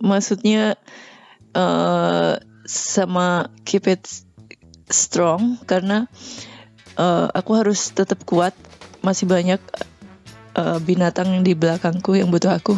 Maksudnya 0.00 0.80
uh, 1.52 2.40
sama 2.64 3.52
keep 3.68 3.84
it 3.84 4.08
strong 4.88 5.60
karena 5.68 6.08
uh, 6.96 7.28
aku 7.36 7.52
harus 7.52 7.92
tetap 7.92 8.24
kuat. 8.24 8.56
Masih 9.04 9.28
banyak 9.28 9.60
uh, 10.56 10.78
binatang 10.80 11.30
yang 11.30 11.42
di 11.44 11.52
belakangku 11.52 12.16
yang 12.16 12.32
butuh 12.32 12.56
aku. 12.56 12.74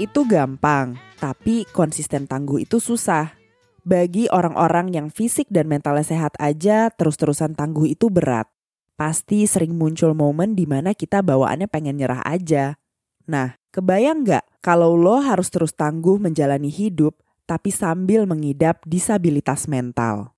Itu 0.00 0.24
gampang, 0.24 0.96
tapi 1.20 1.68
konsisten 1.76 2.24
tangguh 2.24 2.64
itu 2.64 2.80
susah. 2.80 3.36
Bagi 3.84 4.32
orang-orang 4.32 4.96
yang 4.96 5.12
fisik 5.12 5.48
dan 5.52 5.68
mentalnya 5.68 6.04
sehat 6.04 6.32
aja, 6.40 6.88
terus-terusan 6.88 7.52
tangguh 7.52 7.92
itu 7.92 8.08
berat. 8.08 8.48
Pasti 8.96 9.44
sering 9.44 9.76
muncul 9.76 10.16
momen 10.16 10.56
di 10.56 10.64
mana 10.64 10.96
kita 10.96 11.20
bawaannya 11.20 11.68
pengen 11.68 12.00
nyerah 12.00 12.24
aja. 12.24 12.80
Nah, 13.28 13.56
kebayang 13.72 14.24
nggak 14.24 14.64
kalau 14.64 14.96
lo 14.96 15.20
harus 15.20 15.52
terus 15.52 15.76
tangguh 15.76 16.16
menjalani 16.16 16.72
hidup, 16.72 17.16
tapi 17.44 17.68
sambil 17.68 18.24
mengidap 18.24 18.80
disabilitas 18.88 19.68
mental? 19.68 20.32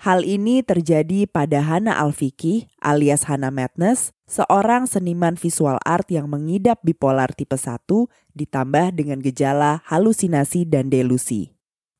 Hal 0.00 0.26
ini 0.26 0.60
terjadi 0.60 1.24
pada 1.24 1.64
Hana 1.64 1.96
Alfiki 1.96 2.68
alias 2.84 3.24
Hana 3.30 3.48
Madness, 3.48 4.12
seorang 4.28 4.84
seniman 4.84 5.38
visual 5.38 5.80
art 5.86 6.10
yang 6.12 6.28
mengidap 6.28 6.82
bipolar 6.84 7.32
tipe 7.32 7.56
1 7.56 7.88
ditambah 8.36 8.92
dengan 8.92 9.22
gejala 9.24 9.80
halusinasi 9.88 10.68
dan 10.68 10.92
delusi. 10.92 11.54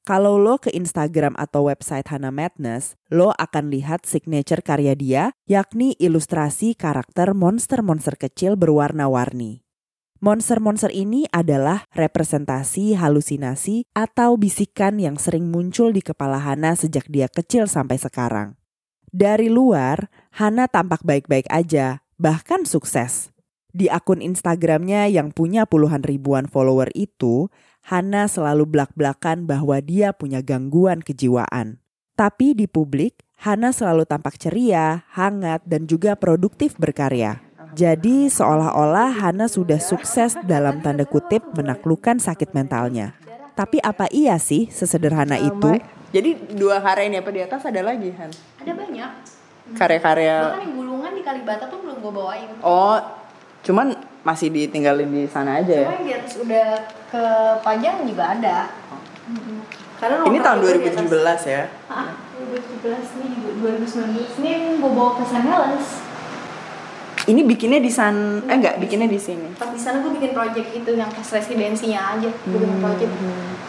Kalau 0.05 0.37
lo 0.37 0.61
ke 0.61 0.69
Instagram 0.69 1.33
atau 1.41 1.73
website 1.73 2.05
Hana 2.13 2.29
Madness, 2.29 3.01
lo 3.09 3.33
akan 3.41 3.73
lihat 3.73 4.05
signature 4.05 4.61
karya 4.61 4.93
dia, 4.93 5.33
yakni 5.49 5.97
ilustrasi 5.97 6.77
karakter 6.77 7.33
monster-monster 7.33 8.21
kecil 8.21 8.61
berwarna-warni. 8.61 9.64
Monster-monster 10.25 10.89
ini 10.89 11.29
adalah 11.37 11.85
representasi 11.93 12.97
halusinasi 12.97 13.85
atau 13.93 14.41
bisikan 14.41 14.97
yang 14.97 15.21
sering 15.21 15.53
muncul 15.53 15.93
di 15.93 16.01
kepala 16.01 16.41
Hana 16.41 16.73
sejak 16.73 17.05
dia 17.13 17.29
kecil 17.29 17.69
sampai 17.69 18.01
sekarang. 18.01 18.57
Dari 19.13 19.53
luar, 19.53 20.09
Hana 20.33 20.65
tampak 20.65 21.05
baik-baik 21.05 21.45
aja, 21.53 22.01
bahkan 22.17 22.65
sukses. 22.65 23.37
Di 23.77 23.93
akun 23.93 24.25
Instagramnya 24.25 25.13
yang 25.13 25.29
punya 25.29 25.69
puluhan 25.69 26.01
ribuan 26.01 26.49
follower 26.49 26.89
itu, 26.97 27.53
Hana 27.85 28.25
selalu 28.25 28.65
belak-belakan 28.65 29.45
bahwa 29.45 29.77
dia 29.85 30.17
punya 30.17 30.41
gangguan 30.41 31.05
kejiwaan. 31.05 31.85
Tapi 32.17 32.57
di 32.57 32.65
publik, 32.65 33.21
Hana 33.45 33.77
selalu 33.77 34.09
tampak 34.09 34.41
ceria, 34.41 35.05
hangat, 35.13 35.69
dan 35.69 35.85
juga 35.85 36.17
produktif 36.17 36.81
berkarya. 36.81 37.44
Jadi 37.75 38.31
seolah-olah 38.31 39.11
Hana 39.19 39.51
sudah 39.51 39.83
sukses 39.83 40.39
dalam 40.47 40.79
tanda 40.79 41.03
kutip 41.03 41.43
menaklukkan 41.59 42.23
sakit 42.23 42.55
mentalnya. 42.55 43.19
Tapi 43.59 43.83
apa 43.83 44.07
iya 44.15 44.39
sih 44.39 44.71
sesederhana 44.71 45.35
itu? 45.43 45.83
Jadi 46.15 46.55
dua 46.55 46.79
karya 46.79 47.11
ini 47.11 47.19
apa 47.19 47.31
di 47.35 47.43
atas 47.43 47.67
ada 47.67 47.83
lagi 47.83 48.15
Han? 48.15 48.31
Ada 48.63 48.73
banyak. 48.79 49.11
Karya-karya 49.75 50.55
Bahkan 50.55 50.63
yang 50.63 50.75
gulungan 50.79 51.11
di 51.19 51.23
Kalibata 51.27 51.67
tuh 51.67 51.83
belum 51.83 51.99
gue 51.99 52.13
bawain. 52.15 52.47
Oh, 52.63 52.95
cuman 53.67 53.99
masih 54.23 54.55
ditinggalin 54.55 55.11
di 55.11 55.27
sana 55.27 55.59
aja 55.59 55.75
ya? 55.75 55.91
Cuma 55.91 55.99
yang 55.99 56.07
di 56.07 56.15
atas 56.15 56.35
udah 56.39 56.67
ke 57.11 57.23
Pajang 57.67 58.07
juga 58.07 58.25
ada. 58.39 58.71
Mm-mm. 59.27 59.59
Karena 59.99 60.23
Ini 60.23 60.39
tahun 60.39 60.59
itu 60.63 60.67
di 60.79 60.91
atas. 60.95 61.11
2017 61.11 61.55
ya? 61.59 61.63
Ah, 61.91 62.15
2017 62.39 63.19
nih 63.19 63.31
juga 63.35 63.51
2019 63.83 64.39
ini 64.39 64.49
yang 64.55 64.65
gue 64.79 64.91
bawa 64.95 65.11
ke 65.19 65.25
San 65.27 65.43
Helens. 65.43 66.14
Ini 67.25 67.41
bikinnya 67.41 67.81
di 67.81 67.89
san, 67.89 68.45
eh 68.45 68.53
enggak, 68.53 68.77
bikinnya 68.85 69.09
di 69.09 69.17
sini. 69.17 69.57
Pas 69.57 69.73
di 69.73 69.81
sana 69.81 70.05
gue 70.05 70.13
bikin 70.13 70.37
project 70.37 70.69
itu 70.77 70.93
yang 70.93 71.09
pas 71.09 71.25
residensinya 71.25 72.13
aja, 72.13 72.29
gue 72.29 72.53
bikin 72.53 72.77
Hmm. 72.77 72.85
project. 72.85 73.13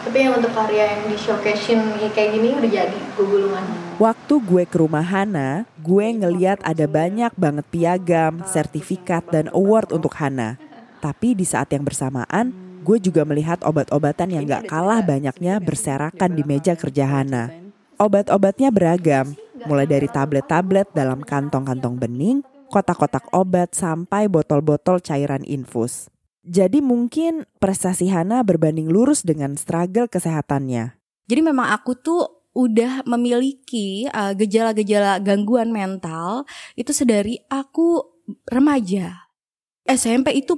Tapi 0.04 0.16
yang 0.20 0.36
untuk 0.36 0.52
karya 0.52 0.84
yang 0.92 1.02
di 1.08 1.16
showcasein 1.16 1.80
kayak 2.12 2.36
gini 2.36 2.52
udah 2.52 2.68
jadi 2.68 2.98
gue 3.16 3.24
gulungan. 3.24 3.64
Waktu 3.96 4.34
gue 4.44 4.62
ke 4.68 4.76
rumah 4.76 5.00
Hana, 5.00 5.64
gue 5.80 6.04
ngeliat 6.04 6.60
ada 6.60 6.84
banyak 6.84 7.32
banget 7.32 7.64
piagam, 7.72 8.44
sertifikat, 8.44 9.24
dan 9.32 9.48
award 9.56 9.88
untuk 9.88 10.12
Hana. 10.20 10.60
Tapi 11.00 11.32
di 11.32 11.48
saat 11.48 11.72
yang 11.72 11.80
bersamaan, 11.80 12.52
gue 12.84 13.00
juga 13.00 13.24
melihat 13.24 13.64
obat-obatan 13.64 14.36
yang 14.36 14.44
gak 14.44 14.68
kalah 14.68 15.00
banyaknya 15.00 15.64
berserakan 15.64 16.36
di 16.36 16.44
meja 16.44 16.76
kerja 16.76 17.08
Hana. 17.08 17.48
Obat-obatnya 17.96 18.68
beragam, 18.68 19.32
mulai 19.64 19.88
dari 19.88 20.12
tablet-tablet 20.12 20.92
dalam 20.92 21.24
kantong-kantong 21.24 21.96
bening, 21.96 22.44
kotak-kotak 22.68 23.30
obat, 23.32 23.72
sampai 23.72 24.26
botol-botol 24.26 25.00
cairan 25.00 25.46
infus. 25.46 26.10
Jadi 26.46 26.78
mungkin 26.78 27.42
prestasi 27.58 28.06
Hana 28.06 28.46
berbanding 28.46 28.86
lurus 28.86 29.26
dengan 29.26 29.58
struggle 29.58 30.06
kesehatannya. 30.06 30.94
Jadi 31.26 31.40
memang 31.42 31.74
aku 31.74 31.98
tuh 31.98 32.22
udah 32.56 33.04
memiliki 33.04 34.08
uh, 34.08 34.32
gejala-gejala 34.32 35.20
gangguan 35.20 35.68
mental 35.74 36.48
itu 36.78 36.94
sedari 36.94 37.42
aku 37.50 38.00
remaja. 38.48 39.28
SMP 39.84 40.38
itu 40.38 40.56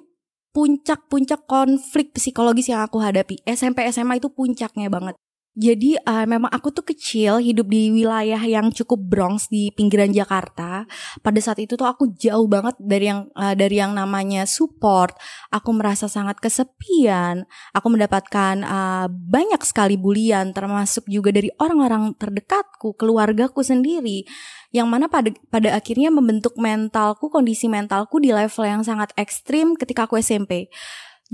puncak-puncak 0.52 1.44
konflik 1.44 2.12
psikologis 2.16 2.68
yang 2.68 2.84
aku 2.84 3.00
hadapi. 3.00 3.40
SMP 3.44 3.84
SMA 3.88 4.20
itu 4.20 4.28
puncaknya 4.32 4.88
banget. 4.88 5.16
Jadi 5.58 5.98
uh, 5.98 6.22
memang 6.22 6.46
aku 6.54 6.70
tuh 6.70 6.86
kecil 6.86 7.42
hidup 7.42 7.66
di 7.66 7.90
wilayah 7.90 8.38
yang 8.38 8.70
cukup 8.70 9.02
Bronx 9.02 9.50
di 9.50 9.74
pinggiran 9.74 10.14
Jakarta. 10.14 10.86
Pada 11.18 11.40
saat 11.42 11.58
itu 11.58 11.74
tuh 11.74 11.82
aku 11.82 12.14
jauh 12.14 12.46
banget 12.46 12.78
dari 12.78 13.10
yang 13.10 13.26
uh, 13.34 13.58
dari 13.58 13.82
yang 13.82 13.90
namanya 13.90 14.46
support. 14.46 15.18
Aku 15.50 15.74
merasa 15.74 16.06
sangat 16.06 16.38
kesepian. 16.38 17.42
Aku 17.74 17.90
mendapatkan 17.90 18.62
uh, 18.62 19.10
banyak 19.10 19.58
sekali 19.66 19.98
bulian 19.98 20.54
termasuk 20.54 21.10
juga 21.10 21.34
dari 21.34 21.50
orang-orang 21.58 22.14
terdekatku, 22.14 22.94
keluargaku 22.94 23.66
sendiri. 23.66 24.30
Yang 24.70 24.86
mana 24.86 25.10
pada 25.10 25.34
pada 25.50 25.74
akhirnya 25.74 26.14
membentuk 26.14 26.54
mentalku, 26.54 27.34
kondisi 27.34 27.66
mentalku 27.66 28.22
di 28.22 28.30
level 28.30 28.62
yang 28.62 28.86
sangat 28.86 29.10
ekstrim 29.18 29.74
ketika 29.74 30.06
aku 30.06 30.22
SMP. 30.22 30.70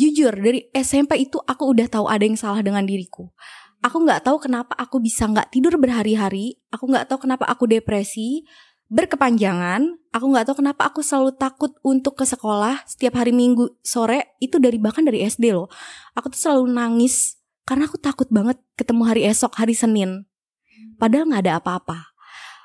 Jujur 0.00 0.32
dari 0.32 0.64
SMP 0.72 1.28
itu 1.28 1.36
aku 1.44 1.76
udah 1.76 1.92
tahu 1.92 2.08
ada 2.08 2.24
yang 2.24 2.40
salah 2.40 2.64
dengan 2.64 2.88
diriku 2.88 3.28
aku 3.84 4.00
nggak 4.00 4.24
tahu 4.24 4.40
kenapa 4.40 4.72
aku 4.80 4.96
bisa 4.96 5.28
nggak 5.28 5.52
tidur 5.52 5.76
berhari-hari 5.76 6.56
aku 6.72 6.88
nggak 6.88 7.04
tahu 7.04 7.28
kenapa 7.28 7.44
aku 7.44 7.68
depresi 7.68 8.48
berkepanjangan 8.88 10.00
aku 10.14 10.24
nggak 10.32 10.48
tahu 10.48 10.64
kenapa 10.64 10.88
aku 10.88 11.04
selalu 11.04 11.36
takut 11.36 11.76
untuk 11.84 12.16
ke 12.16 12.24
sekolah 12.24 12.80
setiap 12.88 13.20
hari 13.20 13.36
minggu 13.36 13.76
sore 13.84 14.38
itu 14.40 14.56
dari 14.62 14.78
bahkan 14.78 15.02
dari 15.02 15.26
SD 15.26 15.50
loh. 15.50 15.66
Aku 16.14 16.30
tuh 16.30 16.40
selalu 16.40 16.70
nangis 16.70 17.36
karena 17.66 17.90
aku 17.90 17.98
takut 17.98 18.28
banget 18.30 18.60
ketemu 18.78 19.02
hari 19.04 19.22
esok 19.26 19.58
hari 19.58 19.74
Senin. 19.74 20.24
Padahal 20.96 21.26
nggak 21.26 21.42
ada 21.48 21.54
apa-apa. 21.58 22.14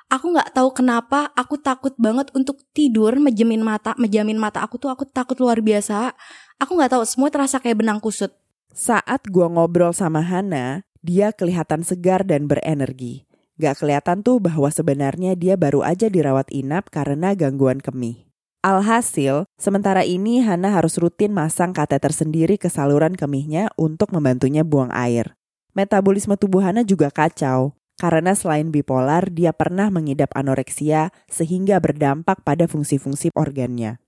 Aku 0.10 0.34
nggak 0.34 0.54
tahu 0.58 0.70
kenapa 0.74 1.30
aku 1.38 1.58
takut 1.62 1.94
banget 1.98 2.34
untuk 2.34 2.62
tidur 2.74 3.14
menjamin 3.18 3.62
mata 3.62 3.94
menjamin 3.98 4.38
mata 4.38 4.62
aku 4.62 4.78
tuh 4.78 4.94
aku 4.94 5.06
takut 5.10 5.38
luar 5.42 5.62
biasa. 5.62 6.14
Aku 6.62 6.78
nggak 6.78 6.98
tahu 6.98 7.04
semua 7.06 7.30
terasa 7.34 7.58
kayak 7.58 7.82
benang 7.82 7.98
kusut. 7.98 8.34
Saat 8.70 9.26
gua 9.34 9.50
ngobrol 9.50 9.94
sama 9.94 10.22
Hana, 10.22 10.86
dia 11.00 11.32
kelihatan 11.32 11.84
segar 11.84 12.28
dan 12.28 12.46
berenergi. 12.48 13.28
Gak 13.60 13.84
kelihatan 13.84 14.24
tuh 14.24 14.40
bahwa 14.40 14.72
sebenarnya 14.72 15.36
dia 15.36 15.60
baru 15.60 15.84
aja 15.84 16.08
dirawat 16.08 16.48
inap 16.52 16.88
karena 16.88 17.36
gangguan 17.36 17.84
kemih. 17.84 18.30
Alhasil, 18.60 19.48
sementara 19.56 20.04
ini 20.04 20.44
Hana 20.44 20.76
harus 20.76 21.00
rutin 21.00 21.32
masang 21.32 21.72
kateter 21.72 22.12
sendiri 22.12 22.60
ke 22.60 22.68
saluran 22.68 23.16
kemihnya 23.16 23.72
untuk 23.80 24.12
membantunya 24.12 24.68
buang 24.68 24.92
air. 24.92 25.36
Metabolisme 25.72 26.36
tubuh 26.36 26.60
Hana 26.64 26.84
juga 26.84 27.08
kacau, 27.08 27.76
karena 28.00 28.32
selain 28.32 28.72
bipolar, 28.72 29.28
dia 29.28 29.52
pernah 29.52 29.92
mengidap 29.92 30.32
anoreksia 30.32 31.12
sehingga 31.28 31.84
berdampak 31.84 32.48
pada 32.48 32.64
fungsi-fungsi 32.64 33.36
organnya. 33.36 34.00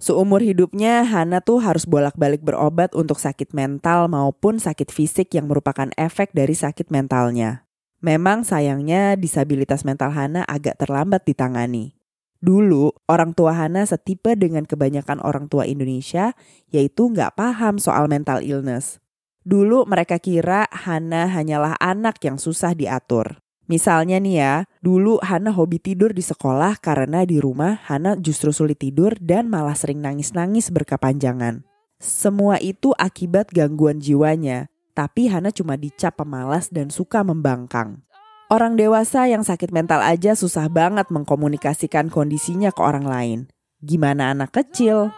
Seumur 0.00 0.40
hidupnya, 0.40 1.04
Hana 1.04 1.44
tuh 1.44 1.60
harus 1.60 1.84
bolak-balik 1.84 2.40
berobat 2.40 2.96
untuk 2.96 3.20
sakit 3.20 3.52
mental 3.52 4.08
maupun 4.08 4.56
sakit 4.56 4.88
fisik 4.88 5.36
yang 5.36 5.44
merupakan 5.44 5.92
efek 6.00 6.32
dari 6.32 6.56
sakit 6.56 6.88
mentalnya. 6.88 7.68
Memang 8.00 8.48
sayangnya 8.48 9.12
disabilitas 9.20 9.84
mental 9.84 10.08
Hana 10.16 10.48
agak 10.48 10.80
terlambat 10.80 11.28
ditangani. 11.28 12.00
Dulu, 12.40 12.96
orang 13.12 13.36
tua 13.36 13.52
Hana 13.52 13.84
setipe 13.84 14.32
dengan 14.40 14.64
kebanyakan 14.64 15.20
orang 15.20 15.52
tua 15.52 15.68
Indonesia, 15.68 16.32
yaitu 16.72 17.12
nggak 17.12 17.36
paham 17.36 17.76
soal 17.76 18.08
mental 18.08 18.40
illness. 18.40 19.04
Dulu 19.44 19.84
mereka 19.84 20.16
kira 20.16 20.64
Hana 20.72 21.28
hanyalah 21.28 21.76
anak 21.76 22.24
yang 22.24 22.40
susah 22.40 22.72
diatur. 22.72 23.44
Misalnya 23.70 24.18
nih 24.18 24.34
ya, 24.34 24.54
dulu 24.82 25.22
Hana 25.22 25.54
hobi 25.54 25.78
tidur 25.78 26.10
di 26.10 26.26
sekolah 26.26 26.82
karena 26.82 27.22
di 27.22 27.38
rumah 27.38 27.78
Hana 27.86 28.18
justru 28.18 28.50
sulit 28.50 28.82
tidur 28.82 29.14
dan 29.22 29.46
malah 29.46 29.78
sering 29.78 30.02
nangis-nangis 30.02 30.74
berkepanjangan. 30.74 31.62
Semua 32.02 32.58
itu 32.58 32.90
akibat 32.98 33.54
gangguan 33.54 34.02
jiwanya, 34.02 34.66
tapi 34.90 35.30
Hana 35.30 35.54
cuma 35.54 35.78
dicap 35.78 36.18
pemalas 36.18 36.66
dan 36.66 36.90
suka 36.90 37.22
membangkang. 37.22 38.02
Orang 38.50 38.74
dewasa 38.74 39.30
yang 39.30 39.46
sakit 39.46 39.70
mental 39.70 40.02
aja 40.02 40.34
susah 40.34 40.66
banget 40.66 41.06
mengkomunikasikan 41.06 42.10
kondisinya 42.10 42.74
ke 42.74 42.82
orang 42.82 43.06
lain. 43.06 43.38
Gimana 43.78 44.34
anak 44.34 44.50
kecil? 44.50 45.14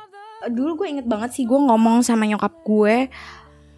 dulu 0.50 0.82
gue 0.82 0.88
inget 0.98 1.06
banget 1.06 1.30
sih 1.38 1.44
gue 1.46 1.54
ngomong 1.54 2.02
sama 2.02 2.26
nyokap 2.26 2.50
gue 2.66 3.06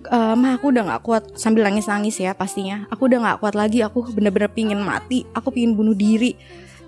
"Eh, 0.05 0.35
mah 0.37 0.61
aku 0.61 0.69
udah 0.69 0.83
gak 0.95 1.03
kuat 1.05 1.25
sambil 1.37 1.65
nangis-nangis 1.65 2.21
ya 2.21 2.37
pastinya. 2.37 2.85
Aku 2.93 3.09
udah 3.09 3.25
gak 3.25 3.39
kuat 3.41 3.55
lagi 3.57 3.81
aku 3.81 4.13
bener-bener 4.13 4.53
pingin 4.53 4.81
mati 4.85 5.25
aku 5.33 5.49
pingin 5.55 5.73
bunuh 5.73 5.97
diri. 5.97 6.37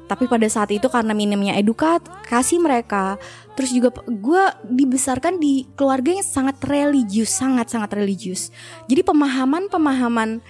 Tapi 0.06 0.30
pada 0.30 0.46
saat 0.46 0.70
itu 0.70 0.86
karena 0.86 1.10
minimnya 1.16 1.58
edukasi 1.58 2.62
mereka 2.62 3.18
terus 3.58 3.74
juga 3.74 3.90
gue 4.06 4.44
dibesarkan 4.68 5.42
di 5.42 5.66
keluarga 5.74 6.14
yang 6.14 6.22
sangat 6.22 6.62
religius 6.62 7.32
sangat 7.32 7.72
sangat 7.72 7.96
religius. 7.96 8.54
Jadi 8.86 9.02
pemahaman 9.02 9.66
pemahaman 9.66 10.44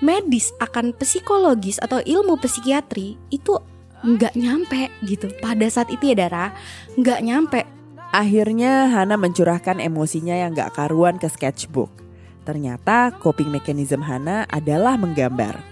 medis 0.00 0.54
akan 0.62 0.96
psikologis 0.96 1.76
atau 1.76 2.00
ilmu 2.00 2.40
psikiatri 2.40 3.20
itu 3.28 3.52
nggak 4.00 4.32
nyampe 4.38 4.88
gitu. 5.04 5.28
Pada 5.44 5.68
saat 5.68 5.92
itu 5.92 6.08
ya 6.08 6.16
Dara 6.16 6.54
nggak 6.96 7.20
nyampe 7.20 7.60
Akhirnya 8.10 8.90
Hana 8.90 9.14
mencurahkan 9.14 9.78
emosinya 9.78 10.34
yang 10.34 10.50
gak 10.50 10.74
karuan 10.74 11.14
ke 11.14 11.30
sketchbook. 11.30 11.94
Ternyata 12.42 13.14
coping 13.22 13.54
mechanism 13.54 14.02
Hana 14.02 14.50
adalah 14.50 14.98
menggambar. 14.98 15.62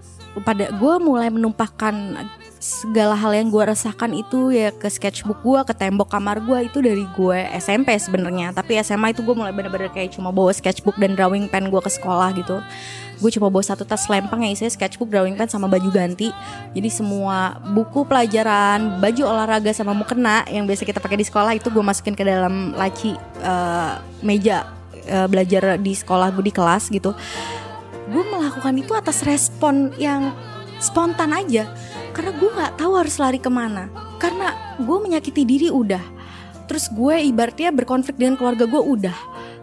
pada 0.46 0.70
gue 0.70 0.94
mulai 1.02 1.34
menumpahkan 1.34 2.14
segala 2.58 3.14
hal 3.14 3.30
yang 3.38 3.48
gue 3.54 3.62
rasakan 3.62 4.18
itu 4.18 4.50
ya 4.50 4.74
ke 4.74 4.90
sketchbook 4.90 5.46
gue 5.46 5.60
ke 5.62 5.74
tembok 5.78 6.10
kamar 6.10 6.42
gue 6.42 6.66
itu 6.66 6.78
dari 6.82 7.06
gue 7.14 7.38
SMP 7.54 7.94
sebenarnya. 7.94 8.50
Tapi 8.50 8.82
SMA 8.82 9.14
itu 9.14 9.22
gue 9.22 9.34
mulai 9.34 9.54
bener-bener 9.54 9.90
kayak 9.94 10.18
cuma 10.18 10.34
bawa 10.34 10.50
sketchbook 10.50 10.98
dan 10.98 11.14
drawing 11.14 11.46
pen 11.46 11.70
gue 11.70 11.80
ke 11.80 11.90
sekolah 11.90 12.34
gitu. 12.34 12.58
Gue 13.18 13.30
cuma 13.34 13.50
bawa 13.50 13.62
satu 13.62 13.86
tas 13.86 14.06
lempang 14.10 14.42
yang 14.42 14.54
isinya 14.54 14.70
sketchbook 14.74 15.06
drawing 15.06 15.38
pen 15.38 15.46
sama 15.46 15.70
baju 15.70 15.86
ganti. 15.94 16.34
Jadi 16.74 16.90
semua 16.90 17.62
buku 17.62 18.02
pelajaran 18.02 18.98
baju 18.98 19.22
olahraga 19.22 19.70
sama 19.70 19.94
mukena 19.94 20.42
yang 20.50 20.66
biasa 20.66 20.82
kita 20.82 20.98
pakai 20.98 21.18
di 21.22 21.26
sekolah 21.26 21.54
itu 21.54 21.70
gue 21.70 21.82
masukin 21.82 22.18
ke 22.18 22.26
dalam 22.26 22.74
laci 22.74 23.14
eh, 23.42 23.92
meja 24.26 24.66
eh, 25.06 25.26
belajar 25.30 25.78
di 25.78 25.94
sekolah 25.94 26.34
gue 26.34 26.50
di 26.50 26.54
kelas 26.54 26.90
gitu. 26.90 27.14
Gue 28.10 28.24
melakukan 28.26 28.74
itu 28.74 28.98
atas 28.98 29.22
respon 29.22 29.94
yang 29.94 30.34
spontan 30.78 31.34
aja 31.34 31.70
karena 32.18 32.34
gue 32.34 32.50
nggak 32.50 32.74
tahu 32.82 32.92
harus 32.98 33.14
lari 33.22 33.38
ke 33.38 33.46
mana. 33.46 33.86
Karena 34.18 34.74
gue 34.82 34.98
menyakiti 34.98 35.46
diri 35.46 35.70
udah. 35.70 36.02
Terus 36.66 36.90
gue 36.90 37.14
ibaratnya 37.30 37.70
berkonflik 37.70 38.18
dengan 38.18 38.34
keluarga 38.34 38.66
gue 38.66 38.82
udah. 38.82 39.18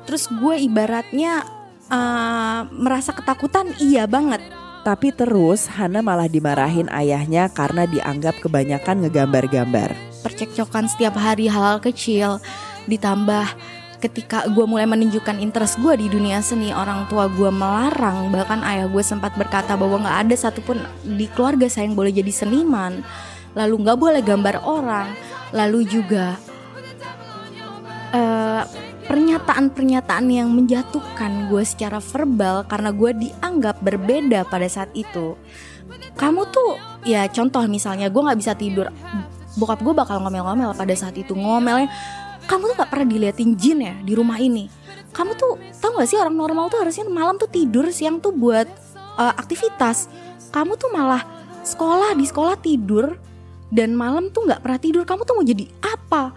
Terus 0.08 0.32
gue 0.32 0.64
ibaratnya 0.64 1.43
eh, 1.91 2.60
merasa 2.72 3.12
ketakutan 3.12 3.76
iya 3.84 4.08
banget. 4.08 4.39
Tapi 4.88 5.12
terus 5.12 5.68
Hana 5.68 5.99
malah 5.99 6.32
dimarahin 6.32 6.88
ayahnya 6.95 7.51
karena 7.51 7.84
dianggap 7.91 8.39
kebanyakan 8.39 9.03
ngegambar-gambar. 9.03 10.16
percekcokan 10.26 10.89
setiap 10.89 11.22
hari 11.22 11.45
hal-hal 11.45 11.78
kecil 11.78 12.41
ditambah 12.89 13.45
ketika 14.06 14.45
gue 14.45 14.66
mulai 14.70 14.86
menunjukkan 14.86 15.41
interest 15.41 15.82
gue 15.82 15.97
di 15.97 16.08
dunia 16.14 16.38
seni 16.45 16.70
orang 16.70 17.10
tua 17.10 17.26
gue 17.26 17.49
melarang. 17.49 18.30
Bahkan 18.30 18.62
ayah 18.62 18.86
gue 18.86 19.01
sempat 19.01 19.34
berkata 19.34 19.74
bahwa 19.74 20.06
nggak 20.06 20.18
ada 20.30 20.36
satupun 20.38 20.78
di 21.01 21.26
keluarga 21.34 21.66
saya 21.66 21.89
yang 21.89 21.97
boleh 21.97 22.14
jadi 22.14 22.30
seniman. 22.30 23.01
Lalu 23.58 23.76
nggak 23.82 23.97
boleh 23.97 24.22
gambar 24.22 24.62
orang. 24.62 25.10
Lalu 25.49 25.89
juga 25.89 26.38
eh, 28.14 28.62
pernyataan-pernyataan 29.10 30.26
yang 30.30 30.53
menjatuhkan 30.53 31.49
gue 31.49 31.64
secara 31.66 31.97
verbal 31.97 32.66
karena 32.70 32.89
gue 32.93 33.12
dianggap 33.26 33.82
berbeda 33.82 34.45
pada 34.45 34.70
saat 34.70 34.93
itu. 34.93 35.34
Kamu 36.14 36.45
tuh 36.53 36.78
ya 37.10 37.26
contoh 37.30 37.66
misalnya 37.66 38.14
gue 38.14 38.22
nggak 38.22 38.39
bisa 38.39 38.53
tidur. 38.53 38.93
Bokap 39.56 39.82
gue 39.82 39.93
bakal 39.95 40.20
ngomel-ngomel 40.22 40.76
pada 40.76 40.93
saat 40.93 41.16
itu. 41.16 41.32
Ngomelnya 41.32 41.88
kamu 42.46 42.72
tuh 42.72 42.76
nggak 42.78 42.91
pernah 42.93 43.08
diliatin 43.10 43.52
jin 43.58 43.80
ya 43.82 43.96
di 44.02 44.14
rumah 44.14 44.38
ini. 44.38 44.70
Kamu 45.16 45.32
tuh 45.39 45.56
tau 45.80 45.96
gak 45.96 46.12
sih 46.12 46.20
orang 46.20 46.36
normal 46.36 46.68
tuh 46.68 46.84
harusnya 46.84 47.08
malam 47.08 47.39
tuh 47.39 47.48
tidur 47.48 47.88
siang 47.88 48.20
tuh 48.20 48.36
buat 48.36 48.68
eh, 49.18 49.34
aktivitas. 49.39 50.12
Kamu 50.52 50.76
tuh 50.76 50.91
malah 50.93 51.24
sekolah 51.66 52.14
di 52.14 52.26
sekolah 52.28 52.56
tidur 52.62 53.16
dan 53.74 53.98
malam 53.98 54.30
tuh 54.30 54.46
nggak 54.46 54.62
pernah 54.62 54.80
tidur. 54.80 55.04
Kamu 55.04 55.26
tuh 55.26 55.36
mau 55.41 55.46
jadi 55.46 55.66
apa? 55.82 56.32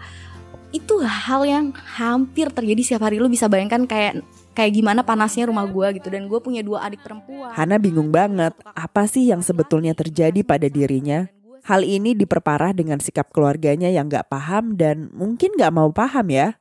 Itu 0.69 1.01
hal 1.01 1.45
yang 1.45 1.65
hampir 1.97 2.49
terjadi 2.49 2.81
setiap 2.81 3.07
hari. 3.09 3.21
Lu 3.21 3.29
bisa 3.29 3.47
bayangkan 3.47 3.85
kayak 3.85 4.25
kayak 4.57 4.71
gimana 4.75 5.05
panasnya 5.05 5.47
rumah 5.47 5.65
gue 5.69 6.01
gitu. 6.01 6.09
Dan 6.09 6.27
gue 6.27 6.39
punya 6.41 6.65
dua 6.65 6.83
adik 6.89 7.05
perempuan. 7.05 7.53
Hana 7.53 7.79
bingung 7.79 8.11
banget, 8.11 8.53
apa 8.63 9.07
sih 9.07 9.29
yang 9.29 9.39
sebetulnya 9.39 9.95
terjadi 9.95 10.41
pada 10.43 10.67
dirinya? 10.67 11.29
Hal 11.69 11.85
ini 11.85 12.17
diperparah 12.17 12.73
dengan 12.73 12.97
sikap 12.97 13.29
keluarganya 13.29 13.93
yang 13.93 14.09
gak 14.09 14.33
paham 14.33 14.73
dan 14.73 15.13
mungkin 15.13 15.53
gak 15.53 15.69
mau 15.69 15.93
paham 15.93 16.33
ya. 16.33 16.57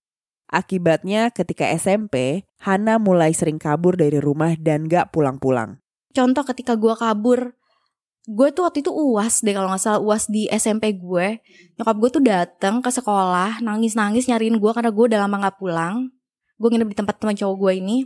Akibatnya 0.53 1.33
ketika 1.33 1.65
SMP, 1.73 2.45
Hana 2.61 3.01
mulai 3.01 3.33
sering 3.33 3.57
kabur 3.57 3.97
dari 3.97 4.21
rumah 4.21 4.53
dan 4.61 4.85
gak 4.85 5.17
pulang-pulang. 5.17 5.81
contoh 6.09 6.41
ketika 6.41 6.75
gue 6.75 6.99
kabur 6.99 7.53
gue 8.29 8.49
tuh 8.51 8.67
waktu 8.67 8.85
itu 8.85 8.91
uas 8.91 9.41
deh 9.41 9.55
kalau 9.55 9.71
nggak 9.71 9.81
salah 9.81 10.01
uas 10.03 10.27
di 10.27 10.51
SMP 10.53 10.99
gue 10.99 11.41
nyokap 11.79 11.97
gue 11.97 12.11
tuh 12.11 12.23
datang 12.25 12.85
ke 12.85 12.91
sekolah 12.91 13.65
nangis 13.65 13.95
nangis 13.95 14.27
nyariin 14.27 14.59
gue 14.59 14.71
karena 14.77 14.91
gue 14.91 15.05
udah 15.09 15.21
lama 15.25 15.37
nggak 15.47 15.57
pulang. 15.57 16.13
Gue 16.59 16.69
nginep 16.75 16.91
di 16.91 16.97
tempat 16.99 17.17
teman 17.23 17.39
cowok 17.39 17.57
gue 17.57 17.73
ini. 17.79 17.97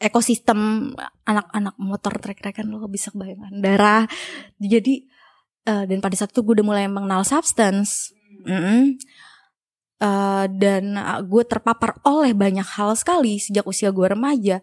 Ekosistem 0.00 0.90
anak-anak 1.28 1.76
motor 1.76 2.16
trek-trekan 2.16 2.66
lo 2.72 2.88
bisa 2.88 3.12
kebayangkan. 3.12 3.60
Darah. 3.60 4.08
Jadi 4.56 5.04
eh, 5.70 5.84
dan 5.86 5.98
pada 6.02 6.18
saat 6.18 6.34
itu 6.34 6.42
gue 6.42 6.58
udah 6.58 6.66
mulai 6.66 6.84
mengenal 6.90 7.22
substance. 7.22 8.10
Mm-mm. 8.42 8.98
Eh, 10.00 10.44
dan 10.58 10.84
eh, 10.98 11.20
gue 11.22 11.42
terpapar 11.46 12.02
oleh 12.02 12.34
banyak 12.34 12.66
hal 12.66 12.98
sekali 12.98 13.38
sejak 13.38 13.62
usia 13.62 13.94
gue 13.94 14.10
remaja. 14.10 14.58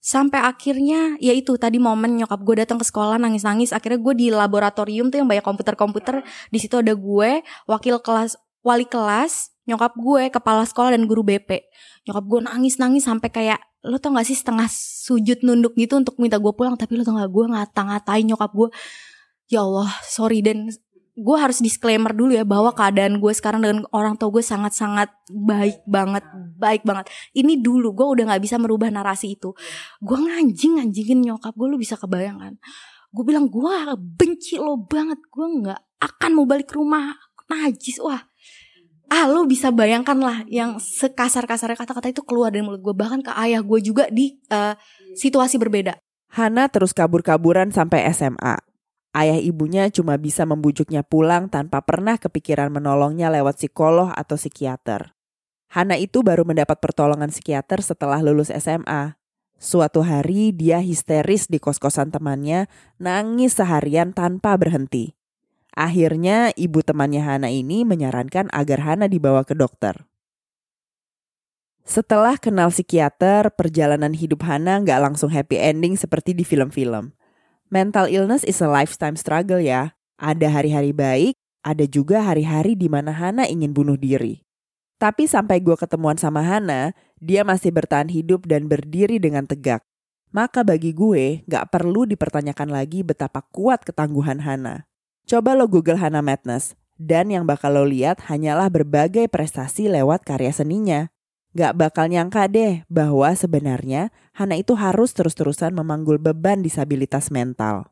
Sampai 0.00 0.40
akhirnya 0.40 1.16
ya 1.20 1.32
itu 1.36 1.56
tadi 1.60 1.76
momen 1.76 2.16
nyokap 2.20 2.40
gue 2.44 2.64
datang 2.64 2.80
ke 2.80 2.84
sekolah 2.84 3.16
nangis-nangis. 3.16 3.72
Akhirnya 3.72 4.00
gue 4.00 4.14
di 4.16 4.26
laboratorium 4.28 5.08
tuh 5.08 5.24
yang 5.24 5.28
banyak 5.28 5.44
komputer-komputer. 5.44 6.20
Di 6.52 6.58
situ 6.60 6.76
ada 6.76 6.92
gue 6.92 7.30
wakil 7.68 8.00
kelas 8.00 8.36
wali 8.60 8.84
kelas 8.84 9.52
nyokap 9.68 9.92
gue 9.96 10.22
kepala 10.34 10.66
sekolah 10.66 10.96
dan 10.96 11.06
guru 11.06 11.22
BP 11.22 11.62
nyokap 12.08 12.24
gue 12.26 12.40
nangis-nangis 12.48 13.06
sampai 13.06 13.30
kayak 13.30 13.60
lo 13.86 13.96
tau 13.96 14.12
gak 14.12 14.28
sih 14.28 14.36
setengah 14.36 14.68
sujud 14.68 15.40
nunduk 15.40 15.72
gitu 15.78 15.96
untuk 15.96 16.18
minta 16.20 16.36
gue 16.36 16.52
pulang 16.52 16.76
tapi 16.76 17.00
lo 17.00 17.06
tau 17.06 17.16
gak 17.16 17.30
gue 17.32 17.44
ngata-ngatain 17.48 18.24
nyokap 18.28 18.50
gue 18.52 18.68
ya 19.50 19.66
Allah 19.66 19.90
sorry 20.06 20.40
dan 20.40 20.70
gue 21.20 21.36
harus 21.36 21.60
disclaimer 21.60 22.16
dulu 22.16 22.32
ya 22.32 22.46
bahwa 22.48 22.72
keadaan 22.72 23.20
gue 23.20 23.32
sekarang 23.34 23.60
dengan 23.60 23.84
orang 23.92 24.16
tua 24.16 24.32
gue 24.32 24.40
sangat-sangat 24.40 25.12
baik 25.28 25.84
banget 25.84 26.24
baik 26.56 26.86
banget. 26.86 27.12
Ini 27.36 27.60
dulu 27.60 27.92
gue 27.92 28.06
udah 28.06 28.24
nggak 28.32 28.42
bisa 28.46 28.56
merubah 28.56 28.88
narasi 28.88 29.36
itu. 29.36 29.52
Gue 30.00 30.16
nganjing 30.16 30.80
nganjingin 30.80 31.18
nyokap 31.20 31.52
gue 31.52 31.68
lu 31.68 31.76
bisa 31.76 32.00
kebayangkan 32.00 32.56
gue 33.10 33.24
bilang 33.26 33.50
gue 33.50 33.74
benci 33.98 34.54
lo 34.54 34.78
banget 34.78 35.18
gue 35.18 35.46
nggak 35.66 35.80
akan 36.00 36.30
mau 36.32 36.46
balik 36.46 36.70
ke 36.70 36.78
rumah. 36.78 37.18
Najis 37.50 37.98
wah. 37.98 38.22
Ah 39.10 39.26
lo 39.26 39.42
bisa 39.42 39.74
bayangkan 39.74 40.14
lah 40.22 40.46
yang 40.46 40.78
sekasar-kasarnya 40.78 41.74
kata-kata 41.74 42.14
itu 42.14 42.22
keluar 42.22 42.54
dari 42.54 42.62
mulut 42.62 42.78
gue 42.78 42.94
bahkan 42.94 43.18
ke 43.18 43.34
ayah 43.34 43.58
gue 43.58 43.82
juga 43.82 44.06
di 44.06 44.38
uh, 44.54 44.78
situasi 45.18 45.58
berbeda. 45.58 45.98
Hana 46.30 46.70
terus 46.70 46.94
kabur-kaburan 46.94 47.74
sampai 47.74 48.06
SMA. 48.14 48.69
Ayah 49.10 49.42
ibunya 49.42 49.90
cuma 49.90 50.14
bisa 50.14 50.46
membujuknya 50.46 51.02
pulang 51.02 51.50
tanpa 51.50 51.82
pernah 51.82 52.14
kepikiran 52.14 52.70
menolongnya 52.70 53.26
lewat 53.34 53.58
psikolog 53.58 54.14
atau 54.14 54.38
psikiater. 54.38 55.18
Hana 55.70 55.98
itu 55.98 56.22
baru 56.22 56.46
mendapat 56.46 56.78
pertolongan 56.78 57.34
psikiater 57.34 57.82
setelah 57.82 58.22
lulus 58.22 58.54
SMA. 58.54 59.18
Suatu 59.58 60.06
hari 60.06 60.54
dia 60.54 60.78
histeris 60.78 61.50
di 61.50 61.58
kos-kosan 61.58 62.14
temannya, 62.14 62.70
nangis 63.02 63.58
seharian 63.58 64.14
tanpa 64.14 64.54
berhenti. 64.54 65.18
Akhirnya 65.74 66.50
ibu 66.58 66.82
temannya 66.82 67.22
Hana 67.22 67.50
ini 67.50 67.86
menyarankan 67.86 68.50
agar 68.50 68.78
Hana 68.82 69.06
dibawa 69.06 69.46
ke 69.46 69.54
dokter. 69.54 70.06
Setelah 71.86 72.38
kenal 72.38 72.70
psikiater, 72.70 73.50
perjalanan 73.54 74.14
hidup 74.14 74.46
Hana 74.46 74.78
nggak 74.82 75.02
langsung 75.02 75.30
happy 75.34 75.58
ending 75.58 75.98
seperti 75.98 76.34
di 76.34 76.46
film-film. 76.46 77.10
Mental 77.70 78.10
illness 78.10 78.42
is 78.42 78.58
a 78.58 78.66
lifetime 78.66 79.14
struggle 79.14 79.62
ya. 79.62 79.94
Ada 80.18 80.50
hari-hari 80.50 80.90
baik, 80.90 81.38
ada 81.62 81.86
juga 81.86 82.18
hari-hari 82.18 82.74
di 82.74 82.90
mana 82.90 83.14
Hana 83.14 83.46
ingin 83.46 83.70
bunuh 83.70 83.94
diri. 83.94 84.42
Tapi 84.98 85.30
sampai 85.30 85.62
gue 85.62 85.78
ketemuan 85.78 86.18
sama 86.18 86.42
Hana, 86.42 86.98
dia 87.22 87.46
masih 87.46 87.70
bertahan 87.70 88.10
hidup 88.10 88.42
dan 88.50 88.66
berdiri 88.66 89.22
dengan 89.22 89.46
tegak. 89.46 89.86
Maka 90.34 90.66
bagi 90.66 90.90
gue, 90.90 91.46
gak 91.46 91.70
perlu 91.70 92.10
dipertanyakan 92.10 92.74
lagi 92.74 93.06
betapa 93.06 93.46
kuat 93.54 93.86
ketangguhan 93.86 94.42
Hana. 94.42 94.90
Coba 95.30 95.54
lo 95.54 95.70
Google 95.70 96.02
Hana 96.02 96.26
Madness, 96.26 96.74
dan 96.98 97.30
yang 97.30 97.46
bakal 97.46 97.78
lo 97.78 97.86
lihat 97.86 98.26
hanyalah 98.26 98.66
berbagai 98.66 99.30
prestasi 99.30 99.86
lewat 99.86 100.26
karya 100.26 100.50
seninya. 100.50 101.14
Gak 101.50 101.74
bakal 101.74 102.06
nyangka 102.06 102.46
deh 102.46 102.86
bahwa 102.86 103.34
sebenarnya 103.34 104.14
Hana 104.30 104.54
itu 104.54 104.78
harus 104.78 105.10
terus-terusan 105.10 105.74
memanggul 105.74 106.22
beban 106.22 106.62
disabilitas 106.62 107.34
mental. 107.34 107.90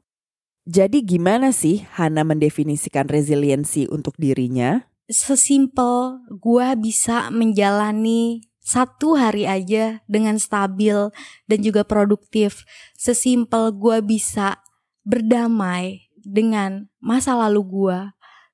Jadi 0.69 1.03
gimana 1.03 1.51
sih 1.51 1.83
Hana 1.99 2.23
mendefinisikan 2.23 3.11
resiliensi 3.11 3.91
untuk 3.91 4.15
dirinya? 4.15 4.87
Sesimpel 5.11 6.23
gue 6.29 6.69
bisa 6.79 7.33
menjalani 7.35 8.47
satu 8.61 9.17
hari 9.17 9.49
aja 9.49 10.05
dengan 10.05 10.37
stabil 10.37 11.09
dan 11.49 11.59
juga 11.65 11.83
produktif. 11.89 12.69
Sesimpel 12.95 13.73
gue 13.73 14.05
bisa 14.05 14.61
berdamai 15.09 16.13
dengan 16.21 16.93
masa 17.01 17.33
lalu 17.33 17.65
gue. 17.65 17.99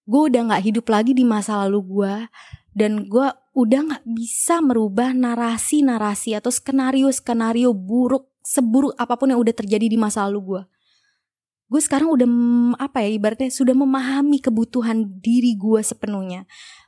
Gue 0.07 0.31
udah 0.31 0.55
gak 0.55 0.65
hidup 0.71 0.87
lagi 0.87 1.13
di 1.19 1.27
masa 1.27 1.67
lalu 1.67 1.83
gue. 1.83 2.15
Dan 2.79 3.11
gue 3.11 3.27
udah 3.55 3.81
nggak 3.87 4.05
bisa 4.05 4.59
merubah 4.59 5.15
narasi-narasi 5.15 6.35
atau 6.35 6.51
skenario-skenario 6.51 7.71
buruk 7.71 8.27
seburuk 8.43 8.93
apa 8.99 9.15
pun 9.15 9.31
yang 9.31 9.41
udah 9.41 9.55
terjadi 9.55 9.87
di 9.87 9.95
masa 9.95 10.27
lalu 10.27 10.41
gue. 10.43 10.63
Gue 11.71 11.81
sekarang 11.81 12.13
udah 12.13 12.29
apa 12.77 13.01
ya 13.07 13.15
ibaratnya 13.15 13.49
sudah 13.49 13.73
memahami 13.73 14.43
kebutuhan 14.43 15.07
diri 15.23 15.57
gue 15.57 15.81
sepenuhnya. 15.81 16.45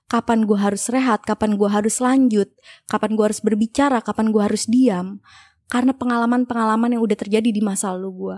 Kapan 0.07 0.47
gue 0.47 0.59
harus 0.59 0.87
rehat, 0.93 1.25
kapan 1.27 1.59
gue 1.59 1.67
harus 1.67 1.99
lanjut, 1.99 2.47
kapan 2.87 3.19
gue 3.19 3.25
harus 3.27 3.41
berbicara, 3.43 3.99
kapan 4.05 4.31
gue 4.31 4.43
harus 4.43 4.69
diam. 4.69 5.19
Karena 5.67 5.91
pengalaman-pengalaman 5.97 6.95
yang 6.95 7.03
udah 7.03 7.19
terjadi 7.19 7.51
di 7.51 7.59
masa 7.59 7.91
lalu 7.95 8.11
gue. 8.15 8.37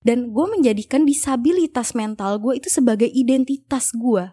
Dan 0.00 0.32
gue 0.32 0.46
menjadikan 0.48 1.04
disabilitas 1.08 1.96
mental 1.96 2.40
gue 2.40 2.60
itu 2.60 2.68
sebagai 2.68 3.08
identitas 3.08 3.92
gue. 3.96 4.32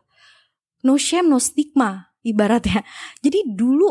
No 0.83 0.99
shame, 0.99 1.31
no 1.31 1.39
stigma 1.39 2.06
ibaratnya. 2.27 2.83
Jadi 3.23 3.55
dulu 3.55 3.87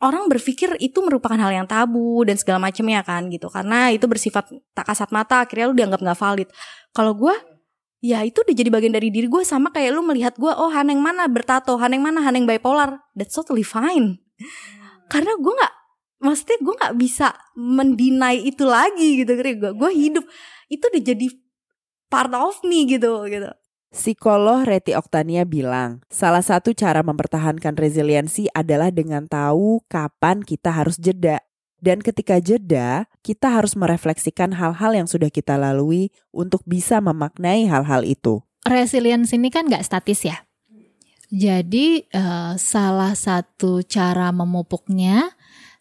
orang 0.00 0.26
berpikir 0.32 0.80
itu 0.80 0.98
merupakan 1.04 1.36
hal 1.36 1.52
yang 1.52 1.68
tabu 1.68 2.24
dan 2.24 2.40
segala 2.40 2.58
macamnya 2.58 3.04
kan 3.04 3.28
gitu. 3.28 3.52
Karena 3.52 3.92
itu 3.92 4.08
bersifat 4.08 4.48
tak 4.72 4.88
kasat 4.88 5.12
mata 5.12 5.44
akhirnya 5.44 5.66
lu 5.70 5.76
dianggap 5.76 6.00
nggak 6.00 6.18
valid. 6.18 6.48
Kalau 6.96 7.12
gue 7.14 7.34
ya 8.00 8.24
itu 8.24 8.40
udah 8.40 8.54
jadi 8.56 8.70
bagian 8.72 8.96
dari 8.96 9.12
diri 9.12 9.28
gue 9.28 9.44
sama 9.44 9.68
kayak 9.68 9.92
lu 9.92 10.00
melihat 10.00 10.34
gue 10.40 10.48
oh 10.48 10.72
Haneng 10.72 11.04
mana 11.04 11.28
bertato 11.28 11.76
Haneng 11.76 12.00
mana 12.00 12.24
Haneng 12.24 12.48
bipolar. 12.48 13.04
That's 13.12 13.36
totally 13.36 13.64
fine. 13.64 14.18
Karena 15.12 15.36
gue 15.36 15.52
nggak 15.52 15.74
maksudnya 16.20 16.58
gue 16.64 16.74
nggak 16.80 16.94
bisa 16.96 17.36
mendinai 17.54 18.40
itu 18.40 18.64
lagi 18.64 19.20
gitu. 19.20 19.36
Gue 19.36 19.72
gue 19.76 19.90
hidup. 19.92 20.24
Itu 20.72 20.88
udah 20.88 21.02
jadi 21.04 21.26
part 22.08 22.32
of 22.34 22.64
me 22.66 22.88
gitu 22.88 23.28
gitu 23.28 23.59
Psikolog 23.90 24.70
Reti 24.70 24.94
Oktania 24.94 25.42
bilang, 25.42 26.06
salah 26.06 26.46
satu 26.46 26.70
cara 26.70 27.02
mempertahankan 27.02 27.74
resiliensi 27.74 28.46
adalah 28.54 28.94
dengan 28.94 29.26
tahu 29.26 29.82
kapan 29.90 30.46
kita 30.46 30.70
harus 30.70 30.94
jeda. 30.94 31.42
Dan 31.82 31.98
ketika 31.98 32.38
jeda, 32.38 33.10
kita 33.26 33.50
harus 33.50 33.74
merefleksikan 33.74 34.54
hal-hal 34.54 34.94
yang 34.94 35.10
sudah 35.10 35.26
kita 35.26 35.58
lalui 35.58 36.14
untuk 36.30 36.62
bisa 36.70 37.02
memaknai 37.02 37.66
hal-hal 37.66 38.06
itu. 38.06 38.46
Resiliensi 38.62 39.34
ini 39.34 39.50
kan 39.50 39.66
gak 39.66 39.82
statis 39.82 40.22
ya. 40.22 40.38
Jadi 41.34 42.06
uh, 42.14 42.54
salah 42.62 43.18
satu 43.18 43.82
cara 43.82 44.30
memupuknya, 44.30 45.34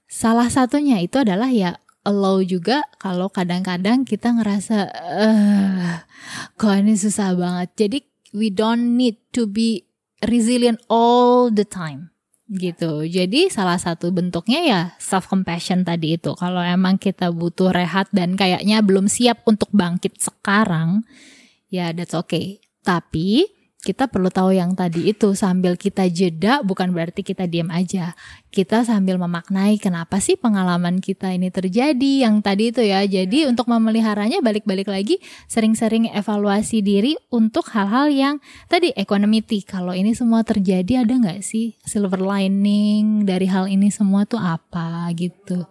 salah 0.09 0.49
satunya 0.49 0.97
itu 0.97 1.21
adalah 1.21 1.53
ya 1.53 1.77
allow 2.07 2.39
juga 2.43 2.85
kalau 3.01 3.27
kadang-kadang 3.27 4.07
kita 4.07 4.31
ngerasa 4.35 4.77
uh, 4.93 5.95
kok 6.55 6.73
ini 6.75 6.95
susah 6.95 7.35
banget. 7.35 7.69
Jadi 7.75 7.99
we 8.33 8.53
don't 8.53 8.95
need 8.95 9.17
to 9.33 9.49
be 9.49 9.83
resilient 10.23 10.79
all 10.91 11.49
the 11.51 11.65
time 11.65 12.11
gitu. 12.49 13.05
Jadi 13.05 13.53
salah 13.53 13.77
satu 13.77 14.09
bentuknya 14.09 14.59
ya 14.65 14.81
self 14.97 15.29
compassion 15.29 15.85
tadi 15.85 16.17
itu. 16.17 16.33
Kalau 16.33 16.65
emang 16.65 16.97
kita 16.97 17.29
butuh 17.29 17.69
rehat 17.69 18.09
dan 18.09 18.33
kayaknya 18.33 18.81
belum 18.81 19.05
siap 19.05 19.45
untuk 19.45 19.69
bangkit 19.69 20.17
sekarang, 20.17 21.05
ya 21.69 21.93
that's 21.93 22.17
okay. 22.17 22.57
Tapi 22.81 23.58
kita 23.79 24.11
perlu 24.11 24.27
tahu 24.27 24.51
yang 24.51 24.75
tadi 24.75 25.07
itu 25.07 25.31
sambil 25.39 25.79
kita 25.79 26.03
jeda 26.11 26.59
bukan 26.67 26.91
berarti 26.91 27.23
kita 27.23 27.47
diam 27.47 27.71
aja. 27.71 28.11
Kita 28.51 28.83
sambil 28.83 29.15
memaknai 29.15 29.79
kenapa 29.79 30.19
sih 30.19 30.35
pengalaman 30.35 30.99
kita 30.99 31.31
ini 31.31 31.47
terjadi 31.47 32.27
yang 32.27 32.43
tadi 32.43 32.75
itu 32.75 32.83
ya. 32.83 33.07
Jadi 33.07 33.47
untuk 33.47 33.71
memeliharanya 33.71 34.43
balik-balik 34.43 34.91
lagi 34.91 35.23
sering-sering 35.47 36.11
evaluasi 36.11 36.83
diri 36.83 37.15
untuk 37.31 37.71
hal-hal 37.71 38.11
yang 38.11 38.35
tadi 38.67 38.91
equanimity. 38.99 39.63
Kalau 39.63 39.95
ini 39.95 40.11
semua 40.11 40.43
terjadi 40.43 41.07
ada 41.07 41.15
nggak 41.15 41.39
sih 41.39 41.79
silver 41.87 42.19
lining 42.19 43.23
dari 43.23 43.47
hal 43.47 43.71
ini 43.71 43.87
semua 43.87 44.27
tuh 44.27 44.43
apa 44.43 45.07
gitu. 45.15 45.63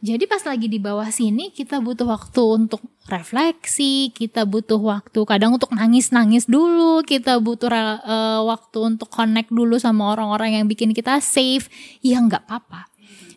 Jadi 0.00 0.24
pas 0.24 0.40
lagi 0.48 0.64
di 0.64 0.80
bawah 0.80 1.12
sini 1.12 1.52
kita 1.52 1.76
butuh 1.76 2.08
waktu 2.08 2.40
untuk 2.40 2.80
refleksi, 3.04 4.08
kita 4.16 4.48
butuh 4.48 4.80
waktu 4.80 5.20
kadang 5.28 5.60
untuk 5.60 5.76
nangis-nangis 5.76 6.48
dulu, 6.48 7.04
kita 7.04 7.36
butuh 7.36 7.68
uh, 7.68 8.40
waktu 8.48 8.96
untuk 8.96 9.12
connect 9.12 9.52
dulu 9.52 9.76
sama 9.76 10.16
orang-orang 10.16 10.56
yang 10.56 10.64
bikin 10.64 10.96
kita 10.96 11.20
safe. 11.20 11.68
Ya 12.00 12.16
nggak 12.16 12.48
apa-apa. 12.48 12.88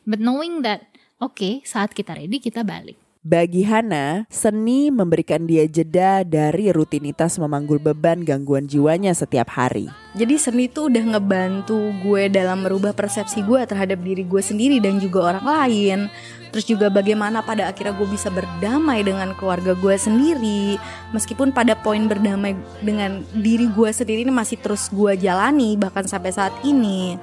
But 0.08 0.24
knowing 0.24 0.64
that, 0.64 0.88
oke 1.20 1.36
okay, 1.36 1.54
saat 1.68 1.92
kita 1.92 2.16
ready 2.16 2.40
kita 2.40 2.64
balik. 2.64 3.03
Bagi 3.24 3.64
Hana, 3.64 4.28
seni 4.28 4.92
memberikan 4.92 5.48
dia 5.48 5.64
jeda 5.64 6.28
dari 6.28 6.76
rutinitas 6.76 7.40
memanggul 7.40 7.80
beban 7.80 8.28
gangguan 8.28 8.68
jiwanya 8.68 9.16
setiap 9.16 9.48
hari. 9.56 9.88
Jadi 10.12 10.36
seni 10.36 10.68
itu 10.68 10.92
udah 10.92 11.16
ngebantu 11.16 11.96
gue 12.04 12.28
dalam 12.28 12.68
merubah 12.68 12.92
persepsi 12.92 13.40
gue 13.48 13.64
terhadap 13.64 14.04
diri 14.04 14.28
gue 14.28 14.44
sendiri 14.44 14.84
dan 14.84 15.00
juga 15.00 15.32
orang 15.32 15.46
lain. 15.48 16.00
Terus 16.52 16.68
juga 16.68 16.92
bagaimana 16.92 17.40
pada 17.40 17.72
akhirnya 17.72 17.96
gue 17.96 18.12
bisa 18.12 18.28
berdamai 18.28 19.08
dengan 19.08 19.32
keluarga 19.40 19.72
gue 19.72 19.96
sendiri. 19.96 20.76
Meskipun 21.16 21.56
pada 21.56 21.80
poin 21.80 22.04
berdamai 22.12 22.60
dengan 22.84 23.24
diri 23.32 23.72
gue 23.72 23.88
sendiri 23.88 24.28
ini 24.28 24.36
masih 24.36 24.60
terus 24.60 24.92
gue 24.92 25.16
jalani 25.16 25.80
bahkan 25.80 26.04
sampai 26.04 26.36
saat 26.36 26.52
ini. 26.68 27.16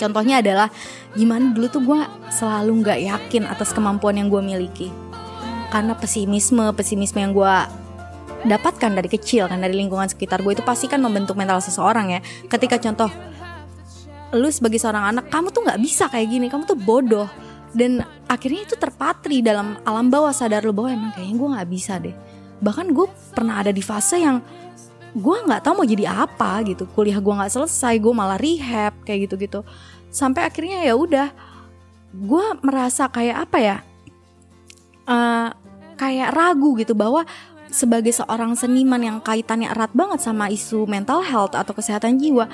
Contohnya 0.00 0.40
adalah 0.40 0.72
gimana 1.12 1.52
dulu 1.52 1.68
tuh 1.68 1.84
gue 1.84 2.00
selalu 2.32 2.88
gak 2.88 3.00
yakin 3.04 3.44
atas 3.44 3.76
kemampuan 3.76 4.16
yang 4.16 4.32
gue 4.32 4.40
miliki 4.40 4.88
Karena 5.68 5.92
pesimisme, 5.98 6.64
pesimisme 6.72 7.18
yang 7.20 7.32
gue 7.34 7.54
dapatkan 8.46 8.92
dari 8.94 9.10
kecil 9.10 9.50
kan 9.50 9.58
dari 9.58 9.74
lingkungan 9.74 10.06
sekitar 10.06 10.44
gue 10.44 10.54
itu 10.54 10.62
pasti 10.62 10.86
kan 10.86 11.02
membentuk 11.02 11.34
mental 11.34 11.58
seseorang 11.58 12.14
ya. 12.14 12.20
Ketika 12.46 12.78
contoh 12.78 13.10
lu 14.34 14.50
sebagai 14.50 14.78
seorang 14.82 15.16
anak 15.16 15.30
kamu 15.30 15.54
tuh 15.54 15.62
nggak 15.64 15.80
bisa 15.80 16.04
kayak 16.10 16.28
gini 16.30 16.46
kamu 16.46 16.64
tuh 16.68 16.78
bodoh. 16.78 17.28
Dan 17.76 18.00
akhirnya 18.24 18.64
itu 18.64 18.72
terpatri 18.78 19.44
dalam 19.44 19.76
alam 19.84 20.08
bawah 20.08 20.32
sadar 20.32 20.64
lo 20.64 20.72
bahwa 20.72 20.96
emang 20.96 21.10
kayaknya 21.12 21.36
gue 21.36 21.48
nggak 21.58 21.68
bisa 21.68 21.92
deh. 22.00 22.16
Bahkan 22.62 22.86
gue 22.94 23.06
pernah 23.36 23.60
ada 23.60 23.68
di 23.68 23.84
fase 23.84 24.16
yang 24.16 24.40
gue 25.12 25.36
nggak 25.44 25.60
tahu 25.60 25.84
mau 25.84 25.86
jadi 25.88 26.08
apa 26.08 26.64
gitu. 26.64 26.88
Kuliah 26.88 27.20
gue 27.20 27.34
nggak 27.36 27.52
selesai 27.52 28.00
gue 28.00 28.12
malah 28.16 28.40
rehab 28.40 28.96
kayak 29.04 29.28
gitu 29.28 29.34
gitu 29.36 29.60
sampai 30.16 30.48
akhirnya 30.48 30.80
ya 30.80 30.96
udah 30.96 31.28
gue 32.16 32.46
merasa 32.64 33.04
kayak 33.12 33.36
apa 33.44 33.58
ya 33.60 33.76
uh, 35.06 35.48
kayak 35.96 36.34
ragu 36.36 36.76
gitu 36.76 36.92
bahwa 36.92 37.24
sebagai 37.66 38.14
seorang 38.14 38.54
seniman 38.54 39.02
yang 39.02 39.18
kaitannya 39.20 39.68
erat 39.68 39.90
banget 39.92 40.22
sama 40.22 40.46
isu 40.48 40.86
mental 40.86 41.20
health 41.22 41.52
atau 41.52 41.74
kesehatan 41.74 42.16
jiwa, 42.16 42.46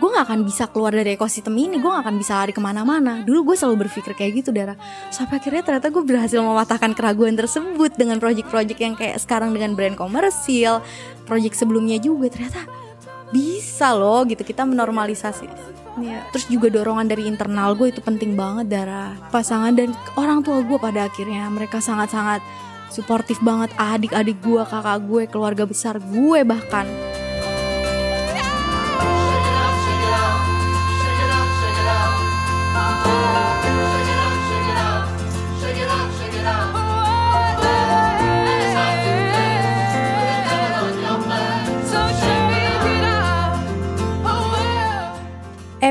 gue 0.00 0.08
nggak 0.08 0.24
akan 0.24 0.40
bisa 0.42 0.66
keluar 0.72 0.90
dari 0.90 1.14
ekosistem 1.14 1.54
ini, 1.54 1.78
gue 1.78 1.86
gak 1.86 2.02
akan 2.02 2.16
bisa 2.18 2.32
lari 2.40 2.52
ke 2.56 2.58
mana-mana. 2.58 3.22
Dulu 3.22 3.52
gue 3.52 3.56
selalu 3.60 3.86
berpikir 3.86 4.16
kayak 4.16 4.42
gitu, 4.42 4.50
Dara. 4.50 4.74
Sampai 5.12 5.38
akhirnya 5.38 5.62
ternyata 5.62 5.92
gue 5.92 6.02
berhasil 6.02 6.40
mematahkan 6.40 6.96
keraguan 6.96 7.38
tersebut 7.38 7.94
dengan 7.94 8.18
project-project 8.18 8.80
yang 8.80 8.94
kayak 8.98 9.20
sekarang 9.20 9.54
dengan 9.54 9.78
brand 9.78 9.94
komersil, 9.94 10.82
project 11.28 11.54
sebelumnya 11.54 12.00
juga 12.00 12.32
ternyata 12.32 12.66
bisa 13.30 13.94
loh 13.94 14.26
gitu 14.26 14.42
kita 14.42 14.66
menormalisasi. 14.66 15.46
Ya. 16.00 16.26
Terus 16.34 16.46
juga 16.50 16.70
dorongan 16.70 17.06
dari 17.06 17.30
internal 17.30 17.78
gue 17.78 17.94
itu 17.94 18.02
penting 18.02 18.34
banget 18.34 18.70
Dara. 18.70 19.14
Pasangan 19.30 19.74
dan 19.74 19.94
orang 20.18 20.42
tua 20.42 20.62
gue 20.62 20.78
pada 20.78 21.06
akhirnya 21.06 21.46
mereka 21.50 21.78
sangat-sangat 21.78 22.42
suportif 22.90 23.42
banget 23.42 23.74
adik-adik 23.74 24.38
gue, 24.42 24.62
kakak 24.62 25.02
gue, 25.06 25.22
keluarga 25.26 25.64
besar 25.66 25.98
gue 25.98 26.40
bahkan. 26.46 26.86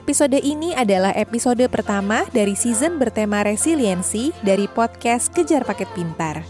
Episode 0.04 0.36
ini 0.44 0.76
adalah 0.76 1.16
episode 1.16 1.64
pertama 1.72 2.28
dari 2.36 2.60
season 2.60 3.00
bertema 3.00 3.40
resiliensi 3.40 4.36
dari 4.44 4.68
podcast 4.68 5.32
Kejar 5.32 5.64
Paket 5.64 5.88
Pintar. 5.96 6.44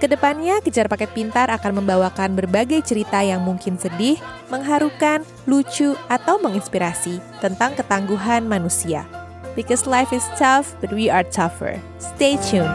Ke 0.00 0.08
depannya, 0.08 0.64
Kejar 0.64 0.88
Paket 0.88 1.12
Pintar 1.12 1.52
akan 1.52 1.84
membawakan 1.84 2.32
berbagai 2.32 2.80
cerita 2.80 3.20
yang 3.20 3.44
mungkin 3.44 3.76
sedih, 3.76 4.16
mengharukan, 4.48 5.28
lucu, 5.44 5.92
atau 6.08 6.40
menginspirasi 6.40 7.20
tentang 7.44 7.76
ketangguhan 7.76 8.48
manusia. 8.48 9.04
Because 9.52 9.84
life 9.84 10.16
is 10.16 10.24
tough, 10.40 10.72
but 10.80 10.88
we 10.88 11.12
are 11.12 11.28
tougher. 11.28 11.76
Stay 12.00 12.40
tuned. 12.40 12.72